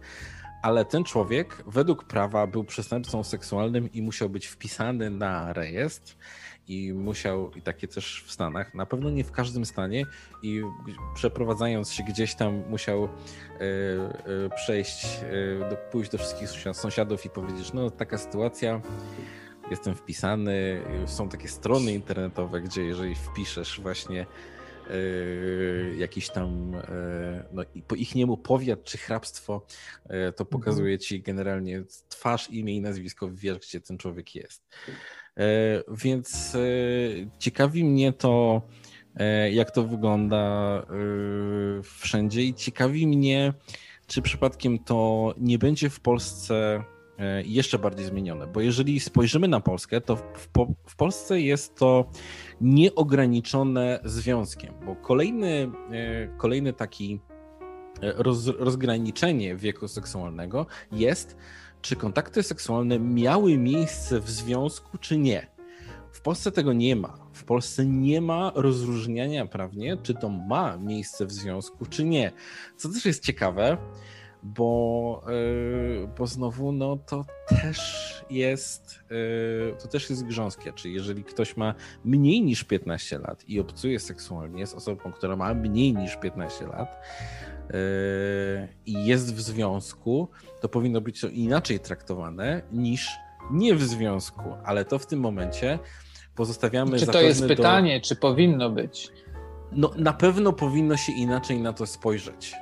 ale 0.63 0.85
ten 0.85 1.03
człowiek 1.03 1.63
według 1.67 2.03
prawa 2.03 2.47
był 2.47 2.63
przestępcą 2.63 3.23
seksualnym 3.23 3.91
i 3.91 4.01
musiał 4.01 4.29
być 4.29 4.47
wpisany 4.47 5.09
na 5.09 5.53
rejestr 5.53 6.15
i 6.67 6.93
musiał, 6.93 7.51
i 7.55 7.61
takie 7.61 7.87
też 7.87 8.23
w 8.27 8.31
Stanach, 8.31 8.73
na 8.73 8.85
pewno 8.85 9.09
nie 9.09 9.23
w 9.23 9.31
każdym 9.31 9.65
stanie, 9.65 10.05
i 10.43 10.61
przeprowadzając 11.15 11.91
się 11.91 12.03
gdzieś 12.03 12.35
tam 12.35 12.63
musiał 12.69 13.03
e, 13.03 13.09
e, 14.45 14.49
przejść, 14.55 15.05
e, 15.71 15.75
pójść 15.91 16.11
do 16.11 16.17
wszystkich 16.17 16.49
sąsiadów 16.73 17.25
i 17.25 17.29
powiedzieć, 17.29 17.73
no 17.73 17.89
taka 17.89 18.17
sytuacja, 18.17 18.81
jestem 19.71 19.95
wpisany, 19.95 20.81
są 21.05 21.29
takie 21.29 21.47
strony 21.47 21.93
internetowe, 21.93 22.61
gdzie 22.61 22.83
jeżeli 22.83 23.15
wpiszesz 23.15 23.79
właśnie 23.81 24.25
jakiś 25.97 26.29
tam 26.29 26.71
no, 27.51 27.63
po 27.87 27.95
ich 27.95 28.15
niemu 28.15 28.37
powiat 28.37 28.83
czy 28.83 28.97
hrabstwo, 28.97 29.65
to 30.07 30.43
mhm. 30.43 30.45
pokazuje 30.49 30.99
ci 30.99 31.21
generalnie 31.21 31.83
twarz, 32.09 32.49
imię 32.49 32.75
i 32.75 32.81
nazwisko, 32.81 33.29
wiesz, 33.31 33.59
gdzie 33.59 33.81
ten 33.81 33.97
człowiek 33.97 34.35
jest. 34.35 34.63
E, 35.37 35.43
więc 35.87 36.55
e, 36.55 36.59
ciekawi 37.39 37.83
mnie 37.83 38.13
to, 38.13 38.61
e, 39.15 39.51
jak 39.51 39.71
to 39.71 39.83
wygląda 39.83 40.43
wszędzie 41.83 42.43
i 42.43 42.53
ciekawi 42.53 43.07
mnie, 43.07 43.53
czy 44.07 44.21
przypadkiem 44.21 44.79
to 44.79 45.33
nie 45.37 45.57
będzie 45.57 45.89
w 45.89 45.99
Polsce 45.99 46.83
jeszcze 47.45 47.79
bardziej 47.79 48.05
zmienione. 48.05 48.47
Bo 48.47 48.61
jeżeli 48.61 48.99
spojrzymy 48.99 49.47
na 49.47 49.59
Polskę, 49.59 50.01
to 50.01 50.15
w, 50.15 50.49
w 50.87 50.95
Polsce 50.95 51.41
jest 51.41 51.75
to 51.75 52.11
nieograniczone 52.61 53.99
związkiem, 54.03 54.73
bo 54.85 54.95
kolejny, 54.95 55.71
kolejny 56.37 56.73
taki 56.73 57.19
roz, 58.01 58.47
rozgraniczenie 58.47 59.55
wieku 59.55 59.87
seksualnego 59.87 60.65
jest 60.91 61.37
czy 61.83 61.95
kontakty 61.95 62.43
seksualne 62.43 62.99
miały 62.99 63.57
miejsce 63.57 64.19
w 64.19 64.29
związku, 64.29 64.97
czy 64.97 65.17
nie. 65.17 65.47
W 66.11 66.21
Polsce 66.21 66.51
tego 66.51 66.73
nie 66.73 66.95
ma. 66.95 67.17
W 67.33 67.43
Polsce 67.43 67.85
nie 67.85 68.21
ma 68.21 68.51
rozróżniania 68.55 69.45
prawnie, 69.45 69.97
czy 70.03 70.13
to 70.13 70.29
ma 70.29 70.77
miejsce 70.77 71.25
w 71.25 71.31
związku, 71.31 71.85
czy 71.85 72.03
nie. 72.03 72.31
Co 72.77 72.89
też 72.89 73.05
jest 73.05 73.23
ciekawe, 73.23 73.77
bo, 74.43 75.23
yy, 75.27 76.07
bo 76.17 76.27
znowu 76.27 76.71
no, 76.71 76.97
to 76.97 77.25
też 77.49 78.23
jest 78.29 78.99
yy, 79.09 79.75
to 79.81 79.87
też 79.87 80.09
jest 80.09 80.25
grząskie. 80.25 80.73
Czyli 80.73 80.93
jeżeli 80.93 81.23
ktoś 81.23 81.57
ma 81.57 81.75
mniej 82.05 82.41
niż 82.41 82.63
15 82.63 83.19
lat 83.19 83.49
i 83.49 83.59
obcuje 83.59 83.99
seksualnie 83.99 84.67
z 84.67 84.73
osobą, 84.73 85.11
która 85.11 85.35
ma 85.35 85.53
mniej 85.53 85.93
niż 85.93 86.15
15 86.15 86.67
lat, 86.67 87.05
i 88.85 89.05
jest 89.05 89.35
w 89.35 89.41
związku, 89.41 90.29
to 90.61 90.69
powinno 90.69 91.01
być 91.01 91.21
to 91.21 91.27
inaczej 91.27 91.79
traktowane 91.79 92.61
niż 92.71 93.09
nie 93.51 93.75
w 93.75 93.83
związku, 93.83 94.41
ale 94.65 94.85
to 94.85 94.99
w 94.99 95.05
tym 95.05 95.19
momencie 95.19 95.79
pozostawiamy. 96.35 96.99
Czy 96.99 97.07
to 97.07 97.21
jest 97.21 97.47
pytanie, 97.47 97.99
do... 97.99 98.05
czy 98.05 98.15
powinno 98.15 98.69
być? 98.69 99.09
No, 99.71 99.91
na 99.97 100.13
pewno 100.13 100.53
powinno 100.53 100.97
się 100.97 101.11
inaczej 101.11 101.61
na 101.61 101.73
to 101.73 101.85
spojrzeć 101.85 102.55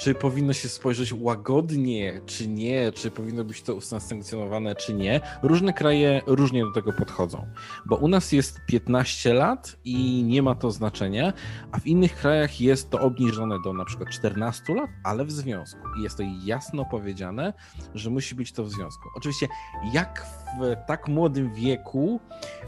czy 0.00 0.14
powinno 0.14 0.52
się 0.52 0.68
spojrzeć 0.68 1.12
łagodnie, 1.12 2.20
czy 2.26 2.48
nie, 2.48 2.92
czy 2.92 3.10
powinno 3.10 3.44
być 3.44 3.62
to 3.62 3.74
usankcjonowane, 3.74 4.74
czy 4.74 4.94
nie. 4.94 5.20
Różne 5.42 5.72
kraje 5.72 6.22
różnie 6.26 6.64
do 6.64 6.72
tego 6.72 6.92
podchodzą, 6.92 7.46
bo 7.86 7.96
u 7.96 8.08
nas 8.08 8.32
jest 8.32 8.60
15 8.66 9.34
lat 9.34 9.76
i 9.84 10.22
nie 10.22 10.42
ma 10.42 10.54
to 10.54 10.70
znaczenia, 10.70 11.32
a 11.72 11.78
w 11.78 11.86
innych 11.86 12.16
krajach 12.16 12.60
jest 12.60 12.90
to 12.90 13.00
obniżone 13.00 13.56
do 13.64 13.72
na 13.72 13.84
przykład 13.84 14.10
14 14.10 14.74
lat, 14.74 14.90
ale 15.04 15.24
w 15.24 15.32
związku. 15.32 15.80
I 15.98 16.02
jest 16.02 16.16
to 16.16 16.22
jasno 16.44 16.84
powiedziane, 16.84 17.52
że 17.94 18.10
musi 18.10 18.34
być 18.34 18.52
to 18.52 18.64
w 18.64 18.70
związku. 18.70 19.08
Oczywiście, 19.16 19.46
jak 19.92 20.26
w 20.60 20.76
tak 20.86 21.08
młodym 21.08 21.54
wieku 21.54 22.20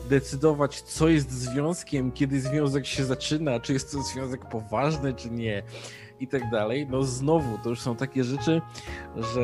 decydować, 0.09 0.83
co 0.83 1.09
jest 1.09 1.31
związkiem, 1.31 2.13
kiedy 2.13 2.41
związek 2.41 2.87
się 2.87 3.05
zaczyna, 3.05 3.61
czy 3.61 3.73
jest 3.73 3.93
to 3.93 4.03
związek 4.03 4.49
poważny, 4.49 5.15
czy 5.15 5.31
nie 5.31 5.63
i 6.23 6.27
tak 6.27 6.51
dalej. 6.51 6.87
No 6.91 7.03
znowu, 7.03 7.59
to 7.59 7.71
już 7.71 7.81
są 7.81 7.97
takie 7.97 8.25
rzeczy, 8.25 8.61
że 9.17 9.41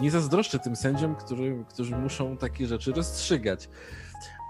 nie 0.00 0.10
zazdroszczę 0.10 0.58
tym 0.58 0.76
sędziom, 0.76 1.14
który, 1.14 1.64
którzy 1.68 1.96
muszą 1.96 2.36
takie 2.36 2.66
rzeczy 2.66 2.92
rozstrzygać. 2.92 3.68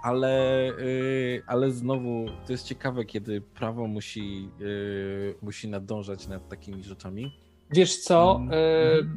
Ale, 0.03 0.64
yy, 0.79 1.43
ale 1.47 1.70
znowu 1.70 2.26
to 2.47 2.53
jest 2.53 2.66
ciekawe, 2.66 3.05
kiedy 3.05 3.41
prawo 3.41 3.87
musi, 3.87 4.49
yy, 4.59 5.35
musi 5.43 5.68
nadążać 5.68 6.29
nad 6.29 6.49
takimi 6.49 6.83
rzeczami. 6.83 7.33
Wiesz 7.70 7.97
co? 7.97 8.41
Yy, 8.51 9.09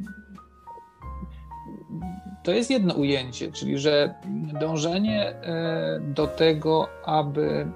to 2.42 2.52
jest 2.52 2.70
jedno 2.70 2.94
ujęcie, 2.94 3.52
czyli 3.52 3.78
że 3.78 4.14
dążenie 4.60 5.30
y, 5.30 5.34
do 6.00 6.26
tego, 6.26 6.88
aby 7.04 7.66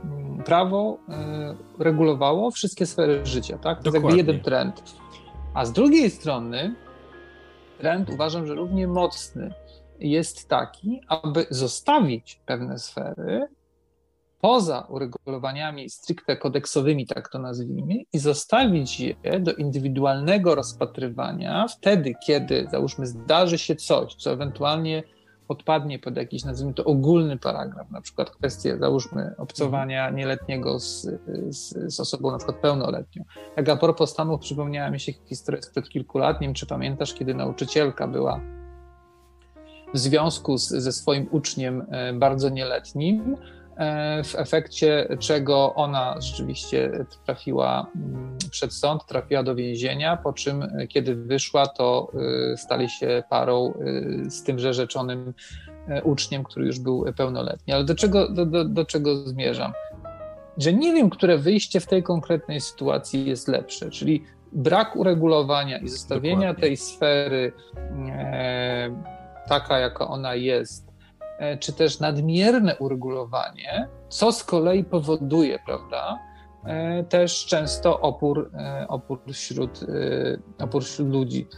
prawo 0.46 0.98
e, 1.08 1.56
regulowało 1.78 2.50
wszystkie 2.50 2.86
sfery 2.86 3.26
życia, 3.26 3.58
tak? 3.58 3.82
To 3.82 3.84
jest 3.84 3.94
jakby 3.94 4.16
jeden 4.16 4.40
trend. 4.40 4.82
A 5.54 5.64
z 5.64 5.72
drugiej 5.72 6.10
strony 6.10 6.74
trend 7.78 8.10
uważam, 8.10 8.46
że 8.46 8.54
równie 8.54 8.88
mocny 8.88 9.54
jest 9.98 10.48
taki, 10.48 11.00
aby 11.08 11.46
zostawić 11.50 12.40
pewne 12.46 12.78
sfery 12.78 13.48
poza 14.40 14.86
uregulowaniami 14.88 15.90
stricte 15.90 16.36
kodeksowymi, 16.36 17.06
tak 17.06 17.28
to 17.28 17.38
nazwijmy, 17.38 17.94
i 18.12 18.18
zostawić 18.18 19.00
je 19.00 19.40
do 19.40 19.52
indywidualnego 19.52 20.54
rozpatrywania 20.54 21.66
wtedy, 21.68 22.14
kiedy, 22.26 22.66
załóżmy, 22.70 23.06
zdarzy 23.06 23.58
się 23.58 23.76
coś, 23.76 24.14
co 24.14 24.32
ewentualnie 24.32 25.02
podpadnie 25.48 25.98
pod 25.98 26.16
jakiś, 26.16 26.44
nazwijmy 26.44 26.74
to, 26.74 26.84
ogólny 26.84 27.38
paragraf, 27.38 27.90
na 27.90 28.00
przykład 28.00 28.30
kwestię, 28.30 28.78
załóżmy, 28.78 29.34
obcowania 29.38 30.10
nieletniego 30.10 30.80
z, 30.80 31.08
z, 31.48 31.94
z, 31.94 32.00
osobą 32.00 32.30
na 32.30 32.38
przykład 32.38 32.58
pełnoletnią. 32.58 33.24
Jak 33.56 33.68
a 33.68 33.76
propos 33.76 34.10
Stanów, 34.10 34.40
przypomniała 34.40 34.90
mi 34.90 35.00
się 35.00 35.12
historia 35.12 35.62
sprzed 35.62 35.88
kilku 35.88 36.18
lat, 36.18 36.40
nie 36.40 36.46
wiem, 36.46 36.54
czy 36.54 36.66
pamiętasz, 36.66 37.14
kiedy 37.14 37.34
nauczycielka 37.34 38.08
była 38.08 38.40
w 39.94 39.98
związku 39.98 40.58
z, 40.58 40.68
ze 40.68 40.92
swoim 40.92 41.28
uczniem 41.30 41.86
e, 41.90 42.12
bardzo 42.12 42.48
nieletnim, 42.48 43.36
w 44.24 44.34
efekcie 44.36 45.16
czego 45.18 45.74
ona 45.74 46.20
rzeczywiście 46.20 47.06
trafiła 47.24 47.86
mm, 47.96 48.38
przed 48.50 48.74
sąd, 48.74 49.06
trafiła 49.06 49.42
do 49.42 49.54
więzienia, 49.54 50.16
po 50.16 50.32
czym 50.32 50.62
e, 50.62 50.86
kiedy 50.86 51.14
wyszła, 51.14 51.66
to 51.66 52.12
stali 52.56 52.90
się 52.90 53.22
parą 53.30 53.74
z 54.28 54.42
tymże 54.42 54.74
rzeczonym 54.74 55.34
uczniem, 56.04 56.44
który 56.44 56.66
już 56.66 56.78
był 56.78 57.04
pełnoletni. 57.16 57.72
Ale 57.72 57.84
do 57.84 57.94
czego, 57.94 58.28
do, 58.28 58.46
do, 58.46 58.64
do 58.64 58.84
czego 58.84 59.16
zmierzam? 59.16 59.72
Że 60.58 60.72
nie 60.72 60.92
wiem, 60.92 61.10
które 61.10 61.38
wyjście 61.38 61.80
w 61.80 61.86
tej 61.86 62.02
konkretnej 62.02 62.60
sytuacji 62.60 63.26
jest 63.26 63.48
lepsze, 63.48 63.90
czyli 63.90 64.24
brak 64.52 64.96
uregulowania 64.96 65.78
i 65.78 65.88
zostawienia 65.88 66.36
Dokładnie. 66.36 66.60
tej 66.60 66.76
sfery 66.76 67.52
taka, 69.48 69.78
jaka 69.78 70.08
ona 70.08 70.34
jest, 70.34 70.85
e, 70.85 70.85
czy 71.60 71.72
też 71.72 72.00
nadmierne 72.00 72.76
uregulowanie, 72.76 73.88
co 74.08 74.32
z 74.32 74.44
kolei 74.44 74.84
powoduje, 74.84 75.58
prawda, 75.66 76.18
e, 76.64 77.04
też 77.04 77.46
często 77.46 78.00
opór, 78.00 78.50
e, 78.54 78.86
opór, 78.88 79.20
wśród, 79.32 79.80
opór 80.58 80.84
wśród 80.84 81.08
ludzi. 81.08 81.48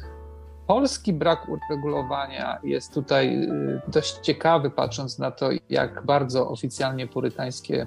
Polski 0.67 1.13
brak 1.13 1.47
uregulowania 1.49 2.59
jest 2.65 2.95
tutaj 2.95 3.49
dość 3.89 4.19
ciekawy, 4.19 4.71
patrząc 4.71 5.19
na 5.19 5.31
to, 5.31 5.49
jak 5.71 6.07
bardzo 6.07 6.49
oficjalnie 6.49 7.07
purytańskie 7.07 7.87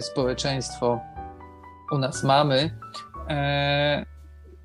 społeczeństwo 0.00 1.00
u 1.92 1.98
nas 1.98 2.24
mamy. 2.24 2.78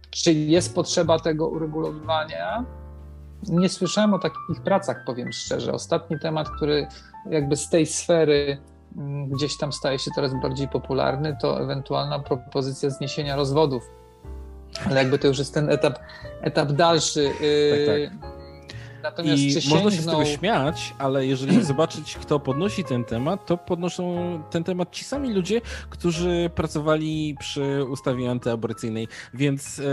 Czy 0.10 0.34
jest 0.34 0.76
potrzeba 0.76 1.20
tego 1.20 1.48
uregulowania? 1.48 2.66
Nie 3.50 3.70
słyszałem 3.70 4.14
o 4.14 4.20
takich 4.20 4.62
pracach, 4.64 5.04
powiem 5.06 5.32
szczerze. 5.32 5.74
Ostatni 5.74 6.20
temat, 6.20 6.50
który 6.50 6.88
jakby 7.30 7.56
z 7.56 7.70
tej 7.70 7.86
sfery 7.86 8.58
mm, 8.98 9.30
gdzieś 9.30 9.58
tam 9.58 9.74
staje 9.74 10.00
się 10.00 10.12
coraz 10.12 10.32
bardziej 10.42 10.68
popularny, 10.68 11.38
to 11.42 11.62
ewentualna 11.62 12.20
propozycja 12.20 12.90
zniesienia 12.90 13.36
rozwodów. 13.36 13.84
Ale 14.86 14.96
jakby 14.96 15.20
to 15.20 15.28
już 15.28 15.40
jest 15.40 15.54
ten 15.54 15.70
etap, 15.70 16.00
etap 16.42 16.72
dalszy. 16.72 17.30
Tak, 17.30 18.20
tak. 18.20 18.37
Natomiast 19.08 19.44
I 19.44 19.62
sięgną... 19.62 19.76
można 19.76 19.92
się 19.92 20.02
z 20.02 20.06
tego 20.06 20.26
śmiać, 20.26 20.94
ale 20.98 21.26
jeżeli 21.26 21.64
zobaczyć, 21.74 22.16
kto 22.16 22.40
podnosi 22.40 22.84
ten 22.84 23.04
temat, 23.04 23.46
to 23.46 23.58
podnoszą 23.58 24.04
ten 24.50 24.64
temat 24.64 24.92
ci 24.92 25.06
sami 25.06 25.34
ludzie, 25.34 25.62
którzy 25.90 26.50
pracowali 26.56 27.36
przy 27.40 27.86
ustawie 27.90 28.32
antyaborcyjnej, 28.32 29.08
więc 29.34 29.78
yy, 29.78 29.84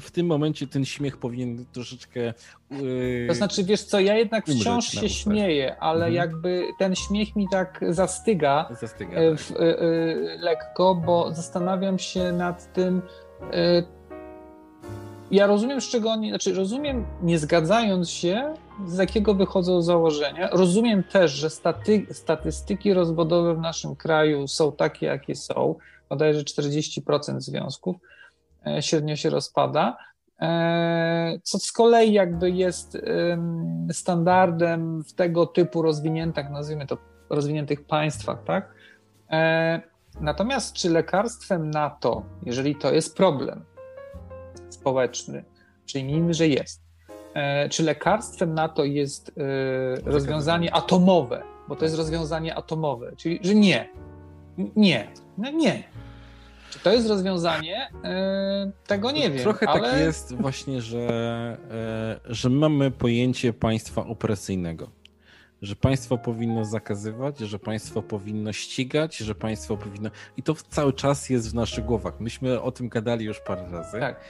w 0.00 0.10
tym 0.12 0.26
momencie 0.26 0.66
ten 0.66 0.84
śmiech 0.84 1.16
powinien 1.16 1.64
troszeczkę. 1.72 2.20
Yy, 2.70 3.26
to 3.28 3.34
znaczy, 3.34 3.64
wiesz 3.64 3.82
co, 3.82 4.00
ja 4.00 4.16
jednak 4.16 4.46
wciąż 4.46 4.86
się 4.86 5.08
śmieję, 5.08 5.76
ale 5.80 6.06
mhm. 6.06 6.14
jakby 6.14 6.64
ten 6.78 6.94
śmiech 6.94 7.36
mi 7.36 7.48
tak 7.48 7.84
zastyga, 7.88 8.68
zastyga 8.80 9.18
e, 9.18 9.36
w, 9.36 9.48
tak. 9.48 9.58
yy, 9.60 10.38
lekko, 10.40 10.94
bo 10.94 11.34
zastanawiam 11.34 11.98
się 11.98 12.32
nad 12.32 12.72
tym 12.72 13.02
ja 15.30 15.46
rozumiem, 15.46 15.80
z 15.80 15.88
czego 15.88 16.10
oni, 16.10 16.28
znaczy 16.28 16.54
rozumiem, 16.54 17.06
nie 17.22 17.38
zgadzając 17.38 18.10
się, 18.10 18.54
z 18.86 18.98
jakiego 18.98 19.34
wychodzą 19.34 19.82
założenia. 19.82 20.48
Rozumiem 20.52 21.04
też, 21.04 21.32
że 21.32 21.50
staty, 21.50 22.06
statystyki 22.10 22.94
rozwodowe 22.94 23.54
w 23.54 23.58
naszym 23.58 23.96
kraju 23.96 24.48
są 24.48 24.72
takie, 24.72 25.06
jakie 25.06 25.34
są. 25.34 25.74
Bodajże 26.08 26.40
40% 26.40 27.40
związków 27.40 27.96
e, 28.66 28.82
średnio 28.82 29.16
się 29.16 29.30
rozpada, 29.30 29.96
e, 30.40 31.38
co 31.42 31.58
z 31.58 31.72
kolei 31.72 32.12
jakby 32.12 32.50
jest 32.50 32.98
standardem 33.92 35.04
w 35.04 35.12
tego 35.12 35.46
typu 35.46 35.82
rozwiniętych, 35.82 36.50
nazwijmy 36.50 36.86
to 36.86 36.98
rozwiniętych 37.30 37.86
państwach, 37.86 38.44
tak? 38.44 38.74
E, 39.30 39.80
natomiast 40.20 40.74
czy 40.74 40.90
lekarstwem 40.90 41.70
na 41.70 41.90
to, 41.90 42.22
jeżeli 42.42 42.76
to 42.76 42.92
jest 42.92 43.16
problem, 43.16 43.64
społeczny, 44.70 45.44
przyjmijmy, 45.86 46.34
że 46.34 46.48
jest. 46.48 46.82
E, 47.34 47.68
czy 47.68 47.82
lekarstwem 47.82 48.54
na 48.54 48.68
to 48.68 48.84
jest 48.84 49.28
e, 49.28 50.10
rozwiązanie 50.10 50.74
atomowe? 50.74 51.42
Bo 51.68 51.76
to 51.76 51.84
jest 51.84 51.96
rozwiązanie 51.96 52.54
atomowe, 52.54 53.12
czyli 53.16 53.40
że 53.42 53.54
nie. 53.54 53.88
Nie. 54.76 55.08
No 55.38 55.50
nie. 55.50 55.82
Czy 56.70 56.78
to 56.78 56.92
jest 56.92 57.08
rozwiązanie? 57.08 57.90
E, 58.04 58.70
tego 58.86 59.10
nie 59.10 59.30
wiem. 59.30 59.42
Trochę 59.42 59.66
tak 59.66 59.76
ale... 59.76 59.90
tak 59.90 60.00
jest 60.00 60.34
właśnie, 60.34 60.82
że, 60.82 61.56
że 62.24 62.50
mamy 62.50 62.90
pojęcie 62.90 63.52
państwa 63.52 64.06
opresyjnego 64.06 64.90
że 65.64 65.76
państwo 65.76 66.18
powinno 66.18 66.64
zakazywać, 66.64 67.38
że 67.38 67.58
państwo 67.58 68.02
powinno 68.02 68.52
ścigać, 68.52 69.16
że 69.16 69.34
państwo 69.34 69.76
powinno. 69.76 70.10
I 70.36 70.42
to 70.42 70.54
cały 70.54 70.92
czas 70.92 71.30
jest 71.30 71.50
w 71.50 71.54
naszych 71.54 71.84
głowach. 71.84 72.20
Myśmy 72.20 72.60
o 72.62 72.72
tym 72.72 72.88
gadali 72.88 73.24
już 73.24 73.40
parę 73.40 73.68
razy. 73.70 74.00
Tak. 74.00 74.20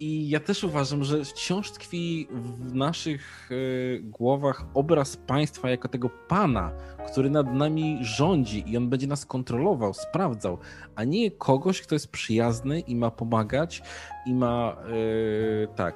I 0.00 0.28
ja 0.28 0.40
też 0.40 0.64
uważam, 0.64 1.04
że 1.04 1.24
wciąż 1.24 1.70
tkwi 1.70 2.28
w 2.30 2.74
naszych 2.74 3.50
y, 3.50 4.00
głowach 4.04 4.64
obraz 4.74 5.16
państwa 5.16 5.70
jako 5.70 5.88
tego 5.88 6.10
pana, 6.28 6.72
który 7.12 7.30
nad 7.30 7.54
nami 7.54 7.98
rządzi 8.00 8.64
i 8.66 8.76
on 8.76 8.88
będzie 8.88 9.06
nas 9.06 9.26
kontrolował, 9.26 9.94
sprawdzał, 9.94 10.58
a 10.94 11.04
nie 11.04 11.30
kogoś, 11.30 11.82
kto 11.82 11.94
jest 11.94 12.10
przyjazny 12.10 12.80
i 12.80 12.96
ma 12.96 13.10
pomagać 13.10 13.82
i 14.26 14.34
ma 14.34 14.76
y, 14.92 15.68
tak, 15.76 15.94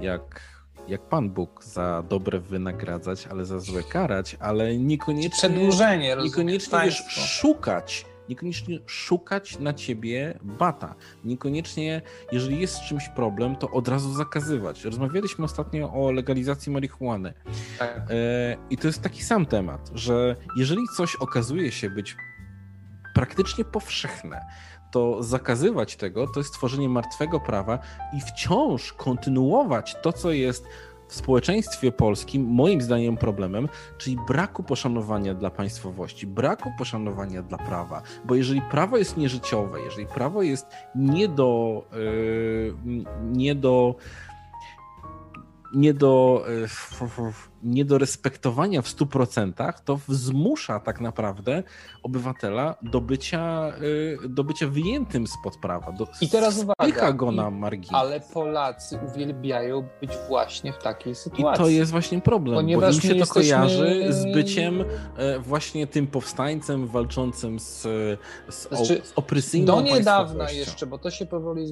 jak 0.00 0.53
jak 0.88 1.08
Pan 1.08 1.30
Bóg 1.30 1.64
za 1.64 2.04
dobre 2.08 2.40
wynagradzać, 2.40 3.26
ale 3.26 3.44
za 3.44 3.60
złe 3.60 3.82
karać, 3.82 4.36
ale 4.40 4.76
niekoniecznie. 4.78 5.30
Przedłużenie, 5.30 6.16
Niekoniecznie 6.16 6.78
wiesz, 6.84 7.04
szukać 7.08 8.06
niekoniecznie 8.28 8.78
szukać 8.86 9.58
na 9.58 9.72
ciebie 9.72 10.38
bata. 10.42 10.94
Niekoniecznie, 11.24 12.02
jeżeli 12.32 12.60
jest 12.60 12.74
z 12.74 12.88
czymś 12.88 13.08
problem, 13.08 13.56
to 13.56 13.70
od 13.70 13.88
razu 13.88 14.14
zakazywać. 14.14 14.84
Rozmawialiśmy 14.84 15.44
ostatnio 15.44 15.92
o 15.92 16.12
legalizacji 16.12 16.72
marihuany. 16.72 17.34
Tak. 17.78 17.98
E, 18.10 18.56
I 18.70 18.76
to 18.76 18.86
jest 18.86 19.02
taki 19.02 19.22
sam 19.22 19.46
temat, 19.46 19.90
że 19.94 20.36
jeżeli 20.56 20.82
coś 20.96 21.16
okazuje 21.16 21.72
się 21.72 21.90
być 21.90 22.16
praktycznie 23.14 23.64
powszechne, 23.64 24.40
to 24.94 25.22
zakazywać 25.22 25.96
tego 25.96 26.26
to 26.26 26.40
jest 26.40 26.54
tworzenie 26.54 26.88
martwego 26.88 27.40
prawa 27.40 27.78
i 28.16 28.20
wciąż 28.20 28.92
kontynuować 28.92 29.96
to, 30.02 30.12
co 30.12 30.32
jest 30.32 30.66
w 31.08 31.14
społeczeństwie 31.14 31.92
polskim 31.92 32.46
moim 32.46 32.80
zdaniem 32.80 33.16
problemem, 33.16 33.68
czyli 33.98 34.16
braku 34.28 34.62
poszanowania 34.62 35.34
dla 35.34 35.50
państwowości, 35.50 36.26
braku 36.26 36.70
poszanowania 36.78 37.42
dla 37.42 37.58
prawa, 37.58 38.02
bo 38.24 38.34
jeżeli 38.34 38.62
prawo 38.62 38.98
jest 38.98 39.16
nieżyciowe, 39.16 39.80
jeżeli 39.80 40.06
prawo 40.06 40.42
jest 40.42 40.66
nie 40.94 41.28
do, 41.28 41.82
yy, 41.92 43.04
nie 43.32 43.54
do 43.54 43.94
nie 45.74 45.94
do, 45.94 46.44
e, 46.64 46.68
nie 47.64 47.84
do 47.84 47.98
respektowania 47.98 48.82
w 48.82 48.86
100%, 48.86 49.72
to 49.84 49.98
zmusza 50.08 50.80
tak 50.80 51.00
naprawdę 51.00 51.62
obywatela 52.02 52.74
do 52.82 53.00
bycia, 53.00 53.72
e, 54.24 54.28
do 54.28 54.44
bycia 54.44 54.68
wyjętym 54.68 55.26
spod 55.26 55.56
prawa. 55.56 55.92
Do, 55.92 56.06
I 56.20 56.28
teraz 56.28 56.58
uwaga, 56.58 57.12
go 57.12 57.32
na 57.32 57.50
margines. 57.50 57.94
Ale 57.94 58.20
Polacy 58.20 58.98
uwielbiają 59.12 59.88
być 60.00 60.10
właśnie 60.28 60.72
w 60.72 60.78
takiej 60.78 61.14
sytuacji. 61.14 61.62
I 61.62 61.64
to 61.64 61.70
jest 61.70 61.90
właśnie 61.90 62.20
problem, 62.20 62.56
Ponieważ 62.56 62.90
bo 62.90 62.96
im 62.96 63.02
się 63.02 63.08
to 63.08 63.14
jesteśmy... 63.14 63.42
kojarzy 63.42 64.12
z 64.12 64.24
byciem 64.24 64.84
e, 65.16 65.38
właśnie 65.38 65.86
tym 65.86 66.06
powstańcem 66.06 66.86
walczącym 66.86 67.60
z, 67.60 67.82
z, 68.48 68.68
znaczy, 68.68 69.00
z 69.04 69.12
opresyjną 69.16 69.76
Do 69.76 69.82
niedawna 69.82 70.50
jeszcze, 70.50 70.86
bo 70.86 70.98
to 70.98 71.10
się 71.10 71.26
powoli 71.26 71.66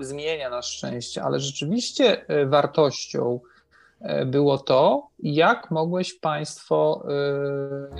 zmienia 0.00 0.50
na 0.50 0.62
szczęście, 0.62 1.22
ale 1.22 1.40
rzeczywiście 1.40 2.26
wartością 2.46 3.40
E, 3.40 3.53
było 4.26 4.58
to, 4.58 5.08
jak 5.18 5.70
mogłeś 5.70 6.14
państwo 6.14 7.06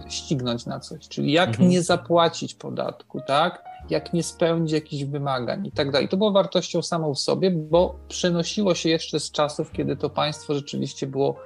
e, 0.05 0.11
ścignąć 0.11 0.67
na 0.67 0.81
coś, 0.81 1.09
czyli 1.09 1.33
jak 1.33 1.49
mhm. 1.49 1.69
nie 1.69 1.83
zapłacić 1.83 2.55
podatku, 2.55 3.21
tak? 3.27 3.65
Jak 3.91 4.13
nie 4.13 4.23
spełnić 4.23 4.73
jakichś 4.73 5.05
wymagań 5.05 5.67
i 5.67 5.73
tak 5.73 5.91
dalej. 5.91 6.09
To 6.09 6.17
było 6.17 6.33
wartością 6.33 6.83
samą 6.83 7.15
w 7.15 7.19
sobie, 7.19 7.51
bo 7.51 7.95
przynosiło 8.09 8.75
się 8.75 8.89
jeszcze 8.89 9.21
z 9.21 9.31
czasów, 9.31 9.73
kiedy 9.73 9.97
to 9.97 10.11
państwo 10.11 10.55
rzeczywiście 10.55 11.07
było, 11.07 11.37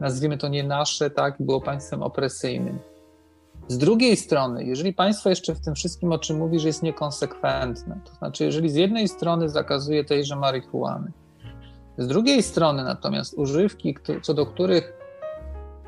nazwijmy 0.00 0.38
to 0.38 0.48
nie 0.48 0.64
nasze, 0.64 1.10
tak? 1.10 1.34
Było 1.40 1.60
państwem 1.60 2.02
opresyjnym. 2.02 2.78
Z 3.68 3.78
drugiej 3.78 4.16
strony, 4.16 4.64
jeżeli 4.64 4.92
państwo 4.92 5.30
jeszcze 5.30 5.54
w 5.54 5.60
tym 5.60 5.74
wszystkim, 5.74 6.12
o 6.12 6.18
czym 6.18 6.38
mówisz, 6.38 6.64
jest 6.64 6.82
niekonsekwentne, 6.82 8.00
to 8.04 8.14
znaczy, 8.14 8.44
jeżeli 8.44 8.70
z 8.70 8.74
jednej 8.74 9.08
strony 9.08 9.48
zakazuje 9.48 10.04
tejże 10.04 10.36
marihuany, 10.36 11.12
z 11.98 12.06
drugiej 12.06 12.42
strony 12.42 12.84
natomiast 12.84 13.34
używki, 13.34 13.96
co 14.22 14.34
do 14.34 14.46
których 14.46 14.92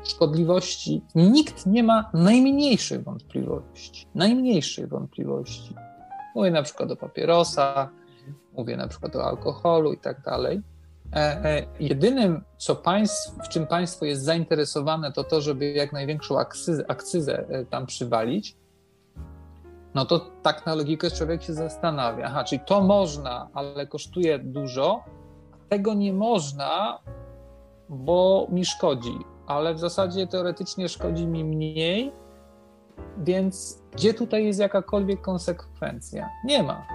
szkodliwości 0.03 1.01
nikt 1.15 1.65
nie 1.65 1.83
ma 1.83 2.09
najmniejszej 2.13 2.99
wątpliwości. 2.99 4.07
Najmniejszej 4.15 4.87
wątpliwości. 4.87 5.75
Mówię 6.35 6.51
na 6.51 6.63
przykład 6.63 6.91
o 6.91 6.95
papierosa, 6.95 7.89
mówię 8.57 8.77
na 8.77 8.87
przykład 8.87 9.15
o 9.15 9.23
alkoholu 9.23 9.93
i 9.93 9.97
tak 9.97 10.21
dalej. 10.21 10.61
E, 11.15 11.45
e, 11.45 11.65
jedynym, 11.79 12.43
co 12.57 12.75
państw, 12.75 13.31
w 13.45 13.49
czym 13.49 13.67
państwo 13.67 14.05
jest 14.05 14.23
zainteresowane, 14.23 15.11
to 15.11 15.23
to, 15.23 15.41
żeby 15.41 15.71
jak 15.71 15.93
największą 15.93 16.39
akcyzę, 16.39 16.85
akcyzę 16.87 17.45
e, 17.49 17.65
tam 17.65 17.85
przywalić, 17.85 18.55
no 19.95 20.05
to 20.05 20.19
tak 20.19 20.65
na 20.65 20.75
logikę 20.75 21.11
człowiek 21.11 21.43
się 21.43 21.53
zastanawia. 21.53 22.25
Aha, 22.25 22.43
czyli 22.43 22.61
to 22.65 22.81
można, 22.81 23.49
ale 23.53 23.87
kosztuje 23.87 24.39
dużo, 24.39 25.03
tego 25.69 25.93
nie 25.93 26.13
można, 26.13 26.99
bo 27.89 28.47
mi 28.51 28.65
szkodzi, 28.65 29.17
ale 29.47 29.73
w 29.73 29.79
zasadzie 29.79 30.27
teoretycznie 30.27 30.89
szkodzi 30.89 31.27
mi 31.27 31.43
mniej, 31.43 32.11
więc 33.17 33.81
gdzie 33.91 34.13
tutaj 34.13 34.45
jest 34.45 34.59
jakakolwiek 34.59 35.21
konsekwencja? 35.21 36.29
Nie 36.45 36.63
ma. 36.63 36.87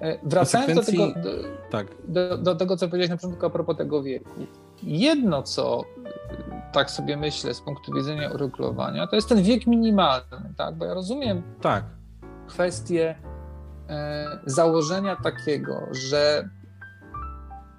E, 0.00 0.18
wracając 0.22 0.74
do 0.74 0.84
tego, 0.92 1.06
do, 1.06 1.30
tak. 1.70 1.86
do, 2.08 2.38
do, 2.38 2.54
tego, 2.54 2.76
co 2.76 2.88
powiedziałeś 2.88 3.10
na 3.10 3.16
początku 3.16 3.46
a 3.46 3.50
propos 3.50 3.76
tego 3.76 4.02
wieku. 4.02 4.30
Jedno, 4.82 5.42
co 5.42 5.84
tak 6.72 6.90
sobie 6.90 7.16
myślę 7.16 7.54
z 7.54 7.60
punktu 7.60 7.92
widzenia 7.94 8.30
uregulowania, 8.30 9.06
to 9.06 9.16
jest 9.16 9.28
ten 9.28 9.42
wiek 9.42 9.66
minimalny, 9.66 10.54
tak? 10.56 10.74
Bo 10.74 10.84
ja 10.84 10.94
rozumiem 10.94 11.42
tak. 11.60 11.84
kwestię 12.46 13.14
e, 13.88 14.26
założenia 14.46 15.16
takiego, 15.16 15.80
że 15.90 16.48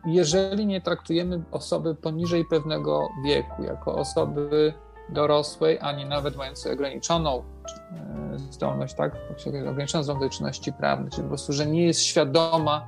jeżeli 0.06 0.66
nie 0.66 0.82
traktujemy 0.82 1.44
osoby 1.52 1.96
poniżej 1.96 2.46
pewnego 2.46 3.10
wieku 3.26 3.64
jako 3.64 3.96
osoby 3.96 4.74
dorosłej, 5.10 5.80
ani 5.82 6.06
nawet 6.06 6.36
mającej 6.36 6.74
ograniczoną 6.74 7.44
e, 7.92 8.40
zdolność, 8.40 8.94
tak, 8.94 9.16
ograniczoną 9.70 10.04
zdolność 10.04 10.34
do 10.34 10.38
czynności 10.38 10.74
prawnej, 10.74 11.10
czyli 11.10 11.24
po 11.24 11.30
prostu, 11.30 11.54
że 11.54 11.66
nie 11.66 11.86
jest 11.86 12.02
świadoma 12.02 12.88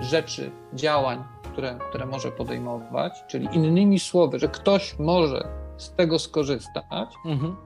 rzeczy, 0.00 0.50
działań, 0.74 1.24
które, 1.52 1.78
które 1.88 2.06
może 2.06 2.32
podejmować, 2.32 3.24
czyli 3.28 3.48
innymi 3.52 3.98
słowy, 3.98 4.38
że 4.38 4.48
ktoś 4.48 4.98
może 4.98 5.48
z 5.76 5.90
tego 5.94 6.18
skorzystać. 6.18 7.14
Mhm. 7.26 7.56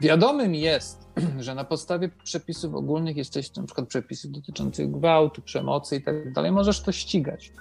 Wiadomym 0.00 0.54
jest, 0.54 1.08
że 1.44 1.54
na 1.54 1.64
podstawie 1.64 2.08
przepisów 2.08 2.74
ogólnych 2.74 3.16
jesteś, 3.16 3.54
na 3.56 3.62
przykład 3.62 3.88
przepisów 3.88 4.30
dotyczących 4.32 4.90
gwałtu, 4.90 5.42
przemocy 5.42 5.96
i 5.96 6.02
tak 6.02 6.32
dalej, 6.32 6.52
możesz 6.52 6.82
to 6.82 6.92
ścigać. 6.92 7.52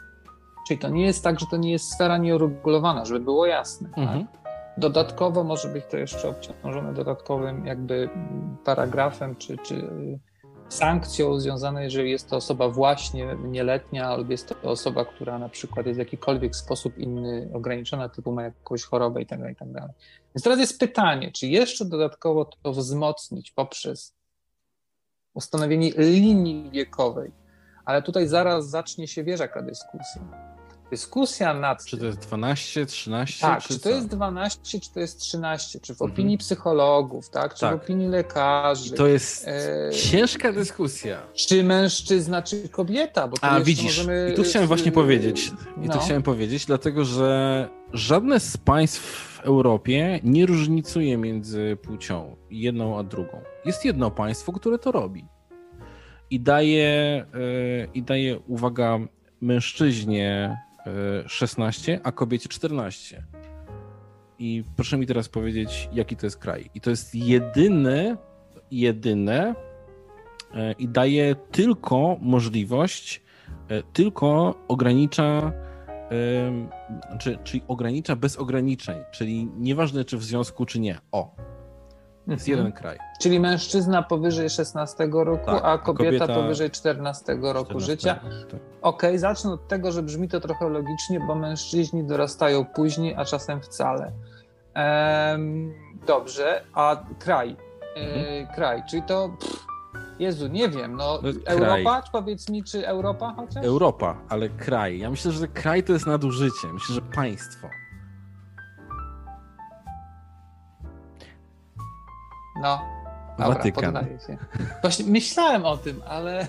Czyli 0.67 0.79
to 0.79 0.89
nie 0.89 1.05
jest 1.05 1.23
tak, 1.23 1.39
że 1.39 1.45
to 1.51 1.57
nie 1.57 1.71
jest 1.71 1.93
sfera 1.93 2.17
nieuregulowana, 2.17 3.05
żeby 3.05 3.19
było 3.19 3.45
jasne. 3.45 3.89
Tak? 3.89 3.97
Mhm. 3.97 4.27
Tak? 4.27 4.45
Dodatkowo 4.77 5.43
może 5.43 5.67
być 5.67 5.85
to 5.91 5.97
jeszcze 5.97 6.29
obciążone 6.29 6.93
dodatkowym 6.93 7.65
jakby 7.65 8.09
paragrafem 8.63 9.35
czy, 9.35 9.57
czy 9.57 9.87
sankcją 10.69 11.39
związaną, 11.39 11.79
jeżeli 11.79 12.11
jest 12.11 12.29
to 12.29 12.35
osoba 12.35 12.69
właśnie 12.69 13.37
nieletnia 13.43 14.07
albo 14.07 14.31
jest 14.31 14.49
to 14.49 14.71
osoba, 14.71 15.05
która 15.05 15.39
na 15.39 15.49
przykład 15.49 15.85
jest 15.85 15.97
w 15.97 15.99
jakikolwiek 15.99 16.55
sposób 16.55 16.97
inny 16.97 17.49
ograniczona, 17.53 18.09
typu 18.09 18.31
ma 18.31 18.43
jakąś 18.43 18.83
chorobę 18.83 19.21
i 19.21 19.25
tak 19.25 19.39
dalej, 19.39 19.53
i 19.53 19.57
tak 19.57 19.71
dalej. 19.71 19.93
Więc 20.35 20.43
teraz 20.43 20.59
jest 20.59 20.79
pytanie, 20.79 21.31
czy 21.31 21.47
jeszcze 21.47 21.85
dodatkowo 21.85 22.45
to 22.45 22.71
wzmocnić 22.71 23.51
poprzez 23.51 24.15
ustanowienie 25.33 25.91
linii 25.97 26.69
wiekowej, 26.71 27.31
ale 27.85 28.01
tutaj 28.01 28.27
zaraz 28.27 28.69
zacznie 28.69 29.07
się 29.07 29.23
wiesz 29.23 29.39
jaka 29.39 29.61
dyskusja 30.95 31.53
nad. 31.53 31.85
Czy 31.85 31.97
to 31.97 32.05
jest 32.05 32.19
12, 32.19 32.85
13? 32.85 33.41
Tak, 33.41 33.61
czy, 33.61 33.67
czy 33.67 33.79
to 33.79 33.89
jest 33.89 34.07
12, 34.07 34.79
czy 34.81 34.91
to 34.93 34.99
jest 34.99 35.19
13, 35.19 35.79
czy 35.79 35.95
w 35.95 36.01
mhm. 36.01 36.11
opinii 36.11 36.37
psychologów, 36.37 37.29
tak, 37.29 37.53
czy 37.53 37.59
tak. 37.59 37.79
w 37.79 37.83
opinii 37.83 38.07
lekarzy. 38.07 38.93
I 38.93 38.97
to 38.97 39.07
jest 39.07 39.47
e... 39.47 39.91
ciężka 39.91 40.53
dyskusja. 40.53 41.21
Czy 41.33 41.63
mężczyzna, 41.63 42.41
czy 42.41 42.69
kobieta? 42.69 43.27
Bo 43.27 43.37
A 43.41 43.59
widzisz, 43.59 43.83
możemy... 43.83 44.29
i 44.33 44.35
tu 44.35 44.43
chciałem 44.43 44.67
właśnie 44.67 44.91
powiedzieć. 44.91 45.51
I 45.83 45.87
no. 45.87 45.93
tu 45.93 45.99
chciałem 45.99 46.23
powiedzieć, 46.23 46.65
dlatego 46.65 47.05
że 47.05 47.69
żadne 47.93 48.39
z 48.39 48.57
państw 48.57 49.01
w 49.01 49.39
Europie 49.39 50.19
nie 50.23 50.45
różnicuje 50.45 51.17
między 51.17 51.77
płcią 51.81 52.35
jedną 52.51 52.99
a 52.99 53.03
drugą. 53.03 53.41
Jest 53.65 53.85
jedno 53.85 54.11
państwo, 54.11 54.51
które 54.51 54.79
to 54.79 54.91
robi. 54.91 55.25
I 56.29 56.39
daje, 56.39 57.25
yy, 57.33 57.89
i 57.93 58.03
daje 58.03 58.39
uwaga, 58.39 58.99
mężczyźnie 59.41 60.57
16, 61.27 61.99
a 62.03 62.11
kobiecie 62.11 62.49
14. 62.49 63.23
I 64.39 64.63
proszę 64.75 64.97
mi 64.97 65.05
teraz 65.05 65.29
powiedzieć, 65.29 65.89
jaki 65.93 66.15
to 66.15 66.25
jest 66.25 66.37
kraj. 66.37 66.69
I 66.75 66.81
to 66.81 66.89
jest 66.89 67.15
jedyny, 67.15 68.17
jedyne 68.71 69.55
e, 70.53 70.71
i 70.71 70.87
daje 70.87 71.35
tylko 71.51 72.17
możliwość, 72.21 73.21
e, 73.69 73.83
tylko 73.83 74.55
ogranicza, 74.67 75.51
czy, 77.19 77.37
czyli 77.43 77.63
ogranicza 77.67 78.15
bez 78.15 78.37
ograniczeń, 78.37 78.97
czyli 79.11 79.47
nieważne 79.57 80.05
czy 80.05 80.17
w 80.17 80.23
związku, 80.23 80.65
czy 80.65 80.79
nie. 80.79 80.97
O, 81.11 81.35
jest 82.27 82.47
mhm. 82.47 82.57
jeden 82.57 82.71
kraj. 82.71 82.97
Czyli 83.21 83.39
mężczyzna 83.39 84.03
powyżej 84.03 84.49
16 84.49 85.09
roku, 85.11 85.45
tak, 85.45 85.61
a, 85.63 85.77
kobieta 85.77 86.11
a, 86.15 86.27
kobieta 86.27 86.41
powyżej 86.41 86.71
14 86.71 87.37
roku 87.41 87.65
14, 87.65 87.91
życia. 87.91 88.15
Tak. 88.15 88.23
Okej, 88.53 88.59
okay, 88.81 89.19
zacznę 89.19 89.51
od 89.51 89.67
tego, 89.67 89.91
że 89.91 90.03
brzmi 90.03 90.29
to 90.29 90.39
trochę 90.39 90.69
logicznie, 90.69 91.19
bo 91.19 91.35
mężczyźni 91.35 92.03
dorastają 92.03 92.65
później, 92.65 93.15
a 93.15 93.25
czasem 93.25 93.61
wcale. 93.61 94.11
Ehm, 94.73 95.73
dobrze, 96.07 96.61
a 96.73 97.03
kraj. 97.19 97.55
E, 97.95 97.99
mhm. 97.99 98.55
kraj, 98.55 98.83
czyli 98.89 99.03
to. 99.03 99.29
Pff, 99.39 99.65
Jezu, 100.19 100.47
nie 100.47 100.69
wiem, 100.69 100.95
no, 100.95 101.19
no 101.23 101.29
Europa, 101.45 102.03
powiedz 102.11 102.49
mi, 102.49 102.63
czy 102.63 102.87
Europa 102.87 103.33
chociaż? 103.35 103.65
Europa, 103.65 104.17
ale 104.29 104.49
kraj. 104.49 104.99
Ja 104.99 105.09
myślę, 105.09 105.31
że 105.31 105.47
kraj 105.47 105.83
to 105.83 105.93
jest 105.93 106.07
nadużycie. 106.07 106.67
Myślę, 106.73 106.95
że 106.95 107.01
państwo. 107.01 107.67
No, 112.61 112.79
dobra, 113.37 113.55
Watykan. 113.55 113.93
poddaję 113.93 114.19
się. 114.19 114.37
Właśnie 114.81 115.05
myślałem 115.05 115.65
o 115.65 115.77
tym, 115.77 116.01
ale, 116.07 116.47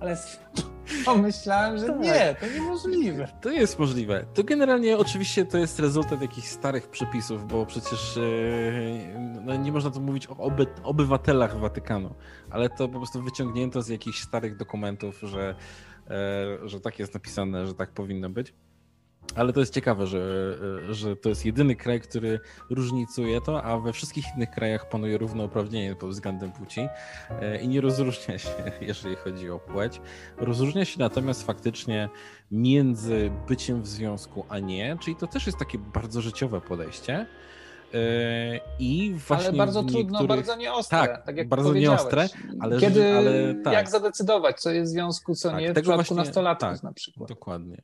ale 0.00 0.16
pomyślałem, 1.04 1.78
że 1.78 1.86
tak. 1.86 2.00
nie, 2.00 2.36
to 2.40 2.46
niemożliwe. 2.46 3.28
To 3.40 3.50
jest 3.50 3.78
możliwe. 3.78 4.24
To 4.34 4.44
generalnie 4.44 4.98
oczywiście 4.98 5.44
to 5.44 5.58
jest 5.58 5.78
rezultat 5.78 6.22
jakichś 6.22 6.48
starych 6.48 6.88
przepisów, 6.88 7.46
bo 7.46 7.66
przecież 7.66 8.16
e, 8.16 8.20
no, 9.42 9.56
nie 9.56 9.72
można 9.72 9.90
tu 9.90 10.00
mówić 10.00 10.26
o 10.26 10.36
oby, 10.36 10.66
obywatelach 10.82 11.58
Watykanu, 11.58 12.14
ale 12.50 12.68
to 12.68 12.88
po 12.88 12.98
prostu 12.98 13.22
wyciągnięto 13.22 13.82
z 13.82 13.88
jakichś 13.88 14.20
starych 14.20 14.56
dokumentów, 14.56 15.20
że, 15.22 15.54
e, 16.10 16.68
że 16.68 16.80
tak 16.80 16.98
jest 16.98 17.14
napisane, 17.14 17.66
że 17.66 17.74
tak 17.74 17.90
powinno 17.90 18.30
być. 18.30 18.54
Ale 19.34 19.52
to 19.52 19.60
jest 19.60 19.74
ciekawe, 19.74 20.06
że, 20.06 20.54
że 20.90 21.16
to 21.16 21.28
jest 21.28 21.46
jedyny 21.46 21.76
kraj, 21.76 22.00
który 22.00 22.40
różnicuje 22.70 23.40
to, 23.40 23.62
a 23.62 23.78
we 23.78 23.92
wszystkich 23.92 24.24
innych 24.36 24.50
krajach 24.50 24.88
panuje 24.88 25.18
równouprawnienie 25.18 25.96
pod 25.96 26.10
względem 26.10 26.52
płci 26.52 26.88
e, 27.40 27.60
i 27.60 27.68
nie 27.68 27.80
rozróżnia 27.80 28.38
się, 28.38 28.48
jeżeli 28.80 29.16
chodzi 29.16 29.50
o 29.50 29.58
płeć. 29.58 30.00
Rozróżnia 30.36 30.84
się 30.84 30.98
natomiast 30.98 31.46
faktycznie 31.46 32.08
między 32.50 33.30
byciem 33.48 33.82
w 33.82 33.86
związku, 33.86 34.44
a 34.48 34.58
nie, 34.58 34.96
czyli 35.00 35.16
to 35.16 35.26
też 35.26 35.46
jest 35.46 35.58
takie 35.58 35.78
bardzo 35.78 36.20
życiowe 36.20 36.60
podejście. 36.60 37.26
E, 37.94 38.60
I 38.78 39.14
właśnie 39.28 39.48
ale 39.48 39.56
bardzo 39.56 39.82
trudno, 39.82 40.26
bardzo 40.26 40.56
nieostre. 40.56 40.98
Tak, 40.98 41.26
tak 41.26 41.36
jak 41.36 41.48
bardzo 41.48 41.72
nieostre, 41.72 42.28
ale, 42.60 42.80
Kiedy, 42.80 43.12
ale 43.16 43.54
tak. 43.54 43.72
jak 43.72 43.90
zadecydować, 43.90 44.60
co 44.60 44.70
jest 44.70 44.90
w 44.90 44.94
związku, 44.94 45.34
co 45.34 45.50
tak, 45.50 45.60
nie, 45.60 45.70
w 45.70 45.72
przypadku 45.72 45.94
właśnie, 45.94 46.16
nastolatków 46.16 46.68
tak, 46.68 46.82
na 46.82 46.92
przykład. 46.92 47.28
Dokładnie. 47.28 47.82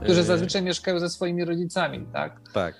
Którzy 0.00 0.20
e, 0.20 0.24
zazwyczaj 0.24 0.62
mieszkają 0.62 0.98
ze 0.98 1.08
swoimi 1.08 1.44
rodzicami, 1.44 2.06
tak? 2.12 2.40
Tak. 2.52 2.74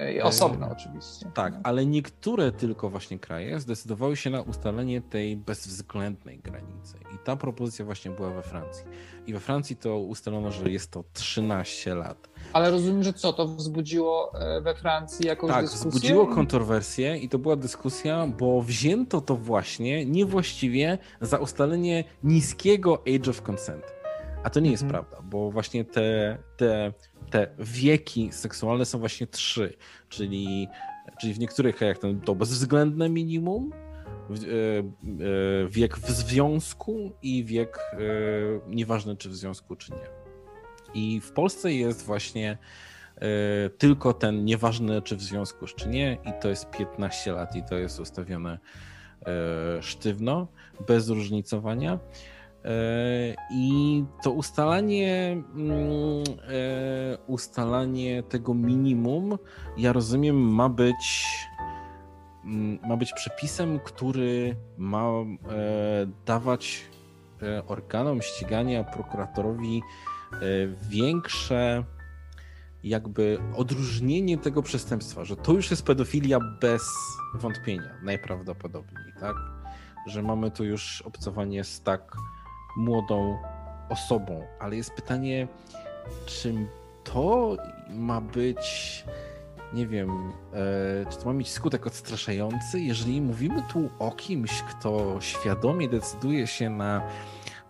E, 0.00 0.24
osobno 0.24 0.66
e, 0.66 0.70
oczywiście. 0.70 1.30
Tak, 1.34 1.54
ale 1.62 1.86
niektóre 1.86 2.52
tylko 2.52 2.90
właśnie 2.90 3.18
kraje 3.18 3.60
zdecydowały 3.60 4.16
się 4.16 4.30
na 4.30 4.42
ustalenie 4.42 5.00
tej 5.00 5.36
bezwzględnej 5.36 6.38
granicy. 6.38 6.98
I 7.14 7.18
ta 7.24 7.36
propozycja 7.36 7.84
właśnie 7.84 8.10
była 8.10 8.30
we 8.30 8.42
Francji. 8.42 8.84
I 9.26 9.32
we 9.32 9.40
Francji 9.40 9.76
to 9.76 9.98
ustalono, 9.98 10.50
że 10.50 10.70
jest 10.70 10.90
to 10.90 11.04
13 11.12 11.94
lat. 11.94 12.28
Ale 12.52 12.70
rozumiem, 12.70 13.02
że 13.02 13.12
co, 13.12 13.32
to 13.32 13.46
wzbudziło 13.46 14.32
we 14.62 14.74
Francji 14.74 15.26
jakąś 15.26 15.50
tak, 15.50 15.64
dyskusję? 15.64 15.84
Tak, 15.84 15.92
wzbudziło 15.92 16.26
kontrowersję 16.26 17.18
i 17.18 17.28
to 17.28 17.38
była 17.38 17.56
dyskusja, 17.56 18.26
bo 18.26 18.62
wzięto 18.62 19.20
to 19.20 19.36
właśnie 19.36 20.06
niewłaściwie 20.06 20.98
za 21.20 21.38
ustalenie 21.38 22.04
niskiego 22.22 23.02
age 23.16 23.30
of 23.30 23.42
consent. 23.50 23.97
A 24.42 24.50
to 24.50 24.60
nie 24.60 24.70
jest 24.70 24.82
mhm. 24.82 25.04
prawda, 25.04 25.22
bo 25.30 25.50
właśnie 25.50 25.84
te, 25.84 26.38
te, 26.56 26.92
te 27.30 27.48
wieki 27.58 28.32
seksualne 28.32 28.84
są 28.84 28.98
właśnie 28.98 29.26
trzy, 29.26 29.76
czyli, 30.08 30.68
czyli 31.20 31.34
w 31.34 31.38
niektórych 31.38 31.76
krajach 31.76 31.98
to 32.24 32.34
bezwzględne 32.34 33.08
minimum, 33.08 33.72
e, 33.72 34.34
e, 34.34 35.68
wiek 35.68 35.98
w 35.98 36.10
związku 36.10 37.12
i 37.22 37.44
wiek 37.44 37.78
e, 37.78 37.98
nieważne 38.68 39.16
czy 39.16 39.28
w 39.28 39.36
związku, 39.36 39.76
czy 39.76 39.92
nie. 39.92 40.08
I 40.94 41.20
w 41.20 41.32
Polsce 41.32 41.72
jest 41.72 42.04
właśnie 42.04 42.58
tylko 43.78 44.12
ten 44.12 44.44
nieważny 44.44 45.02
czy 45.02 45.16
w 45.16 45.22
związku 45.22 45.66
czy 45.66 45.88
nie 45.88 46.18
i 46.24 46.40
to 46.40 46.48
jest 46.48 46.70
15 46.70 47.32
lat 47.32 47.56
i 47.56 47.62
to 47.62 47.78
jest 47.78 48.00
ustawione 48.00 48.58
sztywno, 49.80 50.48
bez 50.86 51.08
różnicowania. 51.08 51.98
I 53.50 54.04
to 54.22 54.30
ustalanie, 54.30 55.42
mm, 55.54 56.24
ustalanie 57.26 58.22
tego 58.22 58.54
minimum, 58.54 59.38
ja 59.76 59.92
rozumiem, 59.92 60.36
ma 60.36 60.68
być 60.68 61.26
Mm, 62.48 62.78
ma 62.88 62.96
być 62.96 63.12
przepisem, 63.12 63.80
który 63.80 64.56
ma 64.78 65.02
e, 65.02 65.26
dawać 66.26 66.84
e, 67.42 67.66
organom 67.66 68.22
ścigania, 68.22 68.84
prokuratorowi 68.84 69.82
e, 70.32 70.38
większe 70.90 71.84
jakby 72.84 73.38
odróżnienie 73.56 74.38
tego 74.38 74.62
przestępstwa, 74.62 75.24
że 75.24 75.36
to 75.36 75.52
już 75.52 75.70
jest 75.70 75.82
pedofilia 75.82 76.38
bez 76.60 76.82
wątpienia, 77.34 77.94
najprawdopodobniej, 78.02 79.12
tak? 79.20 79.36
Że 80.06 80.22
mamy 80.22 80.50
tu 80.50 80.64
już 80.64 81.02
obcowanie 81.02 81.64
z 81.64 81.82
tak 81.82 82.16
młodą 82.76 83.38
osobą, 83.88 84.46
ale 84.60 84.76
jest 84.76 84.90
pytanie, 84.94 85.48
czym 86.26 86.68
to 87.04 87.56
ma 87.90 88.20
być 88.20 89.04
nie 89.72 89.86
wiem, 89.86 90.32
e, 90.52 91.10
czy 91.10 91.18
to 91.18 91.24
ma 91.24 91.32
mieć 91.32 91.48
skutek 91.48 91.86
odstraszający, 91.86 92.80
jeżeli 92.80 93.20
mówimy 93.20 93.62
tu 93.72 93.90
o 93.98 94.10
kimś, 94.10 94.62
kto 94.62 95.16
świadomie 95.20 95.88
decyduje 95.88 96.46
się 96.46 96.70
na 96.70 97.02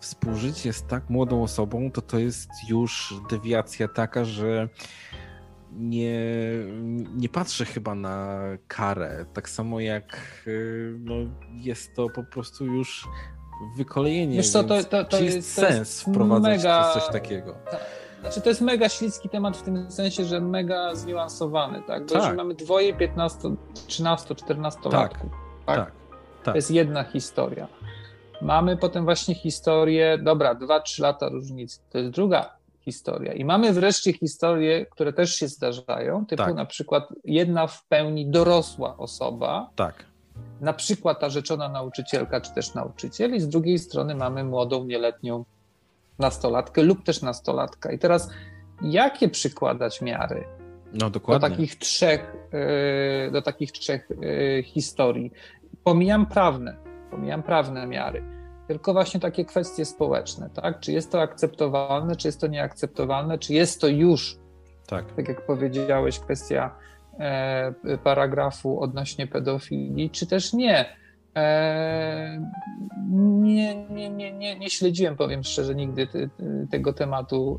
współżycie 0.01 0.73
z 0.73 0.83
tak 0.83 1.11
młodą 1.11 1.43
osobą, 1.43 1.91
to 1.91 2.03
to 2.03 2.19
jest 2.19 2.51
już 2.69 3.15
dewiacja 3.31 3.89
taka, 3.89 4.25
że 4.25 4.69
nie, 5.73 6.21
nie 7.17 7.29
patrzę 7.29 7.65
chyba 7.65 7.95
na 7.95 8.39
karę. 8.69 9.27
Tak 9.33 9.49
samo 9.49 9.81
jak 9.81 10.17
e, 10.47 10.51
no, 10.99 11.15
jest 11.53 11.95
to 11.95 12.09
po 12.09 12.25
prostu 12.25 12.67
już 12.67 13.09
wykolejenie. 13.77 14.37
Wiesz 14.37 14.51
co, 14.51 14.65
to, 14.65 14.85
to, 14.85 15.05
to 15.05 15.21
jest, 15.21 15.37
jest 15.37 15.55
sens 15.55 16.03
wprowadzać 16.03 16.57
mega... 16.59 16.93
coś 16.95 17.09
takiego. 17.13 17.55
Znaczy 18.21 18.41
to 18.41 18.49
jest 18.49 18.61
mega 18.61 18.89
śliski 18.89 19.29
temat 19.29 19.57
w 19.57 19.63
tym 19.63 19.91
sensie, 19.91 20.25
że 20.25 20.41
mega 20.41 20.95
zniuansowany, 20.95 21.83
tak? 21.87 22.07
Bo 22.07 22.15
tak. 22.15 22.37
mamy 22.37 22.55
dwoje 22.55 22.95
15, 22.95 23.39
13, 23.87 24.35
14 24.35 24.81
tak. 24.83 24.93
latków. 24.93 25.31
Tak, 25.67 25.77
tak, 25.77 25.93
tak. 26.45 26.53
To 26.53 26.57
jest 26.57 26.71
jedna 26.71 27.05
historia. 27.05 27.69
Mamy 28.43 28.77
potem 28.77 29.05
właśnie 29.05 29.35
historię, 29.35 30.19
dobra, 30.23 30.55
2-3 30.55 31.03
lata 31.03 31.29
różnicy. 31.29 31.81
To 31.91 31.99
jest 31.99 32.11
druga 32.11 32.59
historia. 32.81 33.33
I 33.33 33.45
mamy 33.45 33.73
wreszcie 33.73 34.13
historie, 34.13 34.87
które 34.87 35.13
też 35.13 35.35
się 35.35 35.49
zdarzają, 35.49 36.27
typu 36.27 36.43
tak. 36.43 36.55
na 36.55 36.65
przykład 36.65 37.09
jedna 37.25 37.67
w 37.67 37.85
pełni 37.85 38.31
dorosła 38.31 38.97
osoba, 38.97 39.71
tak. 39.77 40.05
Na 40.61 40.73
przykład 40.73 41.21
ta 41.21 41.31
rzeczona 41.31 41.69
nauczycielka 41.69 42.41
czy 42.41 42.55
też 42.55 42.75
nauczyciel, 42.75 43.35
i 43.35 43.41
z 43.41 43.49
drugiej 43.49 43.79
strony 43.79 44.15
mamy 44.15 44.45
młodą, 44.45 44.85
nieletnią 44.85 45.45
nastolatkę 46.19 46.83
lub 46.83 47.05
też 47.05 47.23
nastolatka. 47.23 47.93
I 47.93 47.99
teraz 47.99 48.31
jakie 48.83 49.29
przykładać 49.29 50.03
miary 50.03 50.45
no, 50.93 51.11
do 51.11 51.21
takich 51.41 51.79
trzech, 51.79 52.37
e, 52.53 53.31
do 53.31 53.43
takich 53.43 53.73
trzech 53.73 54.09
e, 54.11 54.63
historii? 54.63 55.33
Pomijam 55.85 56.27
prawne, 56.27 56.77
pomijam 57.11 57.43
prawne 57.43 57.87
miary, 57.87 58.23
tylko 58.69 58.93
właśnie 58.93 59.21
takie 59.21 59.45
kwestie 59.45 59.85
społeczne, 59.85 60.51
tak? 60.51 60.81
Czy 60.81 60.93
jest 60.93 61.13
to 61.13 61.21
akceptowalne, 61.21 62.17
czy 62.17 62.29
jest 62.29 62.41
to 62.41 62.47
nieakceptowalne, 62.47 63.39
czy 63.39 63.55
jest 63.55 63.81
to 63.81 63.89
już, 63.89 64.39
tak, 64.87 65.13
tak 65.13 65.29
jak 65.29 65.47
powiedziałeś, 65.47 66.19
kwestia 66.19 66.75
paragrafu 68.05 68.81
odnośnie 68.81 69.27
pedofilii, 69.27 70.11
czy 70.11 70.27
też 70.27 70.53
nie 70.53 70.87
Eee, 71.35 72.41
nie, 73.11 73.75
nie, 73.75 74.11
nie, 74.11 74.33
nie, 74.33 74.59
nie 74.59 74.71
śledziłem, 74.71 75.17
powiem 75.17 75.45
szczerze, 75.45 75.75
nigdy 75.75 76.09
tego 76.71 76.93
tematu 76.93 77.59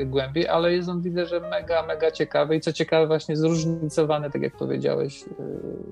y, 0.00 0.06
głębiej, 0.06 0.48
ale 0.48 0.72
jest 0.72 0.88
on, 0.88 1.02
widzę, 1.02 1.26
że 1.26 1.40
mega, 1.40 1.86
mega 1.86 2.10
ciekawy 2.10 2.56
i 2.56 2.60
co 2.60 2.72
ciekawe, 2.72 3.06
właśnie 3.06 3.36
zróżnicowany, 3.36 4.30
tak 4.30 4.42
jak 4.42 4.56
powiedziałeś, 4.56 5.22
y, 5.22 5.26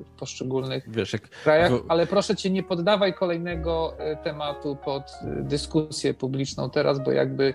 w 0.05 0.11
poszczególnych 0.19 0.85
Wiesz, 0.89 1.12
jak... 1.12 1.29
krajach. 1.29 1.73
Ale 1.89 2.07
proszę 2.07 2.37
cię, 2.37 2.51
nie 2.51 2.62
poddawaj 2.62 3.14
kolejnego 3.14 3.95
y, 4.12 4.16
tematu 4.25 4.77
pod 4.85 5.03
dyskusję 5.25 6.14
publiczną 6.14 6.71
teraz, 6.71 7.05
bo 7.05 7.12
jakby 7.12 7.55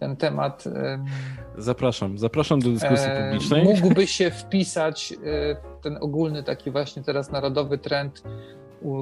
ten 0.00 0.16
temat. 0.16 0.64
Zapraszam, 1.58 2.18
zapraszam 2.18 2.60
do 2.60 2.70
dyskusji 2.70 3.08
publicznej. 3.24 3.64
Mógłby 3.64 4.06
się 4.16 4.30
wpisać 4.30 5.14
w 5.22 5.82
ten 5.82 5.98
ogólny 6.00 6.42
taki 6.42 6.70
właśnie 6.70 7.02
teraz 7.02 7.30
narodowy 7.30 7.78
trend 7.78 8.22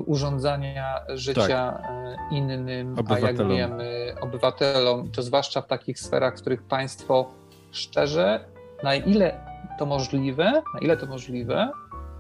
urządzania 0.07 1.01
życia 1.15 1.73
tak. 1.73 1.91
E, 1.91 2.17
innym, 2.31 2.99
obywatelom. 2.99 3.53
a 3.53 3.55
jak 3.55 3.71
wiemy, 3.71 4.15
obywatelom, 4.21 5.11
to 5.11 5.23
zwłaszcza 5.23 5.63
w 5.63 5.67
takich 5.67 6.01
sferach, 6.01 6.37
w 6.37 6.41
których 6.41 6.63
państwo 6.63 7.31
szczerze, 7.71 8.45
na 8.83 8.95
ile 8.95 9.41
to 9.79 9.87
możliwe, 9.87 10.63
na 10.75 10.81
ile 10.81 10.97
to 10.97 11.07
możliwe, 11.07 11.71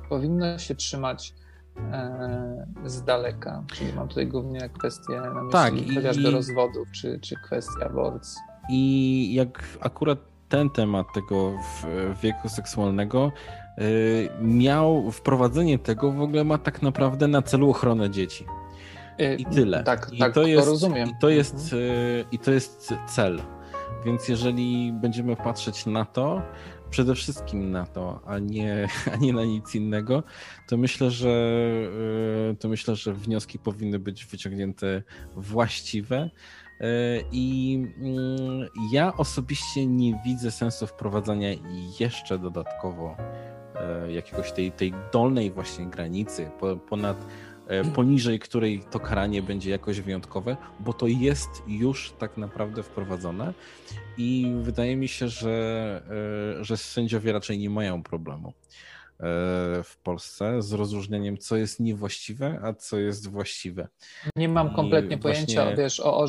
powinno 0.09 0.59
się 0.59 0.75
trzymać 0.75 1.35
e, 1.93 2.66
z 2.85 3.05
daleka. 3.05 3.62
Czyli 3.72 3.93
mam 3.93 4.09
tutaj 4.09 4.27
głównie 4.27 4.68
kwestię 4.68 5.20
na 5.20 5.43
myśli 5.43 5.53
tak, 5.53 5.75
chociażby 5.95 6.29
i, 6.29 6.33
rozwodów, 6.33 6.89
czy, 6.93 7.18
czy 7.20 7.37
kwestia 7.37 7.87
aborcji. 7.87 8.41
I 8.70 9.34
jak 9.34 9.64
akurat 9.80 10.18
ten 10.48 10.70
temat 10.70 11.06
tego 11.14 11.52
wieku 12.22 12.48
seksualnego 12.48 13.32
Y, 13.80 14.28
miał 14.40 15.10
wprowadzenie 15.10 15.78
tego 15.78 16.12
w 16.12 16.20
ogóle 16.20 16.44
ma 16.44 16.58
tak 16.58 16.82
naprawdę 16.82 17.28
na 17.28 17.42
celu 17.42 17.70
ochronę 17.70 18.10
dzieci. 18.10 18.46
Y, 19.20 19.36
I 19.38 19.44
tyle. 19.44 19.84
Tak, 19.84 20.10
I 20.12 20.18
tak, 20.18 20.34
to 20.34 20.46
jest, 20.46 20.68
rozumiem. 20.68 21.08
I 21.08 21.12
to, 21.20 21.28
jest, 21.28 21.54
mhm. 21.54 21.82
y, 21.82 22.24
I 22.32 22.38
to 22.38 22.50
jest 22.50 22.94
cel. 23.06 23.42
Więc 24.04 24.28
jeżeli 24.28 24.92
będziemy 24.92 25.36
patrzeć 25.36 25.86
na 25.86 26.04
to, 26.04 26.42
przede 26.90 27.14
wszystkim 27.14 27.70
na 27.70 27.86
to, 27.86 28.20
a 28.26 28.38
nie, 28.38 28.88
a 29.12 29.16
nie 29.16 29.32
na 29.32 29.44
nic 29.44 29.74
innego, 29.74 30.22
to 30.68 30.76
myślę, 30.76 31.10
że 31.10 31.60
to 32.60 32.68
myślę, 32.68 32.96
że 32.96 33.14
wnioski 33.14 33.58
powinny 33.58 33.98
być 33.98 34.24
wyciągnięte 34.24 35.02
właściwe. 35.36 36.30
I 37.33 37.79
mm, 37.99 38.68
ja 38.93 39.16
osobiście 39.16 39.87
nie 39.87 40.20
widzę 40.25 40.51
sensu 40.51 40.87
wprowadzania 40.87 41.49
jeszcze 42.01 42.39
dodatkowo 42.39 43.16
E, 43.75 44.12
jakiegoś 44.12 44.53
tej, 44.53 44.72
tej 44.72 44.95
dolnej 45.12 45.51
właśnie 45.51 45.87
granicy, 45.87 46.51
ponad, 46.89 47.27
e, 47.66 47.85
poniżej 47.85 48.39
której 48.39 48.83
to 48.91 49.01
karanie 49.01 49.43
będzie 49.43 49.70
jakoś 49.70 50.01
wyjątkowe, 50.01 50.57
bo 50.81 50.93
to 50.93 51.07
jest 51.07 51.62
już 51.66 52.12
tak 52.18 52.37
naprawdę 52.37 52.83
wprowadzone 52.83 53.55
i 54.18 54.55
wydaje 54.62 54.97
mi 54.97 55.09
się, 55.09 55.29
że, 55.29 56.03
e, 56.61 56.64
że 56.64 56.77
sędziowie 56.77 57.33
raczej 57.33 57.59
nie 57.59 57.70
mają 57.70 58.03
problemu 58.03 58.53
w 59.84 59.96
Polsce 60.02 60.62
z 60.62 60.72
rozróżnieniem, 60.72 61.38
co 61.38 61.56
jest 61.56 61.80
niewłaściwe, 61.80 62.60
a 62.62 62.72
co 62.72 62.98
jest 62.98 63.30
właściwe. 63.30 63.88
Nie 64.36 64.48
mam 64.48 64.74
kompletnie 64.74 65.16
I 65.16 65.18
pojęcia, 65.18 65.62
właśnie... 65.64 65.82
wiesz, 65.82 66.00
o 66.00 66.26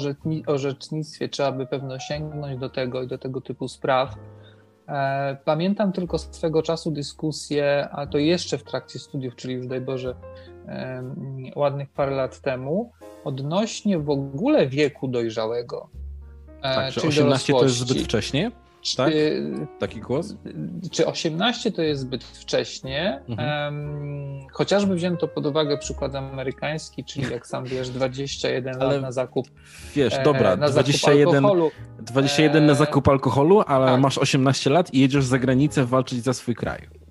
orzecznictwie, 0.47 1.29
trzeba 1.29 1.51
by 1.51 1.65
pewno 1.65 1.99
sięgnąć 1.99 2.59
do 2.59 2.69
tego 2.69 3.03
i 3.03 3.07
do 3.07 3.17
tego 3.17 3.41
typu 3.41 3.67
spraw. 3.67 4.15
E, 4.87 5.37
pamiętam 5.45 5.91
tylko 5.91 6.17
swego 6.17 6.61
czasu 6.61 6.91
dyskusję, 6.91 7.89
a 7.91 8.07
to 8.07 8.17
jeszcze 8.17 8.57
w 8.57 8.63
trakcie 8.63 8.99
studiów, 8.99 9.35
czyli 9.35 9.53
już 9.53 9.67
daj 9.67 9.81
Boże, 9.81 10.15
ładnych 11.55 11.89
parę 11.89 12.15
lat 12.15 12.41
temu, 12.41 12.91
odnośnie 13.23 13.99
w 13.99 14.09
ogóle 14.09 14.67
wieku 14.67 15.07
dojrzałego. 15.07 15.89
E, 16.61 16.75
tak, 16.75 16.93
czy 16.93 17.07
18 17.07 17.53
to 17.53 17.63
jest 17.63 17.75
zbyt 17.75 18.03
wcześnie? 18.03 18.51
Tak? 18.97 19.13
Taki 19.79 19.99
głos? 19.99 20.35
Czy 20.91 21.07
18 21.07 21.71
to 21.71 21.81
jest 21.81 22.01
zbyt 22.01 22.23
wcześnie? 22.23 23.21
Mhm. 23.29 23.75
Um, 23.75 24.47
chociażby 24.51 24.95
wzięto 24.95 25.27
pod 25.27 25.45
uwagę 25.45 25.77
przykład 25.77 26.15
amerykański, 26.15 27.03
czyli 27.03 27.31
jak 27.31 27.47
sam 27.47 27.65
wiesz, 27.65 27.89
21 27.89 28.81
ale 28.81 28.93
lat 28.93 29.01
na 29.01 29.11
zakup. 29.11 29.47
Wiesz, 29.95 30.13
dobra, 30.23 30.53
e, 30.53 30.57
na 30.57 30.69
21, 30.69 31.45
21 31.99 32.65
na 32.65 32.73
e, 32.73 32.75
zakup 32.75 33.07
alkoholu, 33.07 33.61
ale 33.67 33.85
tak. 33.85 34.01
masz 34.01 34.17
18 34.17 34.69
lat 34.69 34.93
i 34.93 34.99
jedziesz 34.99 35.25
za 35.25 35.39
granicę 35.39 35.85
walczyć 35.85 36.23
za 36.23 36.33
swój 36.33 36.55
kraj 36.55 37.04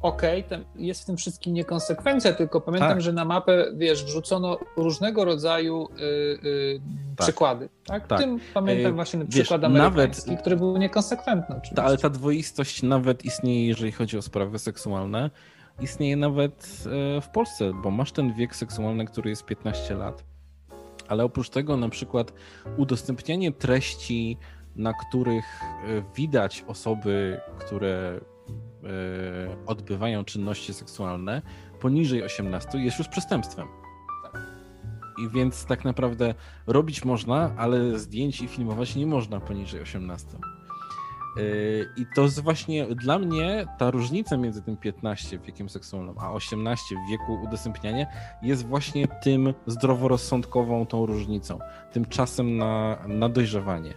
okej, 0.00 0.44
okay, 0.46 0.64
jest 0.76 1.02
w 1.02 1.04
tym 1.04 1.16
wszystkim 1.16 1.54
niekonsekwencja, 1.54 2.32
tylko 2.32 2.60
pamiętam, 2.60 2.90
tak. 2.90 3.00
że 3.00 3.12
na 3.12 3.24
mapę, 3.24 3.72
wiesz, 3.74 4.04
wrzucono 4.04 4.58
różnego 4.76 5.24
rodzaju 5.24 5.88
y, 5.98 6.02
y, 6.46 6.80
tak. 7.16 7.26
przykłady. 7.26 7.68
Tak? 7.86 8.06
tak. 8.06 8.20
Tym 8.20 8.40
pamiętam 8.54 8.94
właśnie 8.94 9.20
wiesz, 9.20 9.28
przykład 9.28 9.64
amerykański, 9.64 10.30
nawet, 10.30 10.40
który 10.40 10.56
był 10.56 10.76
niekonsekwentny. 10.76 11.60
Ta, 11.74 11.84
ale 11.84 11.98
ta 11.98 12.10
dwoistość 12.10 12.82
nawet 12.82 13.24
istnieje, 13.24 13.66
jeżeli 13.66 13.92
chodzi 13.92 14.18
o 14.18 14.22
sprawy 14.22 14.58
seksualne. 14.58 15.30
Istnieje 15.80 16.16
nawet 16.16 16.84
e, 17.16 17.20
w 17.20 17.28
Polsce, 17.28 17.72
bo 17.82 17.90
masz 17.90 18.12
ten 18.12 18.34
wiek 18.34 18.56
seksualny, 18.56 19.04
który 19.04 19.30
jest 19.30 19.44
15 19.44 19.94
lat. 19.94 20.24
Ale 21.08 21.24
oprócz 21.24 21.50
tego 21.50 21.76
na 21.76 21.88
przykład 21.88 22.32
udostępnianie 22.76 23.52
treści 23.52 24.38
na 24.76 24.94
których 24.94 25.44
e, 25.64 26.02
widać 26.16 26.64
osoby, 26.66 27.40
które 27.58 28.20
odbywają 29.66 30.24
czynności 30.24 30.74
seksualne 30.74 31.42
poniżej 31.80 32.22
18 32.22 32.78
jest 32.78 32.98
już 32.98 33.08
przestępstwem. 33.08 33.68
I 35.18 35.28
więc 35.28 35.64
tak 35.64 35.84
naprawdę 35.84 36.34
robić 36.66 37.04
można, 37.04 37.52
ale 37.56 37.98
zdjęć 37.98 38.40
i 38.40 38.48
filmować 38.48 38.96
nie 38.96 39.06
można 39.06 39.40
poniżej 39.40 39.80
18. 39.80 40.28
Yy, 41.36 41.88
I 41.96 42.06
to 42.14 42.22
jest 42.22 42.42
właśnie 42.42 42.86
dla 42.86 43.18
mnie 43.18 43.66
ta 43.78 43.90
różnica 43.90 44.36
między 44.36 44.62
tym 44.62 44.76
15 44.76 45.38
wiekiem 45.38 45.68
seksualnym, 45.68 46.18
a 46.18 46.32
18 46.32 46.94
w 47.06 47.10
wieku 47.10 47.42
udostępniania 47.44 48.06
jest 48.42 48.66
właśnie 48.66 49.08
tym 49.08 49.54
zdroworozsądkową 49.66 50.86
tą 50.86 51.06
różnicą, 51.06 51.58
tym 51.92 52.04
czasem 52.04 52.56
na, 52.56 52.98
na 53.08 53.28
dojrzewanie. 53.28 53.94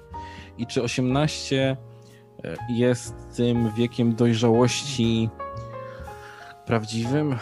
I 0.58 0.68
czy 0.68 0.84
18 0.84 1.56
yy, 1.56 1.89
jest 2.70 3.16
tym 3.36 3.74
wiekiem 3.74 4.16
dojrzałości 4.16 5.30
prawdziwym? 6.66 7.38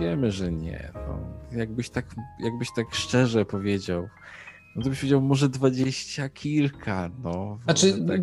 Wiemy, 0.00 0.32
że 0.32 0.52
nie. 0.52 0.92
No, 0.94 1.18
jakbyś, 1.58 1.90
tak, 1.90 2.06
jakbyś 2.40 2.68
tak 2.76 2.94
szczerze 2.94 3.44
powiedział, 3.44 4.08
no 4.76 4.82
to 4.82 4.88
byś 4.88 4.98
powiedział 4.98 5.20
może 5.20 5.48
dwadzieścia 5.48 6.28
kilka, 6.28 7.10
no. 7.24 7.58
Znaczy 7.64 8.04
tak. 8.08 8.20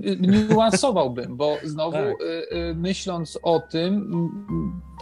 niuansowałbym, 0.50 1.38
bo 1.38 1.58
znowu 1.64 1.98
tak. 1.98 2.22
Y, 2.22 2.56
y, 2.56 2.76
myśląc 2.76 3.40
o 3.44 3.60
tym, 3.60 4.12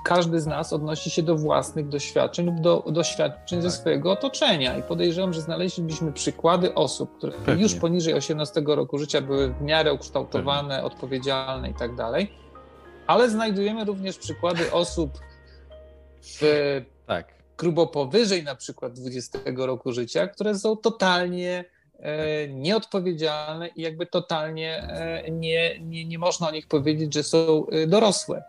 każdy 0.04 0.40
z 0.40 0.48
nas 0.48 0.74
odnosi 0.74 1.10
się 1.10 1.24
do 1.24 1.36
własnych 1.36 1.88
doświadczeń 1.88 2.46
lub 2.46 2.62
do 2.62 2.84
doświadczeń 2.88 3.62
tak. 3.62 3.72
ze 3.72 3.78
swojego 3.78 4.12
otoczenia 4.12 4.78
i 4.78 4.84
podejrzewam, 4.84 5.34
że 5.34 5.42
znaleźlibyśmy 5.42 6.14
przykłady 6.14 6.74
osób, 6.74 7.18
które 7.18 7.32
Pewnie. 7.32 7.64
już 7.64 7.76
poniżej 7.76 8.14
18 8.14 8.64
roku 8.66 8.98
życia 8.98 9.22
były 9.22 9.54
w 9.54 9.62
miarę 9.62 9.94
ukształtowane, 9.94 10.70
Pewnie. 10.70 10.84
odpowiedzialne 10.84 11.70
i 11.70 11.74
tak 11.74 11.96
dalej, 11.96 12.32
ale 13.08 13.30
znajdujemy 13.30 13.86
również 13.86 14.18
przykłady 14.18 14.72
osób 14.72 15.12
w 16.22 16.42
tak 17.06 17.37
grubo 17.58 17.88
powyżej 17.88 18.44
na 18.44 18.56
przykład 18.56 18.94
20 18.94 19.40
roku 19.56 19.92
życia, 19.92 20.28
które 20.28 20.56
są 20.56 20.78
totalnie 20.78 21.66
e, 22.00 22.48
nieodpowiedzialne 22.48 23.68
i 23.68 23.82
jakby 23.82 24.06
totalnie 24.06 24.78
e, 24.78 25.32
nie, 25.32 25.80
nie, 25.80 26.06
nie 26.06 26.20
można 26.20 26.48
o 26.48 26.52
nich 26.52 26.68
powiedzieć, 26.68 27.14
że 27.14 27.24
są 27.24 27.68
e, 27.68 27.88
dorosłe 27.88 28.44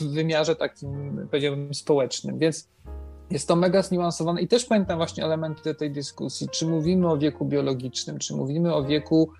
w 0.00 0.04
wymiarze 0.12 0.56
takim, 0.56 1.28
powiedziałbym, 1.30 1.74
społecznym. 1.74 2.38
Więc 2.38 2.68
jest 3.30 3.48
to 3.48 3.56
mega 3.56 3.82
zniuansowane 3.82 4.42
i 4.42 4.48
też 4.48 4.64
pamiętam 4.64 4.96
właśnie 4.96 5.24
elementy 5.24 5.74
tej 5.74 5.90
dyskusji, 5.90 6.48
czy 6.48 6.66
mówimy 6.66 7.10
o 7.10 7.18
wieku 7.18 7.44
biologicznym, 7.44 8.18
czy 8.18 8.34
mówimy 8.34 8.74
o 8.74 8.84
wieku 8.84 9.30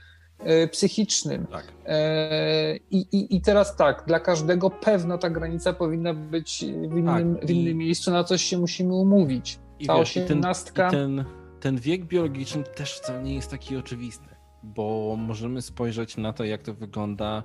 psychicznym. 0.70 1.46
Tak. 1.46 1.64
E, 1.86 2.76
I, 2.76 2.98
i, 3.12 3.36
I 3.36 3.40
teraz 3.40 3.76
tak, 3.76 4.04
dla 4.06 4.20
każdego 4.20 4.70
pewno 4.70 5.18
ta 5.18 5.30
granica 5.30 5.72
powinna 5.72 6.14
być 6.14 6.64
w 6.88 6.96
innym, 6.96 7.34
tak, 7.36 7.46
w 7.46 7.50
innym 7.50 7.76
miejscu, 7.76 8.10
na 8.10 8.24
coś 8.24 8.42
się 8.42 8.58
musimy 8.58 8.94
umówić. 8.94 9.58
I 9.78 9.86
ta 9.86 9.94
wiesz, 9.94 10.16
osiemnastka... 10.16 10.88
I 10.88 10.90
ten, 10.90 11.14
i 11.14 11.16
ten, 11.16 11.24
ten 11.60 11.78
wiek 11.78 12.04
biologiczny 12.04 12.62
też 12.62 12.98
wcale 12.98 13.22
nie 13.22 13.34
jest 13.34 13.50
taki 13.50 13.76
oczywisty, 13.76 14.28
bo 14.62 15.16
możemy 15.18 15.62
spojrzeć 15.62 16.16
na 16.16 16.32
to, 16.32 16.44
jak 16.44 16.62
to 16.62 16.74
wygląda 16.74 17.42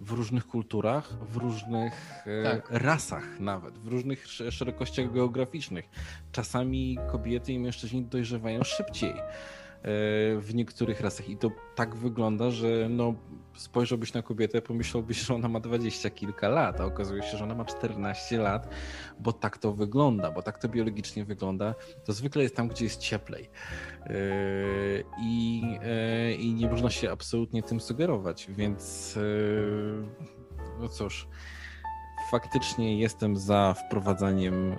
w 0.00 0.10
różnych 0.10 0.46
kulturach, 0.46 1.12
w 1.28 1.36
różnych 1.36 2.22
e, 2.26 2.42
tak. 2.42 2.68
rasach 2.70 3.40
nawet, 3.40 3.78
w 3.78 3.88
różnych 3.88 4.26
szerokościach 4.26 5.12
geograficznych. 5.12 5.88
Czasami 6.32 6.98
kobiety 7.12 7.52
i 7.52 7.58
mężczyźni 7.58 8.02
dojrzewają 8.02 8.62
szybciej 8.64 9.14
w 10.38 10.50
niektórych 10.54 11.00
rasach 11.00 11.28
i 11.28 11.36
to 11.36 11.50
tak 11.74 11.96
wygląda, 11.96 12.50
że 12.50 12.88
no, 12.90 13.14
spojrzałbyś 13.56 14.12
na 14.12 14.22
kobietę, 14.22 14.62
pomyślałbyś, 14.62 15.20
że 15.20 15.34
ona 15.34 15.48
ma 15.48 15.60
dwadzieścia 15.60 16.10
kilka 16.10 16.48
lat, 16.48 16.80
a 16.80 16.84
okazuje 16.84 17.22
się, 17.22 17.36
że 17.36 17.44
ona 17.44 17.54
ma 17.54 17.64
14 17.64 18.38
lat, 18.38 18.68
bo 19.20 19.32
tak 19.32 19.58
to 19.58 19.72
wygląda, 19.72 20.30
bo 20.30 20.42
tak 20.42 20.58
to 20.58 20.68
biologicznie 20.68 21.24
wygląda. 21.24 21.74
To 22.04 22.12
zwykle 22.12 22.42
jest 22.42 22.56
tam, 22.56 22.68
gdzie 22.68 22.84
jest 22.84 23.00
cieplej. 23.00 23.42
Yy, 24.06 24.14
I, 25.22 25.62
yy, 26.28 26.34
i 26.34 26.54
nie 26.54 26.68
można 26.68 26.90
się 26.90 27.10
absolutnie 27.10 27.62
tym 27.62 27.80
sugerować, 27.80 28.46
więc 28.50 29.14
no 30.80 30.88
cóż 30.88 31.28
faktycznie 32.30 32.98
jestem 32.98 33.36
za 33.36 33.74
wprowadzaniem 33.74 34.76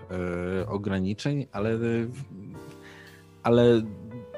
ograniczeń, 0.68 1.48
ale, 1.52 1.80
ale 3.44 3.82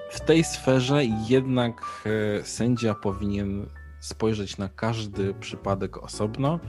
w 0.10 0.20
tej 0.22 0.44
sferze 0.44 1.06
jednak 1.06 1.82
e, 2.06 2.44
sędzia 2.44 2.96
powinien 2.96 3.66
spojrzeć 4.00 4.58
na 4.58 4.70
każdy 4.70 5.34
przypadek 5.34 5.98
osobno 5.98 6.60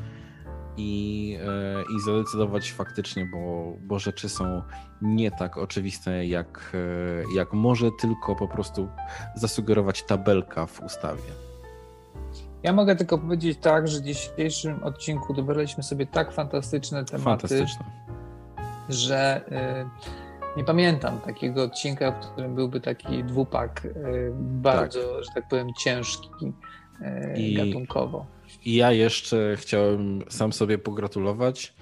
i, 0.77 1.37
e, 1.41 1.83
i 1.97 2.01
zadecydować 2.01 2.73
faktycznie, 2.73 3.27
bo, 3.27 3.73
bo 3.81 3.99
rzeczy 3.99 4.29
są 4.29 4.63
nie 5.03 5.31
tak 5.31 5.59
oczywiste, 5.59 6.27
jak, 6.27 6.73
e, 6.75 7.37
jak 7.37 7.53
może 7.53 7.91
tylko 8.01 8.37
po 8.37 8.49
prostu 8.49 8.89
zasugerować 9.35 10.03
tabelka 10.03 10.67
w 10.67 10.83
ustawie. 10.83 11.33
Ja 12.63 12.73
mogę 12.73 12.97
tylko 12.97 13.19
powiedzieć 13.19 13.59
tak, 13.61 13.89
że 13.89 14.01
w 14.01 14.03
dzisiejszym 14.03 14.83
odcinku 14.83 15.35
dobraliśmy 15.35 15.83
sobie 15.83 16.07
tak 16.07 16.33
fantastyczne 16.33 17.05
tematy, 17.05 17.25
fantastyczne. 17.25 17.85
że. 18.89 19.45
Nie 20.59 20.65
pamiętam 20.65 21.21
takiego 21.21 21.63
odcinka, 21.63 22.13
w 22.13 22.33
którym 22.33 22.55
byłby 22.55 22.81
taki 22.81 23.25
dwupak 23.25 23.87
e, 23.87 23.91
bardzo, 24.41 25.01
tak. 25.01 25.25
że 25.25 25.31
tak 25.35 25.49
powiem, 25.49 25.69
ciężki 25.79 26.29
e, 27.03 27.41
I, 27.41 27.55
gatunkowo. 27.55 28.27
I 28.65 28.75
ja 28.75 28.93
jeszcze 28.93 29.57
chciałem 29.57 30.23
sam 30.29 30.53
sobie 30.53 30.79
pogratulować, 30.79 31.75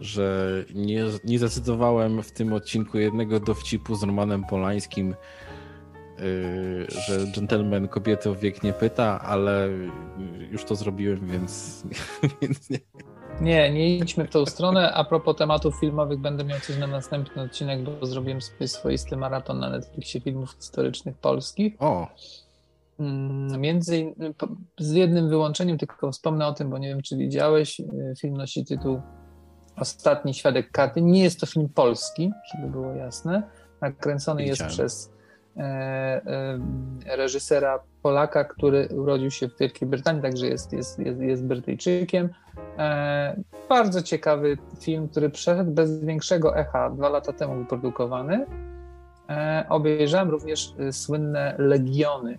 że 0.00 0.50
nie, 0.74 1.04
nie 1.24 1.38
zdecydowałem 1.38 2.22
w 2.22 2.32
tym 2.32 2.52
odcinku 2.52 2.98
jednego 2.98 3.40
dowcipu 3.40 3.94
z 3.94 4.02
Romanem 4.02 4.44
Polańskim, 4.44 5.14
e, 5.14 6.24
że 6.90 7.26
dżentelmen 7.32 7.88
kobiety 7.88 8.30
o 8.30 8.34
wiek 8.34 8.62
nie 8.62 8.72
pyta, 8.72 9.20
ale 9.20 9.68
już 10.50 10.64
to 10.64 10.76
zrobiłem, 10.76 11.26
więc, 11.26 11.82
więc 12.42 12.70
nie. 12.70 12.78
Nie, 13.40 13.70
nie 13.72 13.96
idźmy 13.96 14.26
w 14.26 14.30
tą 14.30 14.46
stronę. 14.46 14.92
A 14.92 15.04
propos 15.04 15.36
tematów 15.36 15.80
filmowych, 15.80 16.18
będę 16.18 16.44
miał 16.44 16.60
coś 16.60 16.78
na 16.78 16.86
następny 16.86 17.42
odcinek, 17.42 17.82
bo 17.82 18.06
zrobiłem 18.06 18.40
sobie 18.40 18.68
swoisty 18.68 19.16
maraton 19.16 19.58
na 19.58 19.70
Netflixie 19.70 20.20
filmów 20.20 20.50
historycznych 20.50 21.16
polskich. 21.16 21.74
O. 21.78 22.08
Mm, 22.98 23.60
między 23.60 24.14
z 24.78 24.92
jednym 24.92 25.28
wyłączeniem, 25.28 25.78
tylko 25.78 26.12
wspomnę 26.12 26.46
o 26.46 26.52
tym, 26.52 26.70
bo 26.70 26.78
nie 26.78 26.88
wiem, 26.88 27.02
czy 27.02 27.16
widziałeś. 27.16 27.80
Y, 27.80 28.14
film 28.20 28.36
nosi 28.36 28.64
tytuł 28.64 29.00
Ostatni 29.76 30.34
Świadek 30.34 30.70
Katy. 30.70 31.02
Nie 31.02 31.22
jest 31.22 31.40
to 31.40 31.46
film 31.46 31.68
polski, 31.68 32.30
żeby 32.54 32.68
było 32.68 32.92
jasne. 32.92 33.42
Nakręcony 33.80 34.44
jest 34.44 34.64
przez 34.64 35.10
reżysera 37.06 37.80
Polaka, 38.02 38.44
który 38.44 38.88
urodził 38.88 39.30
się 39.30 39.48
w 39.48 39.58
Wielkiej 39.58 39.88
Brytanii, 39.88 40.22
także 40.22 40.46
jest, 40.46 40.72
jest, 40.72 40.98
jest, 40.98 41.20
jest 41.20 41.44
Brytyjczykiem. 41.44 42.28
E, 42.78 43.36
bardzo 43.68 44.02
ciekawy 44.02 44.58
film, 44.80 45.08
który 45.08 45.30
przeszedł 45.30 45.70
bez 45.70 46.04
większego 46.04 46.56
echa 46.56 46.90
dwa 46.90 47.08
lata 47.08 47.32
temu 47.32 47.56
wyprodukowany. 47.56 48.46
E, 49.28 49.66
obejrzałem 49.68 50.30
również 50.30 50.74
e, 50.78 50.92
słynne 50.92 51.54
Legiony. 51.58 52.38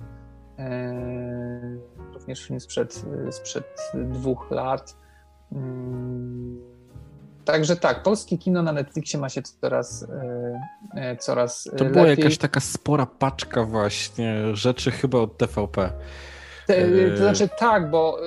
Również 2.13 2.47
film 2.47 2.59
sprzed, 2.59 3.05
sprzed 3.31 3.65
dwóch 3.93 4.51
lat. 4.51 4.97
Także 7.45 7.75
tak, 7.75 8.03
polskie 8.03 8.37
kino 8.37 8.63
na 8.63 8.71
Netflixie 8.71 9.19
ma 9.19 9.29
się 9.29 9.41
coraz, 9.41 10.07
coraz 11.19 11.69
To 11.77 11.85
była 11.85 12.05
lepiej. 12.05 12.23
jakaś 12.23 12.37
taka 12.37 12.59
spora 12.59 13.05
paczka 13.05 13.63
właśnie 13.63 14.55
rzeczy 14.55 14.91
chyba 14.91 15.17
od 15.19 15.37
TVP. 15.37 15.91
Te, 16.67 17.11
to 17.11 17.17
znaczy 17.17 17.49
tak, 17.57 17.89
bo, 17.89 18.17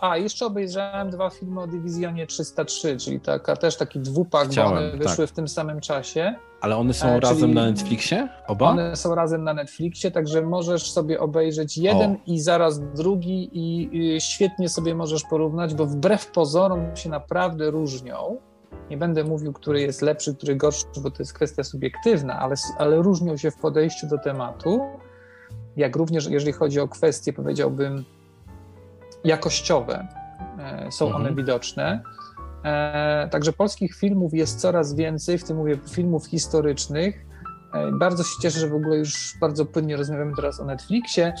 a 0.00 0.16
jeszcze 0.16 0.46
obejrzałem 0.46 1.10
dwa 1.10 1.30
filmy 1.30 1.60
o 1.60 1.66
Dywizjonie 1.66 2.26
303, 2.26 2.96
czyli 2.96 3.20
taka, 3.20 3.56
też 3.56 3.76
taki 3.76 4.00
dwupak, 4.00 4.48
Chciałem, 4.48 4.72
bo 4.72 4.78
one 4.78 4.90
wyszły 4.90 5.24
tak. 5.26 5.28
w 5.28 5.32
tym 5.32 5.48
samym 5.48 5.80
czasie. 5.80 6.34
Ale 6.60 6.76
one 6.76 6.94
są 6.94 7.08
e, 7.08 7.20
razem 7.20 7.54
na 7.54 7.66
Netflixie? 7.66 8.28
Oba? 8.46 8.68
One 8.68 8.96
są 8.96 9.14
razem 9.14 9.44
na 9.44 9.54
Netflixie, 9.54 10.10
także 10.10 10.42
możesz 10.42 10.92
sobie 10.92 11.20
obejrzeć 11.20 11.78
jeden 11.78 12.12
o. 12.12 12.16
i 12.26 12.40
zaraz 12.40 12.80
drugi 12.80 13.50
i, 13.52 13.96
i 13.96 14.20
świetnie 14.20 14.68
sobie 14.68 14.94
możesz 14.94 15.22
porównać, 15.30 15.74
bo 15.74 15.86
wbrew 15.86 16.26
pozorom 16.26 16.96
się 16.96 17.10
naprawdę 17.10 17.70
różnią. 17.70 18.36
Nie 18.90 18.96
będę 18.96 19.24
mówił, 19.24 19.52
który 19.52 19.80
jest 19.80 20.02
lepszy, 20.02 20.34
który 20.34 20.56
gorszy, 20.56 20.86
bo 21.02 21.10
to 21.10 21.16
jest 21.18 21.32
kwestia 21.32 21.64
subiektywna, 21.64 22.38
ale, 22.38 22.54
ale 22.78 22.96
różnią 22.96 23.36
się 23.36 23.50
w 23.50 23.56
podejściu 23.56 24.06
do 24.06 24.18
tematu 24.18 24.80
jak 25.76 25.96
również 25.96 26.26
jeżeli 26.26 26.52
chodzi 26.52 26.80
o 26.80 26.88
kwestie, 26.88 27.32
powiedziałbym, 27.32 28.04
jakościowe, 29.24 30.08
e, 30.58 30.92
są 30.92 31.06
mhm. 31.06 31.24
one 31.24 31.34
widoczne. 31.34 32.02
E, 32.64 33.28
także 33.30 33.52
polskich 33.52 33.94
filmów 33.94 34.34
jest 34.34 34.60
coraz 34.60 34.94
więcej, 34.94 35.38
w 35.38 35.44
tym 35.44 35.56
mówię 35.56 35.78
filmów 35.90 36.26
historycznych, 36.26 37.26
Bardzo 37.92 38.22
się 38.22 38.40
cieszę, 38.42 38.60
że 38.60 38.68
w 38.68 38.74
ogóle 38.74 38.96
już 38.96 39.34
bardzo 39.40 39.66
płynnie 39.66 39.96
rozmawiamy 39.96 40.32
teraz 40.36 40.60
o 40.60 40.64
Netflixie, 40.64 41.34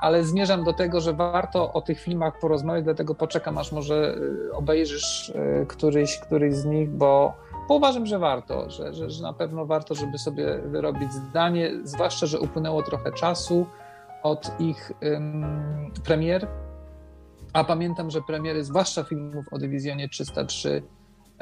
ale 0.00 0.24
zmierzam 0.24 0.64
do 0.64 0.72
tego, 0.72 1.00
że 1.00 1.12
warto 1.12 1.72
o 1.72 1.80
tych 1.80 2.00
filmach 2.00 2.38
porozmawiać, 2.38 2.84
dlatego 2.84 3.14
poczekam, 3.14 3.58
aż 3.58 3.72
może 3.72 4.16
obejrzysz 4.52 5.32
któryś, 5.68 6.18
któryś 6.18 6.54
z 6.54 6.64
nich, 6.64 6.90
bo 6.90 7.34
bo 7.68 7.74
uważam, 7.74 8.06
że 8.06 8.18
warto, 8.18 8.70
że, 8.70 8.94
że, 8.94 9.10
że 9.10 9.22
na 9.22 9.32
pewno 9.32 9.66
warto, 9.66 9.94
żeby 9.94 10.18
sobie 10.18 10.58
wyrobić 10.58 11.12
zdanie, 11.12 11.70
zwłaszcza, 11.84 12.26
że 12.26 12.40
upłynęło 12.40 12.82
trochę 12.82 13.12
czasu 13.12 13.66
od 14.22 14.60
ich 14.60 14.92
um, 15.02 15.90
premier, 16.04 16.48
a 17.52 17.64
pamiętam, 17.64 18.10
że 18.10 18.22
premiery, 18.22 18.64
zwłaszcza 18.64 19.04
filmów 19.04 19.44
o 19.52 19.58
Dywizjonie 19.58 20.08
303, 20.08 20.82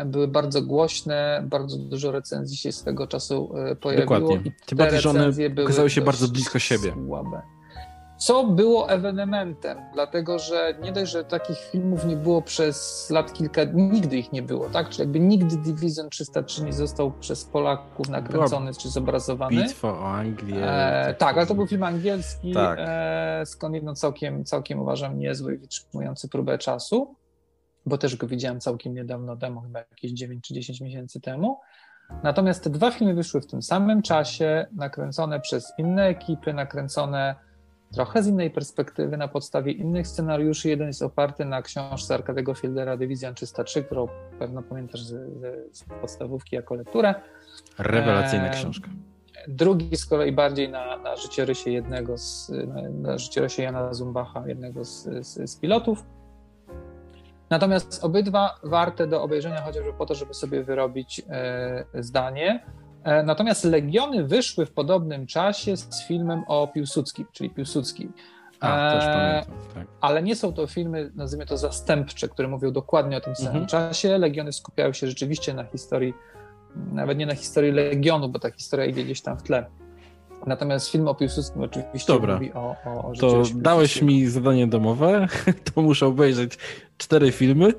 były 0.07 0.29
bardzo 0.29 0.63
głośne, 0.63 1.43
bardzo 1.47 1.77
dużo 1.77 2.13
recenzji 2.13 2.57
się 2.57 2.73
swego 2.73 3.07
czasu 3.07 3.53
e, 3.57 3.77
pojawiło. 3.77 4.21
Dokładnie. 4.21 4.53
Tym 4.67 4.79
bardziej, 4.79 5.01
że 5.01 5.11
one 5.11 5.31
okazały 5.65 5.91
się 5.91 6.01
bardzo 6.01 6.29
blisko 6.29 6.59
siebie. 6.59 6.93
Słabe 7.07 7.43
co 8.21 8.45
było 8.45 8.91
ewenementem, 8.91 9.79
dlatego 9.93 10.39
że 10.39 10.75
nie 10.83 10.93
dość, 10.93 11.13
że 11.13 11.25
takich 11.25 11.59
filmów 11.59 12.05
nie 12.05 12.17
było 12.17 12.43
przez 12.43 13.07
lat 13.11 13.33
kilka, 13.33 13.65
nigdy 13.65 14.17
ich 14.17 14.33
nie 14.33 14.43
było, 14.43 14.69
tak? 14.69 14.89
Czyli 14.89 15.01
jakby 15.01 15.21
nigdy 15.21 15.57
Division 15.57 16.11
303 16.11 16.65
nie 16.65 16.73
został 16.73 17.13
przez 17.13 17.45
Polaków 17.45 18.09
nakręcony 18.09 18.75
czy 18.75 18.89
zobrazowany. 18.89 19.63
Bitwa 19.63 19.89
o 19.89 20.09
Anglię. 20.09 20.67
E, 20.67 21.15
tak, 21.15 21.37
ale 21.37 21.47
to 21.47 21.55
był 21.55 21.67
film 21.67 21.83
angielski, 21.83 22.53
tak. 22.53 22.79
e, 22.83 23.43
skądinąd 23.47 23.99
całkiem, 23.99 24.45
całkiem 24.45 24.81
uważam 24.81 25.19
niezły 25.19 25.55
i 25.55 25.59
wytrzymujący 25.59 26.29
próbę 26.29 26.59
czasu, 26.59 27.15
bo 27.87 27.99
też 27.99 28.17
go 28.17 28.27
widziałem 28.27 28.61
całkiem 28.61 28.95
niedawno 28.95 29.37
temu, 29.37 29.61
chyba 29.61 29.79
jakieś 29.79 30.13
9 30.13 30.45
czy 30.45 30.55
10 30.55 30.81
miesięcy 30.81 31.21
temu. 31.21 31.59
Natomiast 32.23 32.65
te 32.65 32.71
dwa 32.71 32.91
filmy 32.91 33.15
wyszły 33.15 33.41
w 33.41 33.47
tym 33.47 33.63
samym 33.63 34.03
czasie, 34.03 34.67
nakręcone 34.73 35.41
przez 35.41 35.73
inne 35.79 36.07
ekipy, 36.07 36.55
nakręcone 36.55 37.35
trochę 37.95 38.23
z 38.23 38.27
innej 38.27 38.51
perspektywy, 38.51 39.17
na 39.17 39.29
podstawie 39.29 39.73
innych 39.73 40.07
scenariuszy. 40.07 40.69
Jeden 40.69 40.87
jest 40.87 41.03
oparty 41.03 41.45
na 41.45 41.63
książce 41.63 42.15
Arkadego 42.15 42.55
Fieldera 42.55 42.97
Division 42.97 43.35
303, 43.35 43.85
którą 43.85 44.09
pewno 44.39 44.63
pamiętasz 44.63 45.03
z, 45.03 45.15
z 45.77 45.85
podstawówki 46.01 46.57
jako 46.57 46.75
lekturę. 46.75 47.15
Rewelacyjna 47.79 48.47
e, 48.47 48.51
książka. 48.51 48.89
Drugi 49.49 49.97
z 49.97 50.07
kolei 50.07 50.33
bardziej 50.33 50.69
na, 50.69 50.97
na 50.97 51.17
życiorysie 51.17 51.71
jednego 51.71 52.19
z, 52.19 52.49
na, 52.49 52.89
na 53.11 53.19
życiorysie 53.19 53.63
Jana 53.63 53.95
Zumbacha, 53.95 54.49
jednego 54.49 54.85
z, 54.85 55.09
z, 55.27 55.51
z 55.51 55.57
pilotów. 55.57 56.05
Natomiast 57.51 58.05
obydwa 58.05 58.59
warte 58.63 59.07
do 59.07 59.23
obejrzenia 59.23 59.61
chociażby 59.61 59.93
po 59.93 60.07
to, 60.07 60.15
żeby 60.15 60.35
sobie 60.35 60.65
wyrobić 60.65 61.23
e, 61.31 61.85
zdanie. 61.95 62.65
E, 63.05 63.23
natomiast 63.23 63.65
Legiony 63.65 64.25
wyszły 64.25 64.67
w 64.67 64.73
podobnym 64.73 65.27
czasie 65.27 65.77
z 65.77 66.07
filmem 66.07 66.43
o 66.49 66.69
Piłsudskim, 66.69 67.27
czyli 67.33 67.51
Piłsudski. 67.51 68.09
A, 68.61 68.91
też 68.93 69.05
e, 69.05 69.13
pamiętam, 69.13 69.75
tak. 69.75 69.87
Ale 70.01 70.23
nie 70.23 70.37
są 70.37 70.53
to 70.53 70.67
filmy, 70.67 71.13
nazwijmy 71.15 71.47
to 71.47 71.57
zastępcze, 71.57 72.29
które 72.29 72.49
mówią 72.49 72.73
dokładnie 72.73 73.17
o 73.17 73.21
tym 73.21 73.37
samym 73.37 73.63
mhm. 73.63 73.67
czasie. 73.67 74.19
Legiony 74.19 74.53
skupiają 74.53 74.93
się 74.93 75.07
rzeczywiście 75.07 75.55
na 75.55 75.65
historii, 75.65 76.15
nawet 76.93 77.19
nie 77.19 77.27
na 77.27 77.35
historii 77.35 77.73
Legionu, 77.73 78.29
bo 78.29 78.39
ta 78.39 78.51
historia 78.51 78.87
idzie 78.87 79.05
gdzieś 79.05 79.23
tam 79.23 79.39
w 79.39 79.43
tle. 79.43 79.67
Natomiast 80.47 80.89
film 80.89 81.09
o 81.09 81.15
Piłsudskim 81.15 81.63
oczywiście 81.63 82.13
Dobra. 82.13 82.35
mówi 82.35 82.53
o, 82.53 82.77
o, 82.87 83.05
o 83.05 83.13
To 83.21 83.43
dałeś 83.55 84.03
mi 84.03 84.27
zadanie 84.27 84.67
domowe, 84.67 85.27
to 85.75 85.83
muszę 85.83 86.07
obejrzeć 86.07 86.59
cztery 86.99 87.33
filmy. 87.33 87.73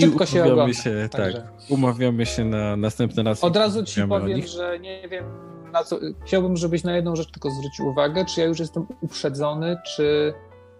Szybko 0.00 0.26
się 0.26 0.44
ogląda. 0.44 0.74
Się, 0.74 1.08
tak, 1.10 1.32
umawiamy 1.68 2.26
się 2.26 2.44
na 2.44 2.76
następny 2.76 3.22
raz. 3.22 3.44
Od 3.44 3.56
razu 3.56 3.84
ci 3.84 4.02
powiem, 4.08 4.42
że 4.42 4.78
nie 4.78 5.08
wiem, 5.08 5.24
na 5.72 5.84
co. 5.84 5.98
Chciałbym, 6.26 6.56
żebyś 6.56 6.84
na 6.84 6.96
jedną 6.96 7.16
rzecz 7.16 7.30
tylko 7.30 7.50
zwrócił 7.50 7.86
uwagę, 7.86 8.24
czy 8.24 8.40
ja 8.40 8.46
już 8.46 8.58
jestem 8.58 8.86
uprzedzony, 9.00 9.76
czy, 9.86 10.34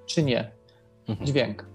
czy 0.07 0.23
nie. 0.23 0.51
Mhm. 1.09 1.27
Dźwięk. 1.27 1.67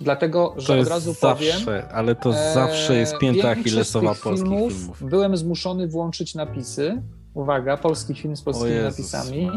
Dlatego, 0.00 0.54
że 0.56 0.80
od 0.80 0.88
razu 0.88 1.12
zawsze, 1.12 1.64
powiem. 1.64 1.82
Ale 1.92 2.14
to 2.14 2.32
zawsze 2.32 2.96
jest 2.96 3.18
pięta 3.18 3.50
achillesowa 3.50 4.14
polskich 4.14 4.48
filmów. 4.48 5.02
Byłem 5.02 5.36
zmuszony 5.36 5.88
włączyć 5.88 6.34
napisy. 6.34 7.02
Uwaga, 7.34 7.76
polski 7.76 8.14
film 8.14 8.36
z 8.36 8.42
polskimi 8.42 8.82
napisami. 8.82 9.50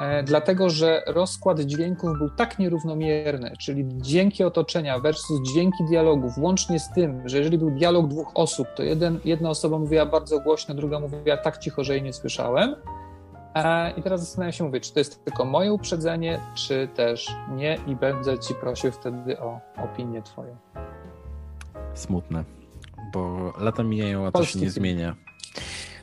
E, 0.00 0.22
dlatego 0.22 0.70
że 0.70 1.02
rozkład 1.06 1.60
dźwięków 1.60 2.18
był 2.18 2.30
tak 2.30 2.58
nierównomierny, 2.58 3.52
czyli 3.60 3.84
dźwięki 3.88 4.44
otoczenia 4.44 4.98
versus 4.98 5.42
dźwięki 5.42 5.84
dialogów, 5.84 6.38
łącznie 6.38 6.80
z 6.80 6.92
tym, 6.92 7.28
że 7.28 7.38
jeżeli 7.38 7.58
był 7.58 7.70
dialog 7.70 8.08
dwóch 8.08 8.30
osób, 8.34 8.68
to 8.76 8.82
jeden, 8.82 9.20
jedna 9.24 9.50
osoba 9.50 9.78
mówiła 9.78 10.06
bardzo 10.06 10.40
głośno, 10.40 10.74
druga 10.74 11.00
mówiła 11.00 11.36
tak 11.36 11.58
cicho, 11.58 11.84
że 11.84 11.94
jej 11.94 12.02
nie 12.02 12.12
słyszałem. 12.12 12.74
E, 13.54 13.90
I 13.90 14.02
teraz 14.02 14.20
zastanawiam 14.20 14.52
się, 14.52 14.64
mówię, 14.64 14.80
czy 14.80 14.92
to 14.92 15.00
jest 15.00 15.24
tylko 15.24 15.44
moje 15.44 15.72
uprzedzenie, 15.72 16.40
czy 16.54 16.88
też 16.94 17.30
nie 17.56 17.78
i 17.86 17.96
będę 17.96 18.38
ci 18.38 18.54
prosił 18.54 18.92
wtedy 18.92 19.40
o 19.40 19.60
opinię 19.84 20.22
twoją. 20.22 20.56
Smutne, 21.94 22.44
bo 23.12 23.52
lata 23.60 23.82
mijają, 23.82 24.26
a 24.26 24.32
to 24.32 24.44
się 24.44 24.58
nie 24.58 24.60
film. 24.60 24.72
zmienia. 24.72 25.16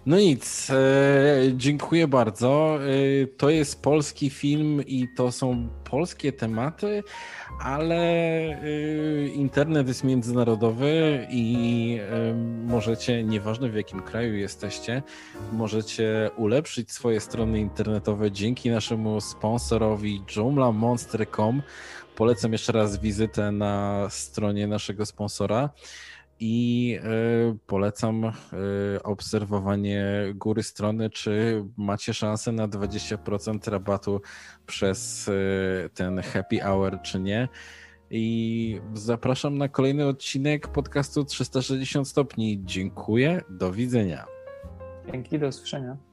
No 0.06 0.18
nic, 0.18 0.70
e, 0.70 0.76
dziękuję 1.56 2.08
bardzo. 2.08 2.80
E, 2.84 3.28
to 3.28 3.50
jest 3.50 3.82
polski 3.82 4.30
film 4.30 4.84
i 4.88 5.08
to 5.18 5.32
są 5.32 5.70
polskie 5.89 6.34
tematy, 6.34 7.04
ale 7.60 7.95
e, 7.95 9.28
internet 9.28 9.88
jest 9.88 10.04
międzynarodowy 10.04 11.28
i 11.30 12.00
możecie, 12.66 13.24
nieważne 13.24 13.70
w 13.70 13.76
jakim 13.76 14.02
kraju 14.02 14.36
jesteście, 14.36 15.04
możecie 15.54 16.30
ulepszyć 16.38 16.91
swoje 16.91 17.20
strony 17.20 17.60
internetowe 17.60 18.32
dzięki 18.32 18.70
naszemu 18.70 19.22
sponsorowi 19.22 20.22
joomlamonster.com. 20.36 21.62
Polecam 22.16 22.52
jeszcze 22.52 22.72
raz 22.72 22.97
wizytę 22.97 23.52
na 23.52 24.08
stronie 24.10 24.68
naszego 24.68 25.06
sponsora 25.06 25.70
i 26.40 27.00
e, 27.04 27.58
polecam 27.68 28.26
e, 28.26 28.32
obserwowanie 29.04 30.06
góry 30.36 30.64
strony, 30.64 31.10
czy 31.10 31.64
macie 31.78 32.14
szansę 32.14 32.52
na 32.52 32.68
20% 32.68 33.72
rabatu 33.72 34.22
przez 34.66 35.30
e, 35.30 35.90
ten 35.90 36.22
happy 36.22 36.60
hour, 36.60 37.02
czy 37.02 37.20
nie. 37.20 37.48
I 38.12 38.82
zapraszam 38.94 39.58
na 39.58 39.68
kolejny 39.68 40.08
odcinek 40.08 40.68
podcastu 40.68 41.26
360 41.26 42.08
stopni. 42.08 42.62
Dziękuję, 42.66 43.42
do 43.50 43.72
widzenia. 43.72 44.26
Dzięki, 45.12 45.40
do 45.40 45.48
usłyszenia. 45.48 46.09